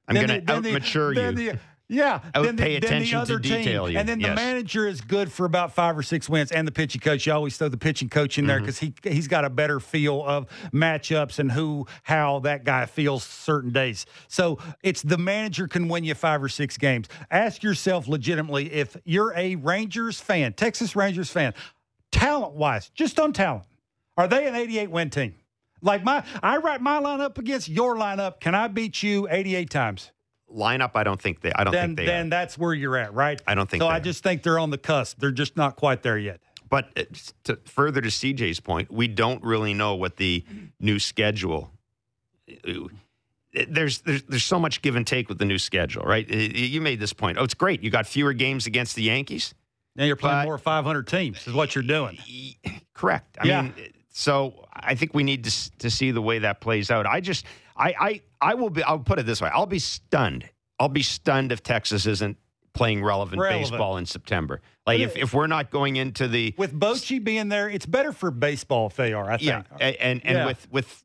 [0.09, 1.53] I'm going to then the- out mature then you.
[1.53, 1.59] the-
[1.91, 2.21] yeah.
[2.35, 3.59] I would then the, pay then the attention to other team.
[3.65, 3.99] detail you.
[3.99, 7.01] And then the manager is good for about five or six wins, and the pitching
[7.01, 7.25] coach.
[7.27, 8.49] You always throw the pitching coach in Mm-hmm.
[8.49, 12.85] there because he he's got a better feel of matchups and who how that guy
[12.85, 14.05] feels certain days.
[14.29, 17.09] So it's the manager can win you five or six games.
[17.31, 21.55] Ask yourself legitimately if you're a Rangers fan, Texas Rangers fan,
[22.13, 23.65] talent wise, just on talent,
[24.19, 25.37] are they an 88 win team?
[25.81, 28.41] Like my, I write my lineup against your lineup.
[28.41, 30.13] Can I beat you 88 times?
[30.53, 31.53] Lineup, I don't think they.
[31.53, 32.07] I don't then think they.
[32.07, 32.31] then are.
[32.31, 33.41] that's where you're at, right?
[33.47, 33.87] I don't think so.
[33.89, 34.01] I are.
[34.01, 35.19] just think they're on the cusp.
[35.21, 36.41] They're just not quite there yet.
[36.71, 37.05] But uh,
[37.45, 40.45] to, further to CJ's point, we don't really know what the
[40.81, 41.71] new schedule.
[43.53, 46.29] There's, there's there's so much give and take with the new schedule, right?
[46.31, 47.39] You made this point.
[47.39, 47.83] Oh, it's great.
[47.83, 49.55] You got fewer games against the Yankees.
[49.97, 51.47] Now you're playing But- more 500 teams.
[51.47, 52.19] Is what you're doing.
[52.95, 53.37] Correct.
[53.41, 53.63] I Yeah.
[53.63, 53.75] mean,
[54.19, 57.07] so I think we need to to see the way that plays out.
[57.07, 57.47] I just,
[57.77, 58.83] I, I, I will be.
[58.83, 59.49] I'll put it this way.
[59.53, 60.49] I'll be stunned.
[60.81, 62.37] I'll be stunned if Texas isn't
[62.73, 63.71] playing relevant, Relevant.
[63.71, 64.61] baseball in September.
[64.89, 68.33] Like if, if we're not going into the With Bochy being there, it's better for
[68.33, 69.31] baseball if they are.
[69.31, 69.97] I yeah, think.
[70.01, 70.47] and and Yeah.
[70.47, 71.05] with with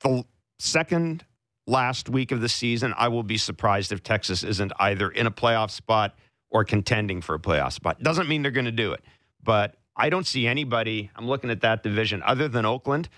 [0.00, 0.24] the
[0.58, 1.26] second
[1.66, 5.30] last week of the season, I will be surprised if Texas isn't either in a
[5.30, 6.14] playoff spot
[6.48, 8.02] or contending for a playoff spot.
[8.02, 9.02] Doesn't mean they're going to do it,
[9.42, 11.10] but I don't see anybody.
[11.14, 13.08] I'm looking at that division other than Oakland.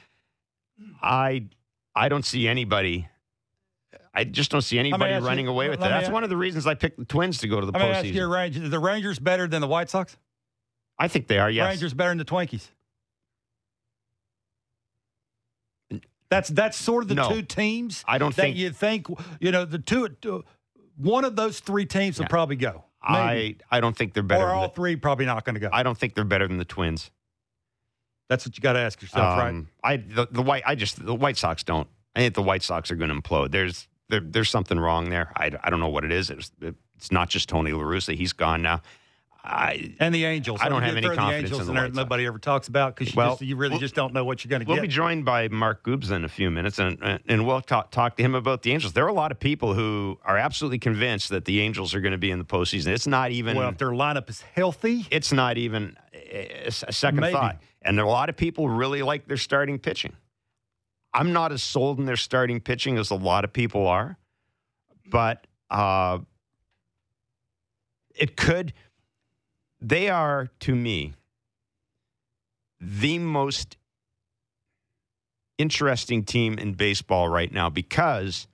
[1.03, 1.47] I
[1.95, 3.09] I don't see anybody.
[4.13, 6.31] I just don't see anybody ask you- running away with me That's a- one of
[6.31, 8.33] the reasons I picked the Twins to go to the mean, ask you, postseason.
[8.33, 10.17] Rangers, are the Rangers better than the White Sox?
[10.99, 11.51] I think they are.
[11.51, 11.69] Yes.
[11.71, 12.69] Rangers better than the Twinkies.
[16.29, 17.29] That's that's sort of the No.
[17.29, 19.07] two teams I don't that think you think
[19.41, 20.45] you know the two.
[20.97, 22.85] One of those three teams will probably go.
[23.09, 23.59] Maybe.
[23.71, 24.45] I I don't think they're better.
[24.45, 25.69] or than all the, three probably not going to go.
[25.73, 27.11] I don't think they're better than the Twins.
[28.29, 29.51] That's what you got to ask yourself, right?
[29.51, 31.89] Um, I the, the white I just the White Sox don't.
[32.15, 33.53] I think the White Sox are going to implode.
[33.53, 35.33] There's there, there's something wrong there.
[35.37, 36.31] I, I don't know what it is.
[36.31, 36.51] It's,
[36.97, 38.15] it's not just Tony La Russa.
[38.15, 38.83] He's gone now.
[39.47, 40.61] I And the Angels.
[40.61, 43.15] I don't have any confidence the Angels in the there nobody ever talks about because
[43.15, 44.83] you, Well, just, you really we'll- just don't know what you're going to we'll get.
[44.83, 48.23] be joined by Mark Goobs in a few minutes, and and we'll talk talk to
[48.23, 48.93] him about the Angels.
[48.93, 52.13] There are a lot of people who are absolutely convinced that the Angels are going
[52.13, 52.89] to be in the postseason.
[52.89, 57.21] It's not even well, if their lineup is healthy, it's not even a, a second
[57.21, 57.33] Maybe.
[57.33, 57.59] thought.
[57.83, 60.13] And there are a lot of people really like their starting pitching.
[61.15, 64.19] I'm not as sold in their starting pitching as a lot of people are,
[65.09, 66.19] but uh,
[68.15, 68.73] it could.
[69.87, 71.15] They are to me
[72.81, 73.77] the most
[75.59, 78.49] interesting team in baseball right now because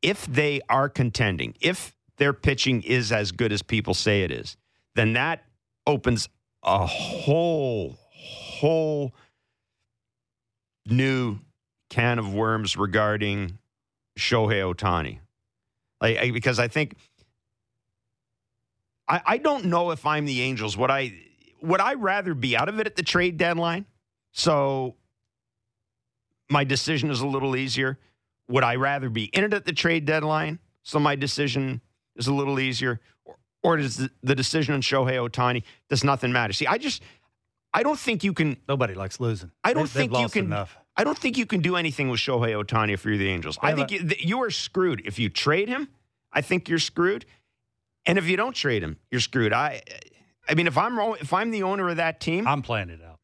[0.00, 4.56] if they are contending, if their pitching is as good as people say it is,
[4.94, 5.44] then that
[5.86, 6.26] opens
[6.64, 9.12] a whole, whole
[10.86, 11.36] new
[11.90, 13.58] can of worms regarding
[14.18, 15.18] Shohei Ohtani.
[16.00, 16.96] Like, because I think
[19.08, 20.76] I, I don't know if I'm the Angels.
[20.76, 21.12] Would I
[21.60, 23.86] would I rather be out of it at the trade deadline?
[24.32, 24.96] So
[26.50, 27.98] my decision is a little easier.
[28.48, 30.58] Would I rather be in it at the trade deadline?
[30.82, 31.80] So my decision
[32.16, 33.00] is a little easier.
[33.24, 36.52] Or, or does the, the decision on Shohei Ohtani does nothing matter?
[36.52, 37.02] See, I just
[37.72, 39.50] I don't think you can nobody likes losing.
[39.64, 40.76] I don't They- think you can enough.
[40.94, 43.58] I don't think you can do anything with Shohei Ohtani if you're the Angels.
[43.62, 45.00] I think you, you are screwed.
[45.06, 45.88] If you trade him,
[46.34, 47.24] I think you're screwed.
[48.06, 49.52] And if you don't trade him, you're screwed.
[49.52, 49.82] I
[50.48, 53.18] I mean if I'm if I'm the owner of that team, I'm playing it out.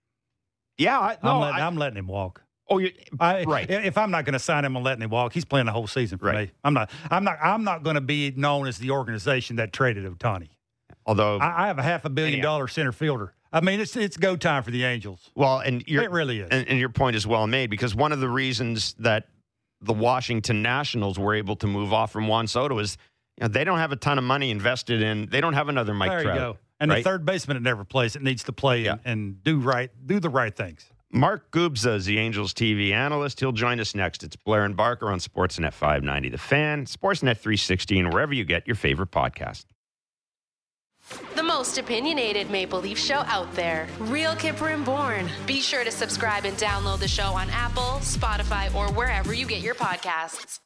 [0.76, 2.42] yeah, I, no, I'm, letting, I, I'm letting him walk.
[2.70, 3.68] oh, you right.
[3.70, 5.32] If I'm not going to sign him, I'm letting him walk.
[5.32, 6.48] He's playing the whole season for Right.
[6.48, 6.54] me.
[6.64, 6.90] I'm not.
[7.10, 7.38] I'm not.
[7.42, 10.48] I'm not going to be known as the organization that traded Ohtani.
[11.06, 12.50] Although, I, I have a half a billion Anyhow.
[12.50, 13.32] dollar center fielder.
[13.50, 15.30] I mean, it's it's go time for the Angels.
[15.34, 16.48] well, and you're, it really is.
[16.50, 19.28] and, and your point is well made because one of the reasons that
[19.80, 22.98] the Washington Nationals were able to move off from Juan Soto is
[23.38, 25.26] you know, they don't have a ton of money invested in.
[25.30, 26.34] They don't have another Mike there Trout.
[26.34, 26.56] you go.
[26.80, 26.98] And right?
[26.98, 28.92] the third baseman that never plays it needs to play Yeah.
[28.92, 30.84] and, and do right, do the right things.
[31.12, 33.40] Mark Gubicza is the Angels TV analyst.
[33.40, 34.22] He'll join us next.
[34.24, 38.66] It's Blair and Barker on Sportsnet 590 The Fan, Sportsnet 360, and wherever you get
[38.66, 39.64] your favorite podcast.
[41.36, 43.88] The most opinionated Maple Leaf show out there.
[44.00, 45.30] Real Kyper and Bourne.
[45.46, 49.62] Be sure to subscribe and download the show on Apple, Spotify, or wherever you get
[49.62, 50.58] your podcasts.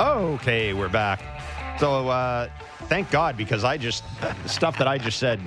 [0.00, 1.22] Okay, we're back.
[1.78, 2.48] So, uh,
[2.88, 5.40] thank God because I just the stuff that I just said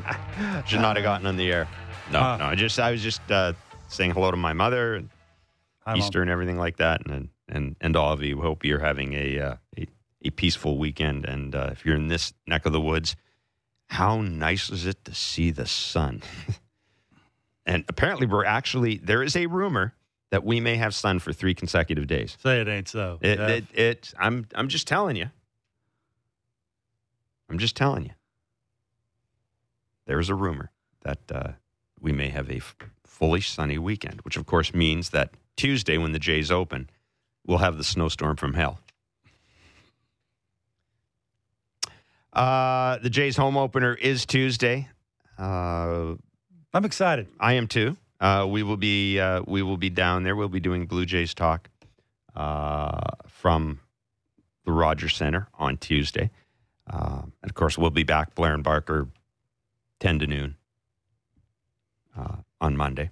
[0.65, 1.67] should not have gotten on the air.
[2.11, 2.37] No, Uh.
[2.37, 3.53] no, I just I was just uh,
[3.87, 5.09] saying hello to my mother and
[5.95, 8.41] Easter and everything like that, and and and all of you.
[8.41, 9.55] Hope you're having a uh,
[10.27, 11.25] a, peaceful weekend.
[11.25, 13.15] And uh, if you're in this neck of the woods,
[13.87, 16.23] how nice is it to see the sun?
[17.65, 19.93] and apparently, we're actually there is a rumor
[20.29, 22.37] that we may have sun for three consecutive days.
[22.41, 23.17] Say it ain't so.
[23.21, 25.29] It, it, it, I'm, I'm just telling you.
[27.49, 28.11] I'm just telling you.
[30.05, 30.71] There's a rumor
[31.03, 31.51] that uh,
[31.99, 32.75] we may have a f-
[33.05, 36.89] fully sunny weekend, which of course means that Tuesday, when the Jays open,
[37.45, 38.79] we'll have the snowstorm from hell.
[42.37, 44.87] Uh, the Jays home opener is Tuesday.
[45.39, 46.13] Uh,
[46.71, 47.27] I'm excited.
[47.39, 47.97] I am too.
[48.19, 50.35] Uh, we will be uh, we will be down there.
[50.35, 51.67] We'll be doing Blue Jays talk
[52.35, 53.79] uh, from
[54.65, 56.29] the Rogers Center on Tuesday,
[56.91, 59.07] uh, and of course we'll be back Blair and Barker
[59.99, 60.57] ten to noon
[62.15, 63.09] uh, on Monday.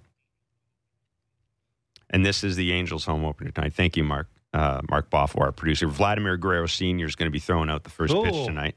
[2.10, 3.74] And this is the Angels home opener tonight.
[3.74, 4.28] Thank you, Mark.
[4.54, 5.88] Uh, Mark Boffo, our producer.
[5.88, 7.06] Vladimir Guerrero Sr.
[7.06, 8.76] is going to be throwing out the first pitch tonight.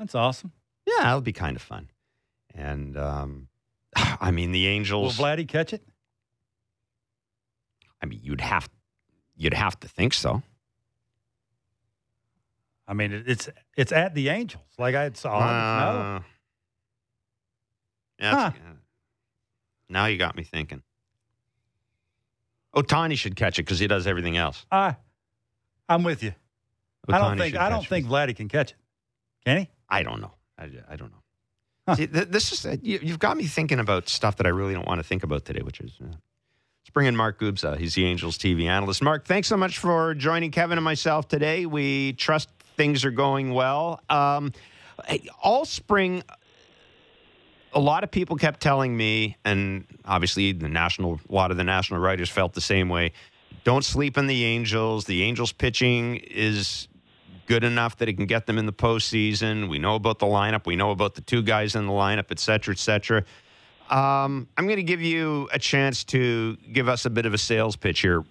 [0.00, 0.52] That's awesome.
[0.86, 1.90] Yeah, it'll be kind of fun.
[2.54, 3.48] And um,
[3.96, 5.18] I mean, the Angels.
[5.18, 5.82] Will Vladdy catch it?
[8.02, 8.68] I mean, you'd have
[9.36, 10.42] you'd have to think so.
[12.88, 14.64] I mean, it's it's at the Angels.
[14.78, 15.38] Like I saw.
[15.38, 15.46] no.
[15.46, 16.20] Uh,
[18.18, 18.72] yeah, that's- uh,
[19.90, 20.82] Now you got me thinking.
[22.74, 24.64] Ohtani should catch it because he does everything else.
[24.72, 24.96] I,
[25.88, 26.32] I'm with you.
[27.08, 27.88] I don't think I don't it.
[27.88, 28.76] think Vladdy can catch it.
[29.44, 29.68] Can he?
[29.90, 30.32] I don't know.
[30.58, 31.22] I, I don't know.
[31.88, 31.96] Huh.
[31.96, 34.74] See, th- this is uh, you, you've got me thinking about stuff that I really
[34.74, 35.92] don't want to think about today, which is.
[36.00, 36.06] Uh,
[36.82, 37.76] Let's bring in Mark Gubicza.
[37.76, 39.02] He's the Angels TV analyst.
[39.02, 41.66] Mark, thanks so much for joining Kevin and myself today.
[41.66, 44.00] We trust things are going well.
[44.08, 44.52] Um,
[45.42, 46.22] all spring,
[47.74, 51.64] a lot of people kept telling me, and obviously the national, a lot of the
[51.64, 53.12] national writers felt the same way.
[53.62, 55.04] Don't sleep on the Angels.
[55.04, 56.88] The Angels pitching is
[57.50, 59.68] good enough that it can get them in the postseason.
[59.68, 60.66] We know about the lineup.
[60.66, 63.24] We know about the two guys in the lineup, et cetera, et cetera.
[63.90, 67.38] Um, I'm going to give you a chance to give us a bit of a
[67.38, 68.24] sales pitch here.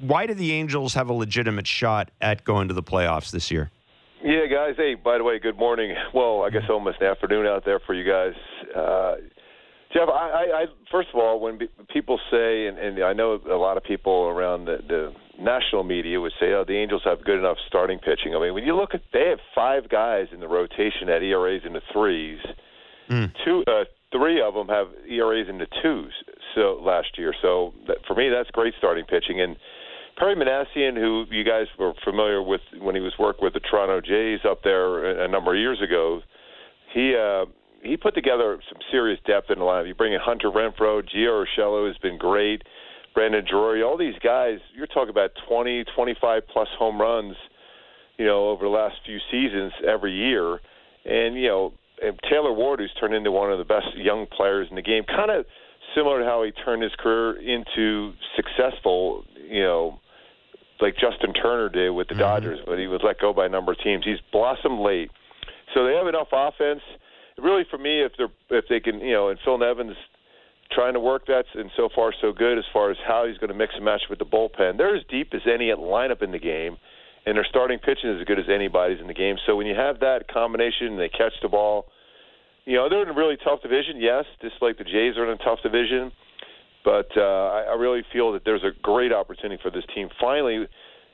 [0.00, 3.70] Why do the Angels have a legitimate shot at going to the playoffs this year?
[4.22, 4.74] Yeah, guys.
[4.76, 5.94] Hey, by the way, good morning.
[6.12, 8.34] Well, I guess almost an afternoon out there for you guys.
[8.76, 9.14] Uh,
[9.94, 13.54] Jeff, I, I, I first of all, when people say, and, and I know a
[13.54, 17.38] lot of people around the, the national media would say, "Oh, the Angels have good
[17.38, 20.48] enough starting pitching." I mean, when you look at, they have five guys in the
[20.48, 22.40] rotation at ERAs in the threes.
[23.44, 26.12] Two, uh, three of them have ERAs in the twos.
[26.56, 29.40] So last year, so that, for me, that's great starting pitching.
[29.40, 29.56] And
[30.16, 34.00] Perry Minasian, who you guys were familiar with when he was working with the Toronto
[34.00, 36.20] Jays up there a a number of years ago,
[36.92, 37.44] he uh,
[37.84, 39.86] he put together some serious depth in the lineup.
[39.86, 42.62] You bring in Hunter Renfroe, Gio Urshela has been great,
[43.14, 44.58] Brandon Drury, all these guys.
[44.74, 47.36] You're talking about 20, 25 plus home runs,
[48.18, 50.60] you know, over the last few seasons every year,
[51.04, 51.72] and you know.
[52.02, 55.04] And Taylor Ward, who's turned into one of the best young players in the game,
[55.04, 55.46] kind of
[55.94, 60.00] similar to how he turned his career into successful, you know,
[60.80, 62.22] like Justin Turner did with the mm-hmm.
[62.22, 64.04] Dodgers, but he was let go by a number of teams.
[64.04, 65.10] He's blossomed late,
[65.72, 66.82] so they have enough offense.
[67.38, 69.96] Really, for me, if they're if they can, you know, and Phil Nevin's
[70.70, 73.48] trying to work that, and so far so good as far as how he's going
[73.48, 74.78] to mix and match with the bullpen.
[74.78, 76.76] They're as deep as any lineup in the game,
[77.26, 79.36] and their starting pitching is as good as anybody's in the game.
[79.46, 81.86] So when you have that combination, and they catch the ball.
[82.66, 85.38] You know, they're in a really tough division, yes, just like the Jays are in
[85.38, 86.12] a tough division.
[86.82, 90.08] But uh, I, I really feel that there's a great opportunity for this team.
[90.18, 90.66] Finally,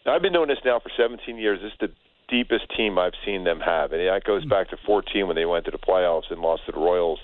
[0.06, 1.60] I've been doing this now for 17 years.
[1.62, 1.88] This is the
[2.30, 4.48] deepest team I've seen them have, and that goes hmm.
[4.48, 7.18] back to 14 when they went to the playoffs and lost to the Royals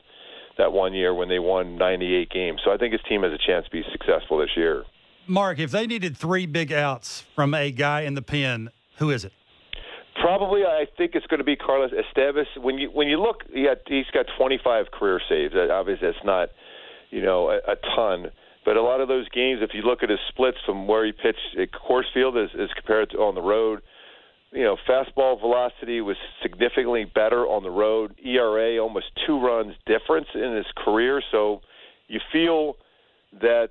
[0.58, 2.60] that one year when they won 98 games.
[2.64, 4.84] So I think his team has a chance to be successful this year.
[5.26, 9.24] Mark, if they needed three big outs from a guy in the pen, who is
[9.24, 9.32] it?
[10.20, 12.46] Probably, I think it's going to be Carlos Estevez.
[12.56, 15.54] When you when you look, he got, he's got 25 career saves.
[15.54, 16.48] Obviously, that's not
[17.10, 18.30] you know a, a ton,
[18.64, 21.12] but a lot of those games, if you look at his splits from where he
[21.12, 23.82] pitched at Coors Field as, as compared to on the road,
[24.52, 28.14] you know, fastball velocity was significantly better on the road.
[28.24, 31.22] ERA almost two runs difference in his career.
[31.30, 31.60] So
[32.08, 32.76] you feel
[33.40, 33.68] that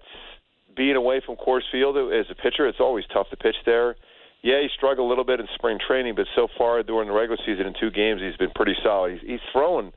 [0.75, 3.95] being away from Coors Field as a pitcher, it's always tough to pitch there.
[4.43, 7.37] Yeah, he struggled a little bit in spring training, but so far during the regular
[7.45, 9.13] season in two games, he's been pretty solid.
[9.13, 9.91] He's, he's thrown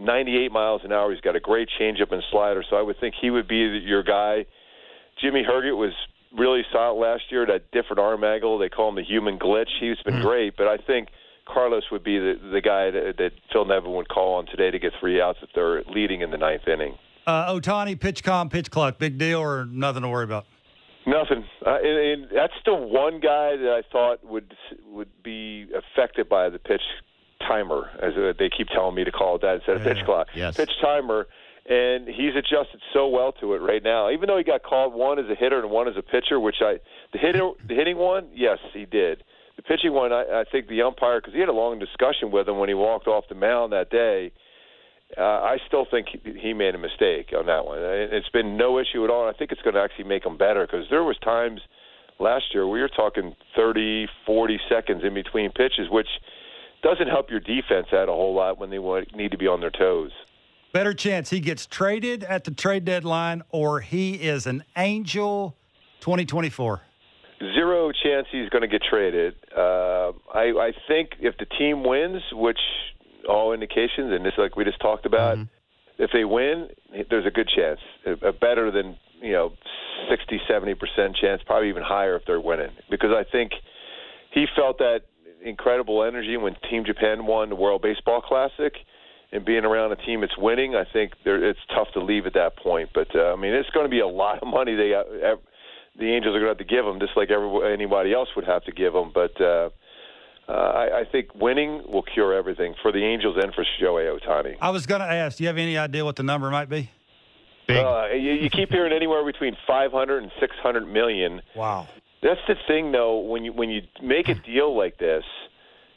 [0.00, 1.12] 98 miles an hour.
[1.12, 4.02] He's got a great changeup and slider, so I would think he would be your
[4.02, 4.46] guy.
[5.20, 5.92] Jimmy Herget was
[6.36, 7.46] really solid last year.
[7.46, 9.70] That different arm angle, they call him the human glitch.
[9.80, 10.22] He's been mm-hmm.
[10.22, 11.08] great, but I think
[11.46, 14.78] Carlos would be the the guy that, that Phil Nevin would call on today to
[14.78, 16.96] get three outs if they're leading in the ninth inning.
[17.26, 20.46] Uh, Ohtani, PitchCom, pitch clock, big deal or nothing to worry about?
[21.06, 21.44] Nothing.
[21.64, 24.54] Uh, and, and that's the one guy that I thought would
[24.86, 26.82] would be affected by the pitch
[27.40, 30.28] timer, as uh, they keep telling me to call it that instead of pitch clock.
[30.34, 30.56] Yes.
[30.56, 31.26] Pitch timer,
[31.68, 34.10] and he's adjusted so well to it right now.
[34.10, 36.56] Even though he got called one as a hitter and one as a pitcher, which
[36.60, 36.78] I
[37.12, 39.22] the hitter the hitting one, yes, he did.
[39.56, 42.48] The pitching one, I, I think the umpire because he had a long discussion with
[42.48, 44.32] him when he walked off the mound that day.
[45.16, 47.78] Uh, I still think he, he made a mistake on that one.
[47.80, 49.28] It's been no issue at all.
[49.28, 51.60] And I think it's going to actually make him better because there was times
[52.18, 56.08] last year we were talking 30, 40 seconds in between pitches, which
[56.82, 59.60] doesn't help your defense out a whole lot when they want, need to be on
[59.60, 60.12] their toes.
[60.72, 65.54] Better chance he gets traded at the trade deadline or he is an angel
[66.00, 66.80] 2024?
[67.54, 69.34] Zero chance he's going to get traded.
[69.54, 72.58] Uh, I, I think if the team wins, which
[73.28, 76.02] all indications, and this like we just talked about, mm-hmm.
[76.02, 76.68] if they win,
[77.10, 77.80] there's a good chance,
[78.22, 79.52] a better than you know,
[80.10, 83.52] 60, 70 percent chance, probably even higher if they're winning, because I think
[84.32, 85.02] he felt that
[85.44, 88.72] incredible energy when Team Japan won the World Baseball Classic.
[89.32, 92.56] And being around a team that's winning, I think it's tough to leave at that
[92.56, 92.90] point.
[92.92, 95.36] But uh, I mean, it's going to be a lot of money they uh,
[95.98, 98.46] the Angels are going to have to give them, just like every, anybody else would
[98.46, 99.10] have to give them.
[99.12, 99.70] But uh,
[100.48, 104.56] uh, I, I think winning will cure everything for the Angels and for Shohei Ohtani.
[104.60, 106.90] I was going to ask, do you have any idea what the number might be?
[107.68, 107.84] Big.
[107.84, 111.42] Uh, you, you keep hearing anywhere between 500 and 600 million.
[111.54, 111.88] Wow.
[112.22, 113.18] That's the thing, though.
[113.18, 115.24] When you when you make a deal like this,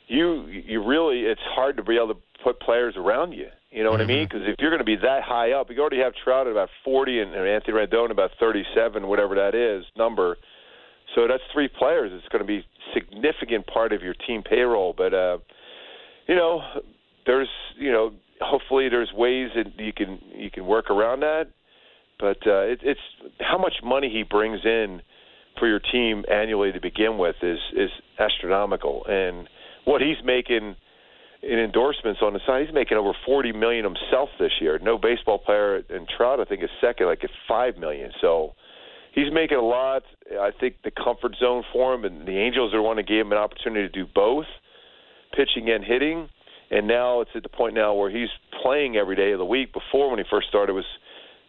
[0.07, 3.47] you you really it's hard to be able to put players around you.
[3.71, 4.11] You know what mm-hmm.
[4.11, 4.27] I mean?
[4.29, 6.69] Because if you're going to be that high up, you already have Trout at about
[6.85, 10.37] 40 and, and Anthony Rendon about 37, whatever that is number.
[11.15, 12.11] So that's three players.
[12.13, 12.63] It's going to be
[12.93, 14.93] significant part of your team payroll.
[14.95, 15.39] But uh,
[16.27, 16.61] you know,
[17.25, 21.45] there's you know, hopefully there's ways that you can you can work around that.
[22.19, 22.99] But uh, it, it's
[23.39, 25.01] how much money he brings in
[25.59, 27.89] for your team annually to begin with is is
[28.19, 29.49] astronomical, and
[29.85, 30.75] what he's making
[31.41, 34.79] in endorsements on the side, he's making over forty million himself this year.
[34.79, 38.11] No baseball player in Trout, I think, is second, like at five million.
[38.21, 38.53] So
[39.13, 40.03] he's making a lot.
[40.31, 43.31] I think the comfort zone for him, and the Angels are want to give him
[43.31, 44.45] an opportunity to do both,
[45.35, 46.29] pitching and hitting.
[46.71, 48.29] And now it's at the point now where he's
[48.63, 49.71] playing every day of the week.
[49.71, 50.85] Before, when he first started, it was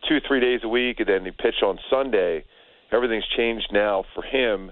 [0.06, 2.44] two, three days a week, and then he pitched on Sunday
[2.92, 4.70] everything's changed now for him,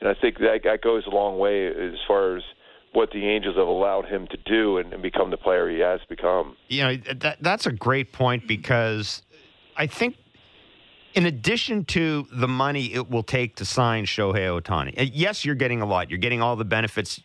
[0.00, 2.42] and I think that that goes a long way as far as
[2.92, 6.00] what the Angels have allowed him to do and, and become the player he has
[6.08, 6.56] become.
[6.68, 9.22] You know, that, that's a great point because
[9.76, 10.16] I think
[11.14, 15.80] in addition to the money it will take to sign Shohei Ohtani, yes, you're getting
[15.80, 16.10] a lot.
[16.10, 17.20] You're getting all the benefits,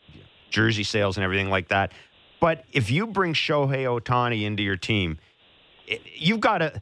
[0.49, 1.93] jersey sales, and everything like that.
[2.39, 5.17] But if you bring Shohei Ohtani into your team,
[6.15, 6.81] you've got to.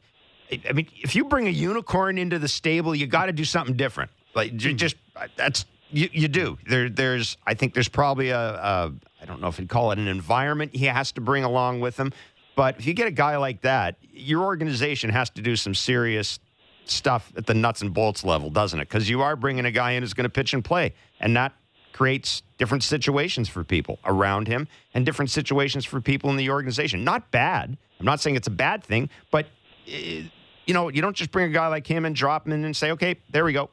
[0.68, 3.74] I mean, if you bring a unicorn into the stable, you got to do something
[3.76, 4.12] different.
[4.34, 4.76] Like mm-hmm.
[4.76, 4.96] just
[5.36, 6.58] that's you, you do.
[6.68, 9.98] There, there's I think there's probably a, a I don't know if you'd call it
[9.98, 12.12] an environment he has to bring along with him.
[12.54, 16.38] But if you get a guy like that, your organization has to do some serious
[16.86, 18.88] stuff at the nuts and bolts level, doesn't it?
[18.88, 21.52] Because you are bringing a guy in who's going to pitch and play, and that
[21.92, 27.04] creates different situations for people around him and different situations for people in the organization.
[27.04, 27.76] Not bad.
[27.98, 29.46] I'm not saying it's a bad thing, but
[29.88, 30.24] eh,
[30.66, 32.76] you know, you don't just bring a guy like him and drop him in and
[32.76, 33.70] say, okay, there we go.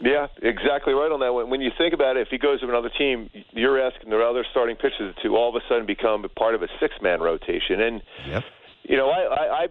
[0.00, 1.32] Yeah, exactly right on that.
[1.32, 4.18] When when you think about it, if he goes to another team, you're asking the
[4.18, 7.80] other starting pitchers to all of a sudden become part of a six-man rotation.
[7.80, 8.42] And yep.
[8.82, 9.66] you know, I, I, I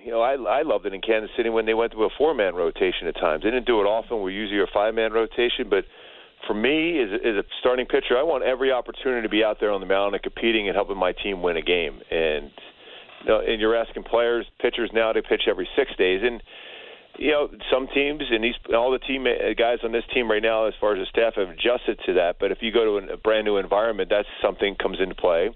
[0.00, 2.54] you know, I, I loved it in Kansas City when they went to a four-man
[2.54, 3.42] rotation at times.
[3.42, 4.22] They didn't do it often.
[4.22, 5.84] We're usually a five-man rotation, but
[6.46, 9.72] for me, as, as a starting pitcher, I want every opportunity to be out there
[9.72, 12.00] on the mound and competing and helping my team win a game.
[12.10, 12.50] And
[13.22, 16.40] you know, and you're asking players, pitchers now to pitch every six days, and
[17.18, 20.42] you know some teams and these all the team uh, guys on this team right
[20.42, 22.36] now, as far as the staff, have adjusted to that.
[22.38, 25.50] But if you go to a brand new environment, that's something comes into play.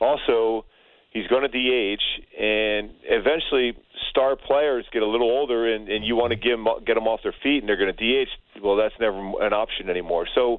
[0.00, 0.64] Also,
[1.10, 2.02] he's going to DH,
[2.38, 3.76] and eventually
[4.10, 7.06] star players get a little older, and, and you want to get them, get them
[7.06, 8.28] off their feet, and they're going to DH.
[8.62, 10.26] Well, that's never an option anymore.
[10.34, 10.58] So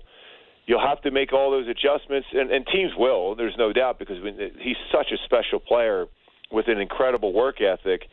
[0.66, 3.36] you'll have to make all those adjustments, and, and teams will.
[3.36, 4.18] There's no doubt because
[4.60, 6.06] he's such a special player
[6.52, 8.04] with an incredible work ethic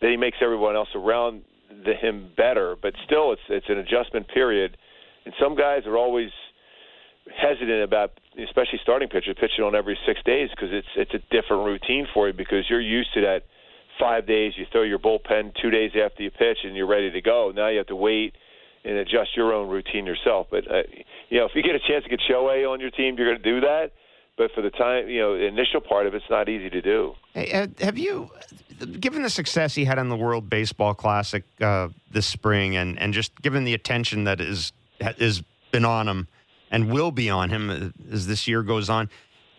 [0.00, 1.42] that he makes everyone else around
[1.84, 2.76] the, him better.
[2.80, 4.76] But still, it's it's an adjustment period,
[5.24, 6.30] and some guys are always
[7.30, 8.12] hesitant about,
[8.42, 12.28] especially starting pitchers, pitching on every six days because it's it's a different routine for
[12.28, 13.42] you because you're used to that
[13.98, 14.52] five days.
[14.56, 17.52] You throw your bullpen two days after you pitch, and you're ready to go.
[17.54, 18.34] Now you have to wait
[18.84, 20.48] and adjust your own routine yourself.
[20.50, 20.82] But uh,
[21.28, 23.42] you know, if you get a chance to get Shohei on your team, you're going
[23.42, 23.92] to do that.
[24.36, 27.14] But for the time, you know, the initial part of it's not easy to do.
[27.34, 28.30] Hey, uh, have you,
[28.98, 33.12] given the success he had in the World Baseball Classic uh, this spring, and, and
[33.12, 36.28] just given the attention that is has been on him
[36.70, 39.10] and will be on him as this year goes on,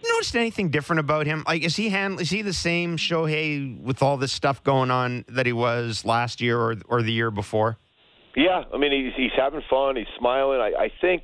[0.09, 1.43] noticed anything different about him?
[1.47, 5.25] Like, is he hand, is he the same Shohei with all this stuff going on
[5.27, 7.77] that he was last year or or the year before?
[8.35, 9.95] Yeah, I mean he's he's having fun.
[9.95, 10.59] He's smiling.
[10.59, 11.23] I, I think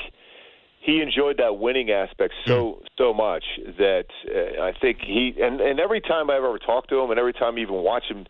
[0.79, 3.43] he enjoyed that winning aspect so so much
[3.77, 7.19] that uh, I think he and and every time I've ever talked to him, and
[7.19, 8.25] every time I even watch him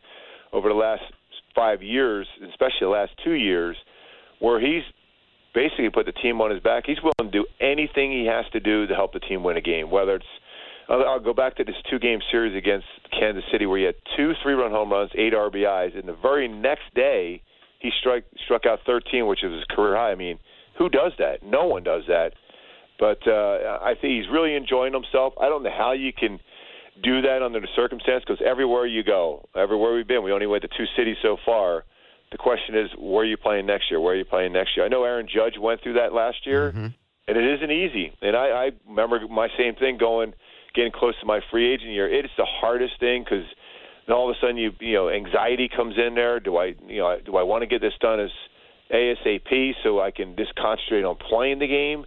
[0.51, 1.03] over the last
[1.55, 3.77] five years, especially the last two years,
[4.39, 4.83] where he's
[5.53, 6.83] basically put the team on his back.
[6.85, 9.61] He's willing to do anything he has to do to help the team win a
[9.61, 10.25] game, whether it's
[10.89, 14.71] I'll go back to this two-game series against Kansas City where he had two three-run
[14.71, 17.43] home runs, eight RBIs, and the very next day
[17.79, 20.11] he struck struck out 13, which is his career high.
[20.11, 20.39] I mean,
[20.79, 21.43] who does that?
[21.43, 22.33] No one does that.
[22.97, 25.33] But uh, I think he's really enjoying himself.
[25.39, 26.39] I don't know how you can
[27.03, 30.63] do that under the circumstance because everywhere you go, everywhere we've been, we only went
[30.63, 31.85] to two cities so far.
[32.31, 33.99] The question is, where are you playing next year?
[33.99, 34.85] Where are you playing next year?
[34.85, 36.87] I know Aaron Judge went through that last year, mm-hmm.
[37.27, 38.11] and it isn't easy.
[38.21, 40.33] And I, I remember my same thing going,
[40.75, 42.11] getting close to my free agent year.
[42.11, 43.45] It is the hardest thing because
[44.07, 46.39] then all of a sudden you you know anxiety comes in there.
[46.39, 48.31] Do I you know do I want to get this done as
[48.91, 52.05] ASAP so I can just concentrate on playing the game,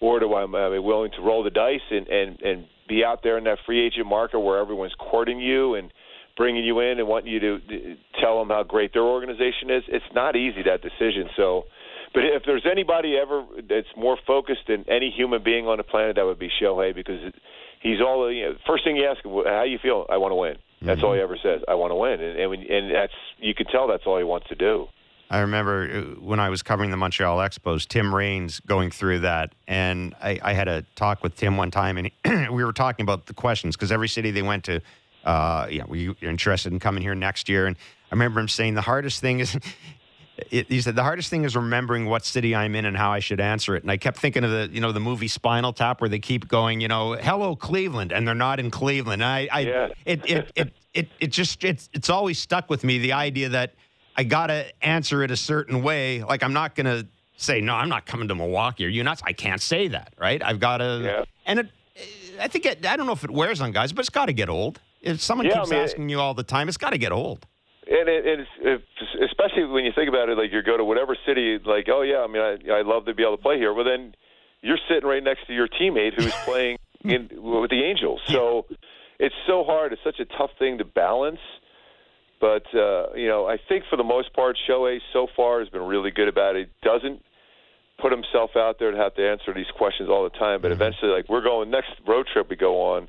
[0.00, 3.22] or do I am I willing to roll the dice and and and be out
[3.22, 5.92] there in that free agent market where everyone's courting you and
[6.36, 9.82] bringing you in and wanting you to tell them how great their organization is?
[9.88, 11.28] It's not easy that decision.
[11.36, 11.64] So.
[12.14, 16.16] But if there's anybody ever that's more focused than any human being on the planet,
[16.16, 17.20] that would be Shohei because
[17.82, 18.32] he's all.
[18.32, 20.06] You know, first thing you ask him, how you feel?
[20.08, 20.56] I want to win.
[20.80, 21.06] That's mm-hmm.
[21.06, 21.60] all he ever says.
[21.68, 24.24] I want to win, and and, when, and that's you can tell that's all he
[24.24, 24.86] wants to do.
[25.28, 29.54] I remember uh, when I was covering the Montreal Expos, Tim Raines going through that,
[29.66, 33.04] and I, I had a talk with Tim one time, and he, we were talking
[33.04, 34.80] about the questions because every city they went to,
[35.24, 37.76] uh, yeah, we are interested in coming here next year, and
[38.10, 39.58] I remember him saying the hardest thing is
[40.50, 43.20] it, he said the hardest thing is remembering what city I'm in and how I
[43.20, 43.82] should answer it.
[43.82, 46.48] And I kept thinking of the you know the movie Spinal Tap where they keep
[46.48, 49.22] going you know hello Cleveland and they're not in Cleveland.
[49.22, 49.88] And I, I yeah.
[50.04, 53.74] it, it, it it it just it's it's always stuck with me the idea that
[54.16, 56.22] I gotta answer it a certain way.
[56.22, 57.06] Like I'm not gonna
[57.36, 58.86] say no, I'm not coming to Milwaukee.
[58.86, 59.22] Are you nuts?
[59.24, 60.42] I can't say that, right?
[60.42, 61.00] I've got to.
[61.04, 61.24] Yeah.
[61.44, 61.70] And it,
[62.40, 64.32] I think it, I don't know if it wears on guys, but it's got to
[64.32, 64.80] get old.
[65.00, 67.12] If someone yeah, keeps I mean, asking you all the time, it's got to get
[67.12, 67.46] old.
[67.88, 71.16] And it, it's, it's especially when you think about it, like you go to whatever
[71.24, 73.72] city, like oh yeah, I mean I I love to be able to play here.
[73.72, 74.14] Well then
[74.62, 78.20] you're sitting right next to your teammate who's playing in with the Angels.
[78.26, 78.66] So
[79.20, 79.92] it's so hard.
[79.92, 81.38] It's such a tough thing to balance.
[82.40, 85.82] But uh, you know, I think for the most part, Shohei so far has been
[85.82, 86.68] really good about it.
[86.82, 87.22] Doesn't
[88.00, 90.60] put himself out there to have to answer these questions all the time.
[90.60, 90.82] But Mm-hmm.
[90.82, 93.08] eventually, like we're going next road trip we go on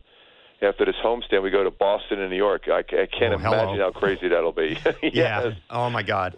[0.62, 2.64] after this homestand, we go to Boston and New York.
[2.68, 3.64] I, I can't Oh, hello.
[3.64, 4.78] imagine how crazy that'll be.
[5.04, 5.14] yes.
[5.14, 5.52] Yeah.
[5.70, 6.38] Oh my God.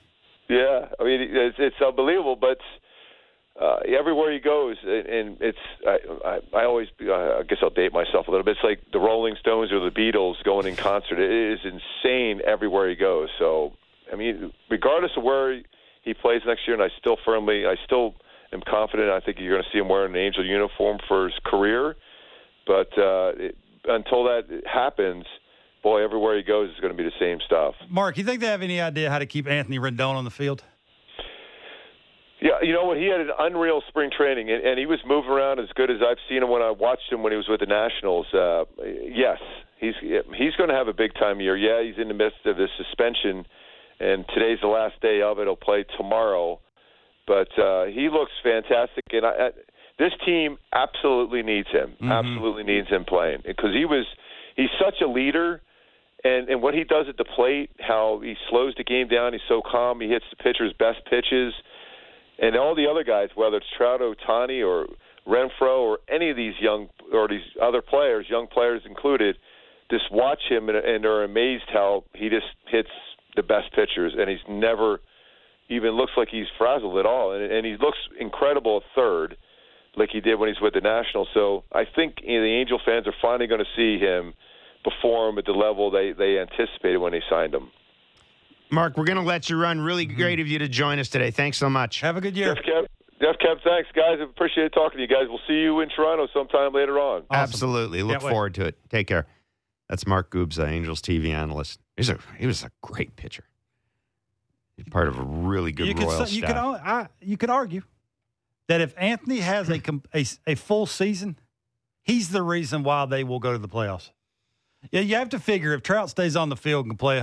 [0.50, 2.58] Yeah, I mean it's, it's unbelievable, but
[3.60, 7.70] uh, everywhere he goes, and, and it's I, I, I always uh, I guess I'll
[7.70, 8.52] date myself a little bit.
[8.52, 11.20] It's like the Rolling Stones or the Beatles going in concert.
[11.20, 13.30] It is insane everywhere he goes.
[13.38, 13.74] So
[14.12, 15.62] I mean, regardless of where
[16.04, 18.16] he plays next year, and I still firmly, I still
[18.54, 19.10] am confident.
[19.10, 21.96] I think you're going to see him wearing an Angel uniform for his career.
[22.66, 25.26] But uh, it, until that happens,
[25.84, 27.76] boy, everywhere he goes is going to be the same stuff.
[27.90, 30.64] Mark, you think they have any idea how to keep Anthony Rendon on the field?
[32.42, 32.98] Yeah, you know what?
[32.98, 35.98] He had an unreal spring training, and, and he was moving around as good as
[36.00, 38.28] I've seen him when I watched him when he was with the Nationals.
[38.34, 39.40] Uh, yes,
[39.80, 41.58] he's he's going to have a big time year.
[41.58, 43.46] Yeah, he's in the midst of this suspension,
[44.00, 45.44] and today's the last day of it.
[45.44, 46.60] He'll play tomorrow,
[47.28, 49.50] but uh, he looks fantastic, and I, I,
[49.98, 51.96] this team absolutely needs him.
[52.10, 54.06] Absolutely needs him playing because he was
[54.56, 55.62] he's such a leader.
[56.22, 59.42] And and what he does at the plate, how he slows the game down, he's
[59.48, 60.02] so calm.
[60.02, 61.54] He hits the pitcher's best pitches
[62.42, 64.88] and all the other guys, whether it's Trout, Ohtani, or
[65.28, 69.38] Renfroe, or any of these young or these other players, young players included,
[69.92, 72.90] just watch him and, and are amazed how he just hits
[73.36, 75.00] the best pitchers, and he's never
[75.70, 79.38] even looks like he's frazzled at all, and, and he looks incredible at third,
[79.96, 81.28] like he did when he's with the Nationals.
[81.34, 84.34] So I think you know, the Angel fans are finally going to see him
[84.84, 87.70] perform at the level they they anticipated when they signed him.
[88.72, 89.82] Mark, we're going to let you run.
[89.82, 91.32] Really great of you to join us today.
[91.32, 92.02] Thanks so much.
[92.02, 92.54] Have a good year.
[92.54, 92.86] Jeff Kev,
[93.22, 94.18] Jeff Kev, thanks guys.
[94.20, 95.24] I appreciate talking to you guys.
[95.28, 97.24] We'll see you in Toronto sometime later on.
[97.30, 97.42] Awesome.
[97.44, 98.04] Absolutely.
[98.04, 98.32] Look Can't wait.
[98.32, 98.78] forward to it.
[98.90, 99.26] Take care.
[99.90, 101.80] That's Mark Goobs, uh, Angels TV analyst.
[101.98, 103.46] He's a, he was a great pitcher.
[104.78, 106.50] He's part of a really good you could royal say- you staff.
[106.50, 107.82] could I, you could argue
[108.68, 111.38] that if Anthony has a, com- a s- a full season,
[112.04, 114.12] he's the reason why they will go to the playoffs.
[114.92, 117.20] Yeah, you have to figure if Trout stays on the field and can play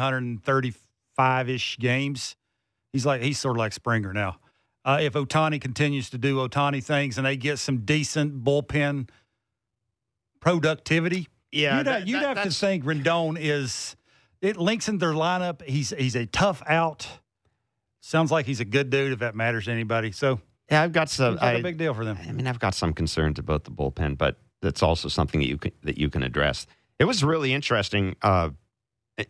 [1.17, 2.37] 135 ish games,
[2.93, 4.39] he's like he's sort of like Springer now.
[4.85, 9.09] Uh, if Ohtani continues to do Ohtani things and they get some decent bullpen
[10.41, 13.97] productivity, Yeah, you'd, that- have, you'd that- have to think Rendon is.
[14.43, 15.63] It links in their lineup.
[15.63, 17.09] He's he's a tough out.
[18.01, 20.13] Sounds like he's a good dude if that matters to anybody.
[20.13, 20.41] So
[20.71, 21.39] Yeah, I've got some.
[21.41, 22.19] I, a big deal for them.
[22.29, 25.57] I mean, I've got some concerns about the bullpen, but that's also something that you
[25.57, 26.67] can that you can address.
[26.99, 28.51] It was really interesting, uh,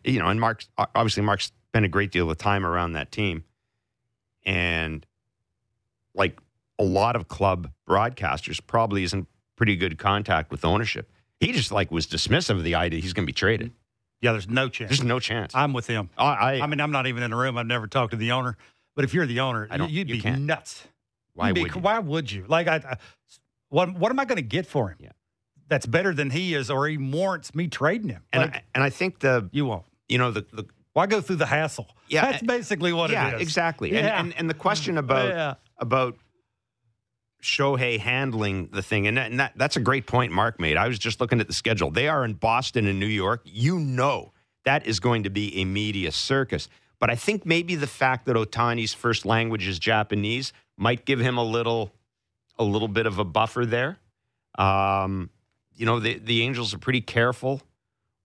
[0.04, 0.26] you know.
[0.26, 3.44] And Mark's obviously Mark's spent a great deal of time around that team,
[4.46, 5.04] and
[6.14, 6.38] like
[6.78, 9.26] a lot of club broadcasters, probably is in
[9.56, 11.10] pretty good contact with ownership.
[11.38, 13.72] He just like was dismissive of the idea he's going to be traded.
[14.22, 14.88] Yeah, there's no chance.
[14.88, 15.54] There's no chance.
[15.54, 16.08] I'm with him.
[16.16, 17.58] I, I, I mean, I'm not even in the room.
[17.58, 18.56] I've never talked to the owner.
[18.94, 20.40] But if you're the owner, I don't- you'd you be can't.
[20.42, 20.82] nuts.
[21.34, 21.80] why be- would you?
[21.82, 22.46] Why would you?
[22.48, 22.96] Like, I, I
[23.68, 24.96] what what am I going to get for him?
[24.98, 25.10] Yeah.
[25.68, 28.22] That's better than he is, or he warrants me trading him.
[28.32, 29.84] And Like, I, and I think the you won't.
[30.08, 30.64] you know the, the
[30.96, 31.88] Why go through the hassle?
[32.08, 33.42] Yeah, that's basically what yeah it is.
[33.42, 33.92] exactly.
[33.92, 33.98] Yeah.
[34.18, 35.54] And, and and the question about Yeah.
[35.78, 36.16] about
[37.42, 40.78] Shohei handling the thing, and, that, and that, that's a great point Mark made.
[40.78, 41.90] I was just looking at the schedule.
[41.90, 43.42] They are in Boston and New York.
[43.44, 44.32] You know
[44.64, 46.66] that is going to be a media circus.
[46.98, 51.36] But I think maybe the fact that Ohtani's first language is Japanese might give him
[51.36, 51.92] a little
[52.58, 53.98] a little bit of a buffer there.
[54.58, 55.28] Um,
[55.74, 57.60] you know, the the Angels are pretty careful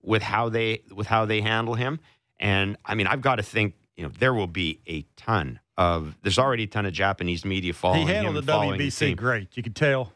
[0.01, 1.99] with how they with how they handle him.
[2.41, 6.15] And I mean, I've got to think, you know, there will be a ton of
[6.23, 9.55] there's already a ton of Japanese media following he handled him, the WBC great.
[9.55, 10.11] You could tell.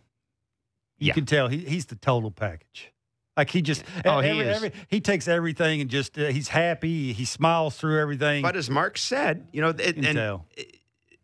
[0.98, 1.14] You Yeah.
[1.14, 2.92] can tell he, he's the total package.
[3.38, 4.56] Like he just, Oh, he is.
[4.58, 7.12] every- he takes everything and just uh, he's happy.
[7.14, 8.42] He smiles through everything.
[8.42, 10.18] But as Mark said, you know, it, You and
[10.58, 10.80] it-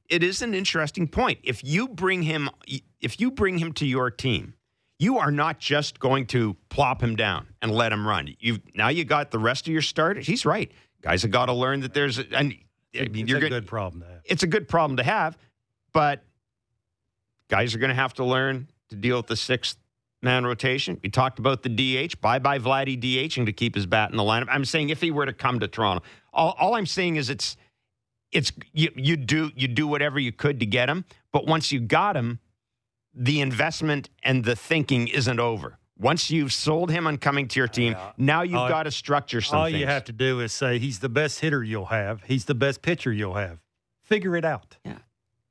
[0.10, 1.40] it is an interesting point.
[1.44, 2.50] If you bring him,
[3.00, 4.56] if you bring him to your team,
[5.00, 8.36] you are not just going to plop him down and let him run.
[8.40, 10.28] You now you got the rest of your starters.
[10.28, 10.70] He's right.
[11.02, 12.54] Guys have got to learn that there's, a, and
[12.96, 13.50] I mean, it's you're a good.
[13.50, 14.22] good problem to have.
[14.26, 15.38] It's a good problem to have,
[15.94, 16.24] but
[17.50, 19.78] guys are going to have to learn to deal with the sixth
[20.22, 21.00] man rotation.
[21.04, 22.22] We talked about the DH.
[22.22, 24.48] Bye bye Vladdy DHing to keep his bat in the lineup.
[24.50, 26.04] I'm saying if he were to come to Toronto,
[26.34, 27.58] all, all I'm saying is it's
[28.32, 31.80] it's you, you do you do whatever you could to get him, but once you
[31.80, 32.40] got him,
[33.14, 35.78] the investment and the thinking isn't over.
[36.02, 38.12] Once you've sold him on coming to your team, Yeah.
[38.18, 39.60] now you've All- got to structure something.
[39.60, 39.80] All things.
[39.80, 42.24] you have to do is say he's the best hitter you'll have.
[42.24, 43.60] He's the best pitcher you'll have.
[44.02, 44.78] Figure it out.
[44.84, 44.98] Yeah.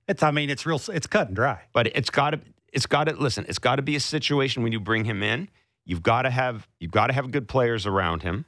[0.09, 0.23] It's.
[0.25, 0.81] I mean, it's real.
[0.93, 1.63] It's cut and dry.
[1.73, 2.41] but it's got to
[2.73, 5.49] it's got to listen it's got to be a situation when you bring him in
[5.85, 8.45] you've got to have you've got to have good players around him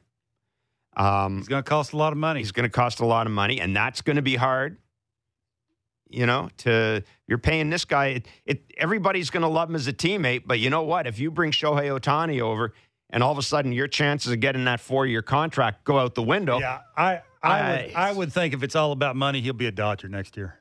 [0.97, 2.39] um, It's going to cost a lot of money.
[2.41, 4.77] he's going to cost a lot of money and that's going to be hard
[6.15, 9.87] you know to you're paying this guy it, it everybody's going to love him as
[9.89, 12.75] a teammate but you know what if you bring Shohei Ohtani over
[13.11, 16.15] and all of a sudden your chances of getting that four year contract go out
[16.15, 19.41] the window Yeah, I I would, I- I would think if it's all about money,
[19.41, 20.61] he'll be a Dodger next year.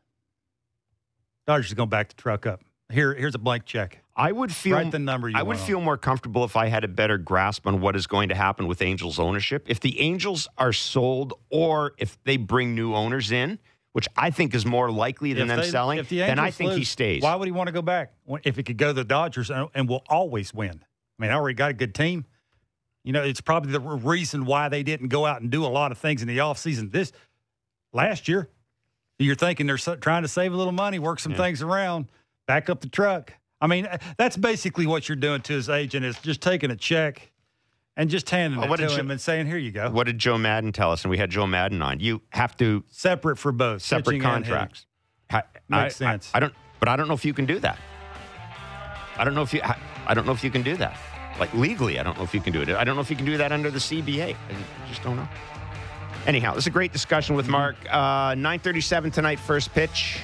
[1.48, 2.62] Dodgers going to back the truck up.
[2.92, 4.00] Here, here's a blank check.
[4.16, 6.68] I would feel Write the number you I would on feel more comfortable if I
[6.68, 9.66] had a better grasp on what is going to happen with Angels ownership.
[9.70, 13.60] If the Angels are sold or if they bring new owners in,
[13.94, 16.74] which I think is more likely than If them they- selling, the then I think
[16.74, 17.22] he stays.
[17.22, 18.14] Why would he want to go back
[18.44, 20.82] if he could go to the Dodgers and, and will always win?
[21.20, 22.26] I mean, I already got a good team.
[23.04, 25.92] You know, it's probably the reason why they didn't go out and do a lot
[25.92, 27.12] of things in the offseason this
[27.94, 28.50] last year.
[29.20, 31.38] You're thinking they're trying to save a little money, work some Yeah.
[31.40, 32.08] things around,
[32.48, 33.34] back up the truck.
[33.60, 36.76] I mean, uh, that's basically what you're doing to his agent is just taking a
[36.76, 37.31] check
[38.02, 40.08] and just handing it what to did him you- and saying, "Here you go." What
[40.08, 41.04] did Joe Maddon tell us?
[41.04, 42.00] And we had Joe Maddon on.
[42.00, 43.82] You have to Separate for both.
[43.84, 44.52] separate pitching and hitting.
[44.54, 44.86] contracts.
[45.30, 46.32] I, Makes I- I- sense.
[46.34, 47.78] I, don't, but I don't know if you can do that.
[49.18, 49.62] I don't know if you.
[49.64, 50.98] I, I don't know if you can do that.
[51.40, 52.70] Like legally, I don't know if you can do it.
[52.70, 54.36] I don't know if you can do that under the CBA.
[54.36, 55.28] I just don't know.
[56.28, 57.76] Anyhow, this is a great discussion with Mark.
[57.90, 60.20] Uh, 9:37 tonight, first pitch.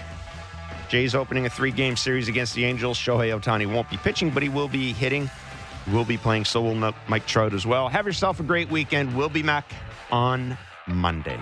[0.89, 2.97] Jays opening a three-game series against the Angels.
[2.97, 5.29] Shohei Ohtani won't be pitching, but he will be hitting.
[5.91, 6.45] Will be playing.
[6.45, 6.75] So will
[7.07, 7.87] Mike Trout as well.
[7.89, 9.15] Have yourself a great weekend.
[9.15, 9.71] We'll be back
[10.11, 10.57] on
[10.87, 11.39] Monday.